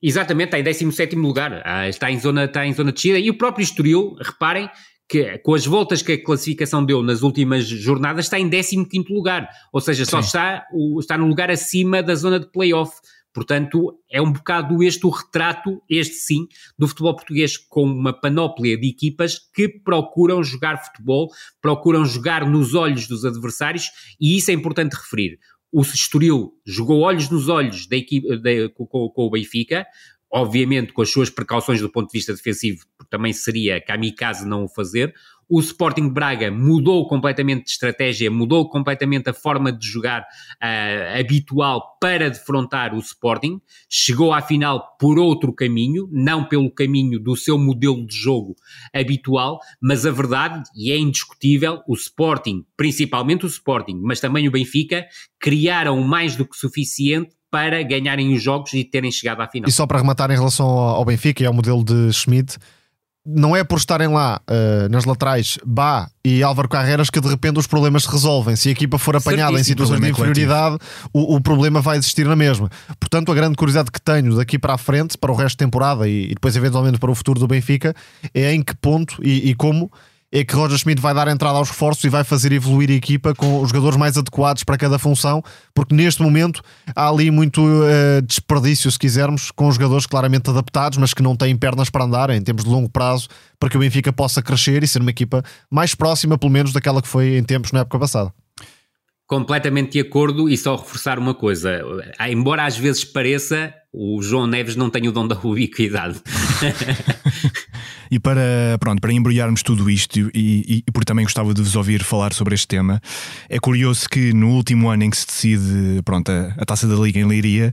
Exatamente, 0.04 0.48
está 0.48 0.60
em 0.60 0.64
17 0.64 1.16
lugar, 1.16 1.62
ah, 1.64 1.88
está 1.88 2.10
em 2.10 2.20
zona, 2.20 2.46
está 2.46 2.66
em 2.66 2.74
zona 2.74 2.92
de 2.92 2.96
descida. 2.96 3.20
E 3.20 3.30
o 3.30 3.38
próprio 3.38 3.64
Estoril, 3.64 4.16
reparem, 4.20 4.68
que 5.12 5.38
com 5.40 5.54
as 5.54 5.66
voltas 5.66 6.02
que 6.02 6.14
a 6.14 6.24
classificação 6.24 6.86
deu 6.86 7.04
nas 7.04 7.22
últimas 7.22 7.68
jornadas, 7.68 8.26
está 8.26 8.40
em 8.40 8.50
15 8.50 8.88
lugar. 9.10 9.50
Ou 9.74 9.82
seja, 9.82 10.06
só 10.06 10.22
está, 10.22 10.66
está 10.98 11.18
no 11.18 11.28
lugar 11.28 11.52
acima 11.52 12.02
da 12.02 12.16
zona 12.16 12.40
de 12.40 12.50
playoff. 12.50 12.94
Portanto, 13.34 14.00
é 14.10 14.22
um 14.22 14.32
bocado 14.32 14.82
este 14.82 15.06
o 15.06 15.10
retrato, 15.10 15.82
este 15.90 16.16
sim, 16.16 16.48
do 16.80 16.88
futebol 16.88 17.14
português, 17.14 17.58
com 17.58 17.84
uma 17.84 18.14
panóplia 18.14 18.78
de 18.78 18.88
equipas 18.88 19.38
que 19.54 19.68
procuram 19.68 20.42
jogar 20.42 20.78
futebol, 20.78 21.30
procuram 21.62 22.06
jogar 22.06 22.50
nos 22.50 22.74
olhos 22.74 23.06
dos 23.06 23.26
adversários, 23.26 23.90
e 24.20 24.38
isso 24.38 24.50
é 24.50 24.54
importante 24.54 24.94
referir. 24.94 25.38
O 25.74 25.82
Estoril 25.82 26.54
jogou 26.66 27.02
olhos 27.02 27.30
nos 27.30 27.50
olhos 27.50 27.86
da 27.86 27.98
equipe, 27.98 28.38
da, 28.38 28.70
com, 28.74 28.86
com, 28.86 29.26
o 29.26 29.30
Benfica, 29.30 29.86
obviamente 30.32 30.94
com 30.94 31.02
as 31.02 31.10
suas 31.10 31.30
precauções 31.30 31.82
do 31.82 31.90
ponto 31.90 32.08
de 32.08 32.18
vista 32.18 32.34
defensivo, 32.34 32.86
porque 32.98 33.10
também 33.10 33.34
seria 33.34 33.82
kamikaze 33.82 34.48
não 34.48 34.64
o 34.64 34.70
fazer. 34.70 35.14
O 35.54 35.60
Sporting 35.60 36.08
Braga 36.08 36.50
mudou 36.50 37.06
completamente 37.10 37.66
de 37.66 37.72
estratégia, 37.72 38.32
mudou 38.32 38.70
completamente 38.70 39.30
a 39.30 39.34
forma 39.34 39.70
de 39.70 39.86
jogar 39.86 40.22
uh, 40.22 41.20
habitual 41.20 41.98
para 42.00 42.30
defrontar 42.30 42.96
o 42.96 43.00
Sporting. 43.00 43.60
Chegou 43.90 44.32
à 44.32 44.42
final 44.42 44.96
por 44.98 45.20
outro 45.20 45.54
caminho, 45.54 46.08
não 46.10 46.46
pelo 46.46 46.72
caminho 46.72 47.20
do 47.20 47.36
seu 47.36 47.58
modelo 47.58 48.08
de 48.08 48.16
jogo 48.16 48.56
habitual, 48.94 49.60
mas 49.82 50.06
a 50.06 50.12
verdade, 50.12 50.64
e 50.74 50.90
é 50.90 50.98
indiscutível, 50.98 51.82
o 51.86 51.96
Sporting, 51.96 52.64
principalmente 52.78 53.44
o 53.44 53.50
Sporting, 53.50 54.00
mas 54.02 54.22
também 54.22 54.48
o 54.48 54.52
Benfica, 54.52 55.06
criaram 55.38 56.02
mais 56.02 56.34
do 56.34 56.48
que 56.48 56.56
suficiente 56.56 57.36
para 57.52 57.84
ganharem 57.84 58.34
os 58.34 58.42
jogos 58.42 58.74
e 58.74 58.84
terem 58.84 59.12
chegado 59.12 59.42
à 59.42 59.48
final. 59.48 59.68
E 59.68 59.72
só 59.72 59.86
para 59.86 60.00
rematar 60.00 60.32
em 60.32 60.36
relação 60.36 60.66
ao 60.66 61.04
Benfica 61.04 61.44
e 61.44 61.46
ao 61.46 61.54
modelo 61.54 61.84
de 61.84 62.12
Schmidt, 62.14 62.58
não 63.26 63.56
é 63.56 63.64
por 63.64 63.78
estarem 63.78 64.08
lá 64.08 64.42
uh, 64.50 64.90
nas 64.90 65.06
laterais 65.06 65.60
Bá 65.64 66.10
e 66.26 66.42
Álvaro 66.42 66.68
Carreiras 66.68 67.10
que 67.10 67.22
de 67.22 67.28
repente 67.28 67.60
os 67.60 67.68
problemas 67.68 68.04
se 68.04 68.12
resolvem. 68.12 68.56
Se 68.56 68.70
a 68.70 68.72
equipa 68.72 68.98
for 68.98 69.16
apanhada 69.16 69.52
Certíssimo. 69.58 69.60
em 69.60 69.64
situações 69.64 70.02
de 70.02 70.10
inferioridade, 70.10 70.78
o, 71.14 71.36
o, 71.36 71.42
problema 71.42 71.82
vai 71.82 71.98
existir 71.98 72.26
na 72.26 72.36
mesma. 72.36 72.70
Portanto, 73.00 73.32
a 73.32 73.36
grande 73.36 73.56
curiosidade 73.56 73.92
que 73.92 74.02
tenho 74.02 74.36
daqui 74.36 74.58
para 74.58 74.74
a 74.74 74.78
frente, 74.78 75.18
para 75.18 75.32
o 75.32 75.36
resto 75.36 75.58
da 75.58 75.66
temporada 75.66 76.08
e, 76.08 76.26
e 76.26 76.30
depois 76.30 76.56
eventualmente 76.56 76.98
para 76.98 77.12
o 77.12 77.16
futuro 77.16 77.40
do 77.40 77.48
Benfica, 77.48 77.94
é 78.34 78.54
em 78.54 78.64
que 78.64 78.76
ponto 78.76 79.20
e, 79.24 79.52
e 79.52 79.56
como 79.56 79.92
é 80.32 80.46
que 80.46 80.56
Roger 80.56 80.78
Schmidt 80.78 81.02
vai 81.02 81.14
dar 81.14 81.28
entrada 81.28 81.58
aos 81.58 81.70
reforços 81.70 82.04
e 82.06 82.10
vai 82.10 82.24
fazer 82.24 82.54
evoluir 82.54 82.90
a 82.90 82.94
equipa 82.94 83.36
com 83.36 83.62
os 83.62 83.70
jogadores 83.70 83.98
mais 83.98 84.18
adequados 84.18 84.64
para 84.64 84.78
cada 84.78 84.98
função, 84.98 85.44
porque 85.74 85.94
neste 85.94 86.22
momento 86.22 86.62
há 86.96 87.10
ali 87.10 87.30
muito 87.30 87.62
uh, 87.62 88.22
desperdício, 88.26 88.90
se 88.90 88.98
quisermos, 88.98 89.52
com 89.52 89.68
os 89.68 89.76
jogadores 89.76 90.06
claramente 90.06 90.50
adaptados, 90.50 90.98
mas 90.98 91.14
que 91.14 91.22
não 91.22 91.36
têm 91.36 91.58
pernas 91.58 91.90
para 91.90 92.06
andar 92.06 92.30
em 92.30 92.42
termos 92.42 92.64
de 92.64 92.70
longo 92.70 92.90
prazo, 92.90 93.28
para 93.60 93.70
que 93.70 93.76
o 93.76 93.80
Benfica 93.82 94.14
possa 94.14 94.42
crescer 94.42 94.84
e 94.84 94.88
ser 94.88 95.02
uma 95.02 95.12
equipa 95.12 95.44
mais 95.70 95.94
próxima, 95.94 96.38
pelo 96.38 96.52
menos, 96.52 96.72
daquela 96.72 97.02
que 97.02 97.08
foi 97.08 97.38
em 97.38 97.44
tempos 97.44 97.74
na 97.74 97.82
época 97.82 98.00
passada. 98.00 98.34
Completamente 99.28 99.94
de 99.94 100.00
acordo 100.00 100.50
e 100.50 100.58
só 100.58 100.76
reforçar 100.76 101.18
uma 101.18 101.34
coisa, 101.34 101.82
embora 102.30 102.66
às 102.66 102.78
vezes 102.78 103.06
pareça, 103.06 103.74
o 103.94 104.22
João 104.22 104.46
Neves 104.48 104.76
não 104.76 104.90
tem 104.90 105.08
o 105.08 105.12
dom 105.12 105.28
da 105.28 105.38
ubiquidade. 105.42 106.22
E 108.12 108.20
para, 108.20 108.78
pronto, 108.78 109.00
para 109.00 109.14
embrulharmos 109.14 109.64
tudo 109.64 109.90
isto, 109.90 110.20
e, 110.34 110.84
e, 110.86 110.92
porque 110.92 111.06
também 111.06 111.24
gostava 111.24 111.54
de 111.54 111.62
vos 111.62 111.78
ouvir 111.78 112.04
falar 112.04 112.34
sobre 112.34 112.54
este 112.54 112.68
tema, 112.68 113.02
é 113.48 113.58
curioso 113.58 114.10
que 114.10 114.34
no 114.34 114.50
último 114.50 114.90
ano 114.90 115.06
em 115.06 115.10
que 115.10 115.16
se 115.16 115.26
decide 115.26 116.02
pronto, 116.04 116.30
a, 116.30 116.54
a 116.58 116.66
taça 116.66 116.86
da 116.86 116.96
Liga 116.96 117.20
em 117.20 117.26
Leiria, 117.26 117.72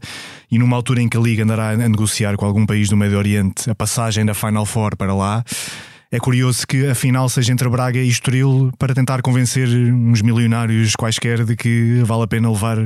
e 0.49 0.57
numa 0.57 0.77
altura 0.77 1.03
em 1.03 1.09
que 1.09 1.17
a 1.17 1.21
Liga 1.21 1.43
andará 1.43 1.71
a 1.71 1.77
negociar 1.77 2.37
com 2.37 2.47
algum 2.47 2.65
país 2.65 2.89
do 2.89 2.97
Médio 2.97 3.19
Oriente 3.19 3.69
a 3.69 3.75
passagem 3.75 4.25
da 4.25 4.33
Final 4.33 4.65
Four 4.65 4.97
para 4.97 5.13
lá, 5.13 5.45
é 6.11 6.19
curioso 6.19 6.67
que 6.67 6.87
a 6.87 6.95
final 6.95 7.29
seja 7.29 7.53
entre 7.53 7.69
Braga 7.69 7.99
e 7.99 8.09
Estoril 8.09 8.73
para 8.79 8.95
tentar 8.95 9.21
convencer 9.21 9.69
uns 9.69 10.23
milionários 10.23 10.97
quaisquer 10.97 11.45
de 11.45 11.55
que 11.55 12.01
vale 12.05 12.23
a 12.23 12.27
pena 12.27 12.51
levar 12.51 12.79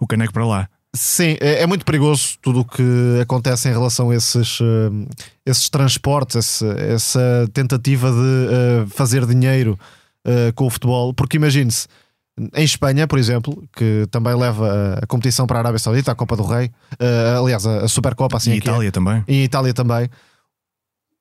o 0.00 0.06
caneco 0.06 0.32
para 0.32 0.44
lá. 0.44 0.68
Sim, 0.96 1.36
é, 1.40 1.62
é, 1.62 1.66
muito 1.66 1.84
perigoso 1.84 2.38
tudo 2.40 2.60
o 2.60 2.64
que 2.64 2.82
acontece 3.20 3.68
em 3.68 3.72
relação 3.72 4.10
a 4.10 4.16
esses, 4.16 4.58
uh, 4.60 5.08
esses 5.44 5.68
transportes, 5.68 6.36
esse, 6.36 6.66
essa 6.80 7.48
tentativa 7.52 8.10
de 8.10 8.16
uh, 8.16 8.88
fazer 8.88 9.26
dinheiro 9.26 9.78
uh, 10.26 10.52
com 10.54 10.66
o 10.66 10.70
futebol, 10.70 11.12
porque 11.12 11.36
imagine-se, 11.36 11.86
em 12.54 12.64
Espanha, 12.64 13.06
por 13.06 13.18
exemplo, 13.18 13.62
que 13.76 14.06
também 14.10 14.34
leva 14.34 14.98
a 15.02 15.06
competição 15.06 15.46
para 15.46 15.58
a 15.58 15.60
Arábia 15.60 15.78
Saudita, 15.78 16.12
a 16.12 16.14
Copa 16.14 16.36
do 16.36 16.42
Rei, 16.42 16.70
aliás, 17.38 17.64
a 17.64 17.88
Supercopa, 17.88 18.36
assim 18.36 18.52
em 18.52 18.56
Itália 18.56 18.88
é. 18.88 18.90
também. 18.90 19.24
Em 19.26 19.42
Itália 19.42 19.72
também. 19.72 20.10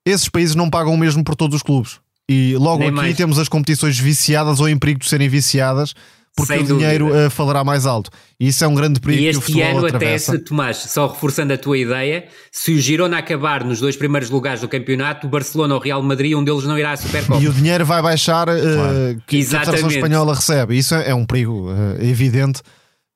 Esses 0.06 0.28
países 0.28 0.56
não 0.56 0.70
pagam 0.70 0.94
o 0.94 0.98
mesmo 0.98 1.24
por 1.24 1.34
todos 1.34 1.56
os 1.56 1.64
clubes. 1.64 2.02
E 2.28 2.58
logo 2.58 2.80
Nem 2.80 2.90
aqui 2.90 2.98
mais. 2.98 3.16
temos 3.16 3.40
as 3.40 3.48
competições 3.48 3.98
viciadas 3.98 4.60
ou 4.60 4.68
em 4.68 4.78
perigo 4.78 5.00
de 5.00 5.08
serem 5.08 5.30
viciadas 5.30 5.94
porque 6.36 6.54
Sem 6.54 6.64
o 6.64 6.68
dúvida. 6.68 6.80
dinheiro 6.80 7.28
uh, 7.28 7.30
falará 7.30 7.64
mais 7.64 7.86
alto. 7.86 8.10
E 8.38 8.50
isso 8.50 8.64
é 8.64 8.68
um 8.68 8.76
grande 8.76 9.00
perigo. 9.00 9.24
E 9.24 9.28
este 9.28 9.62
ano, 9.62 9.86
até 9.86 10.18
se, 10.18 10.38
Tomás, 10.40 10.78
só 10.78 11.08
reforçando 11.08 11.54
a 11.54 11.58
tua 11.58 11.78
ideia, 11.78 12.28
se 12.52 12.74
o 12.74 12.78
Girona 12.78 13.18
acabar 13.18 13.64
nos 13.64 13.80
dois 13.80 13.96
primeiros 13.96 14.30
lugares 14.30 14.60
do 14.60 14.68
campeonato, 14.68 15.28
o 15.28 15.30
Barcelona 15.30 15.76
ou 15.76 15.80
o 15.80 15.84
Real 15.84 16.04
Madrid, 16.04 16.34
um 16.34 16.44
deles 16.44 16.66
não 16.66 16.78
irá 16.78 16.92
à 16.92 16.98
Supercopa. 16.98 17.42
E 17.42 17.48
o 17.48 17.54
dinheiro 17.54 17.86
vai 17.86 18.02
baixar 18.02 18.50
uh, 18.50 18.52
claro. 18.52 19.22
que, 19.26 19.46
que, 19.46 19.56
a 19.56 19.60
Federação 19.62 19.90
Espanhola 19.90 20.36
recebe. 20.36 20.78
Isso 20.78 20.94
é, 20.94 21.12
é 21.12 21.16
um 21.16 21.26
perigo 21.26 21.72
uh, 21.72 22.04
evidente 22.04 22.62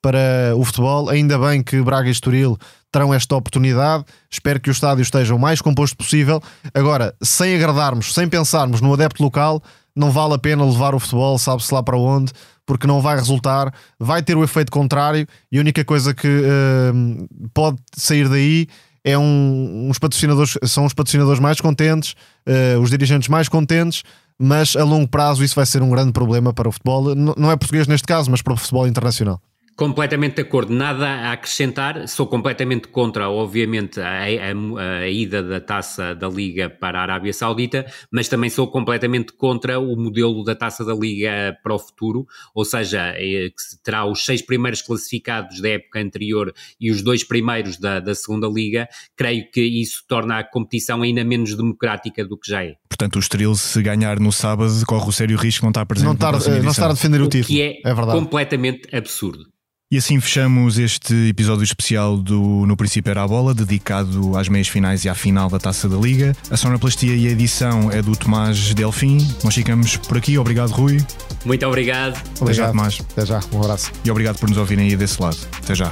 para 0.01 0.53
o 0.55 0.63
futebol. 0.63 1.10
Ainda 1.10 1.38
bem 1.38 1.62
que 1.62 1.82
Braga 1.82 2.08
e 2.08 2.12
Estoril 2.12 2.58
terão 2.89 3.13
esta 3.13 3.36
oportunidade. 3.36 4.05
Espero 4.32 4.62
que 4.62 4.69
o 4.69 4.71
estádio 4.71 5.01
esteja 5.01 5.36
o 5.36 5.39
mais 5.39 5.62
composto 5.62 5.97
possível. 5.97 6.41
Agora, 6.73 7.13
sem 7.21 7.53
agradarmos, 7.55 8.13
sem 8.13 8.29
pensarmos 8.29 8.79
no 8.79 8.93
adepto 8.93 9.21
local, 9.21 9.62
não 9.99 10.12
vale 10.12 10.33
a 10.33 10.39
pena 10.39 10.65
levar 10.65 10.95
o 10.95 10.99
futebol, 10.99 11.38
sabe-se 11.38 11.73
lá 11.73 11.83
para 11.83 11.97
onde, 11.97 12.31
porque 12.65 12.88
não 12.88 13.01
vai 13.01 13.15
resultar, 13.15 13.73
vai 13.99 14.23
ter 14.23 14.38
o 14.38 14.43
efeito 14.43 14.71
contrário 14.71 15.27
e 15.51 15.57
a 15.57 15.62
única 15.62 15.83
coisa 15.83 16.13
que 16.13 16.27
uh, 16.27 17.27
pode 17.53 17.77
sair 17.95 18.29
daí 18.29 18.67
é 19.03 19.17
um, 19.17 19.88
uns 19.89 19.99
patrocinadores, 19.99 20.57
são 20.63 20.85
os 20.85 20.93
patrocinadores 20.93 21.39
mais 21.39 21.59
contentes, 21.59 22.15
uh, 22.47 22.79
os 22.79 22.89
dirigentes 22.89 23.27
mais 23.27 23.49
contentes, 23.49 24.03
mas 24.38 24.75
a 24.75 24.83
longo 24.83 25.07
prazo 25.07 25.43
isso 25.43 25.55
vai 25.55 25.65
ser 25.65 25.81
um 25.81 25.89
grande 25.89 26.12
problema 26.12 26.53
para 26.53 26.69
o 26.69 26.71
futebol, 26.71 27.13
não 27.15 27.51
é 27.51 27.57
português 27.57 27.88
neste 27.88 28.07
caso, 28.07 28.31
mas 28.31 28.41
para 28.41 28.53
o 28.53 28.57
futebol 28.57 28.88
internacional. 28.88 29.41
Completamente 29.79 30.35
de 30.35 30.41
acordo, 30.41 30.73
nada 30.73 31.07
a 31.07 31.31
acrescentar. 31.31 32.05
Sou 32.05 32.27
completamente 32.27 32.89
contra, 32.89 33.29
obviamente, 33.29 34.01
a, 34.01 34.23
a, 34.23 35.03
a, 35.03 35.07
ida 35.07 35.41
da 35.41 35.61
taça 35.61 36.13
da 36.13 36.27
Liga 36.27 36.69
para 36.69 36.99
a 36.99 37.03
Arábia 37.03 37.31
Saudita, 37.31 37.85
mas 38.11 38.27
também 38.27 38.49
sou 38.49 38.69
completamente 38.69 39.31
contra 39.31 39.79
o 39.79 39.95
modelo 39.95 40.43
da 40.43 40.53
taça 40.53 40.83
da 40.83 40.93
Liga 40.93 41.57
para 41.63 41.73
o 41.73 41.79
futuro, 41.79 42.27
ou 42.53 42.65
seja, 42.65 43.13
eh, 43.15 43.51
que 43.51 43.81
terá 43.81 44.03
os 44.03 44.25
seis 44.25 44.41
primeiros 44.41 44.81
classificados 44.81 45.61
da 45.61 45.69
época 45.69 46.01
anterior 46.01 46.53
e 46.77 46.91
os 46.91 47.01
dois 47.01 47.23
primeiros 47.23 47.77
da, 47.77 48.01
da 48.01 48.13
segunda 48.13 48.49
Liga. 48.49 48.85
Creio 49.15 49.49
que 49.49 49.61
isso 49.61 50.03
torna 50.09 50.39
a 50.39 50.43
competição 50.43 51.01
ainda 51.03 51.23
menos 51.23 51.55
democrática 51.55 52.25
do 52.25 52.37
que 52.37 52.51
já 52.51 52.65
é. 52.65 52.73
Portanto, 52.89 53.15
o 53.15 53.19
Estoril, 53.19 53.55
se 53.55 53.81
ganhar 53.81 54.19
no 54.19 54.33
sábado, 54.33 54.73
corre 54.85 55.07
o 55.07 55.13
sério 55.13 55.37
risco 55.37 55.61
de 55.61 55.63
não 55.63 55.69
estar 55.69 55.85
presente 55.85 56.05
não 56.05 56.15
estar, 56.15 56.33
eh, 56.33 56.61
não 56.61 56.71
estar 56.71 56.89
a 56.89 56.93
defender 56.93 57.21
o, 57.21 57.27
o 57.27 57.29
título. 57.29 57.47
Que 57.47 57.61
é, 57.61 57.79
é 57.85 57.93
verdade. 57.93 58.19
completamente 58.19 58.93
absurdo. 58.93 59.45
E 59.91 59.97
assim 59.97 60.19
fechamos 60.19 60.78
este 60.78 61.30
episódio 61.30 61.63
especial 61.63 62.15
do 62.15 62.63
No 62.67 62.78
Princípio 62.78 63.10
Era 63.10 63.23
a 63.23 63.28
Bola, 63.28 63.56
dedicado 63.56 64.38
às 64.38 64.47
meias 64.47 64.67
finais 64.67 65.04
e 65.04 65.10
à 65.10 65.15
final 65.15 65.49
da 65.49 65.58
Taça 65.58 65.89
da 65.89 65.97
Liga. 65.97 66.38
A 66.52 66.56
sonoplastia 66.56 67.15
e 67.15 67.28
a 67.28 67.32
edição 67.32 67.91
é 67.91 67.99
do 67.99 68.15
Tomás 68.15 68.76
Delfim. 68.76 69.18
Nós 69.43 69.55
ficamos 69.55 69.97
por 69.97 70.16
aqui. 70.16 70.38
Obrigado, 70.38 70.70
Rui. 70.70 70.99
Muito 71.43 71.66
obrigado. 71.66 72.22
Obrigado, 72.39 72.43
Até 72.43 72.53
já, 72.53 72.68
Tomás. 72.68 73.01
Até 73.13 73.26
já. 73.26 73.39
Um 73.51 73.63
abraço. 73.63 73.91
E 74.05 74.11
obrigado 74.11 74.38
por 74.38 74.47
nos 74.47 74.59
ouvirem 74.59 74.89
aí 74.89 74.95
desse 74.95 75.20
lado. 75.20 75.38
Até 75.57 75.74
já. 75.74 75.91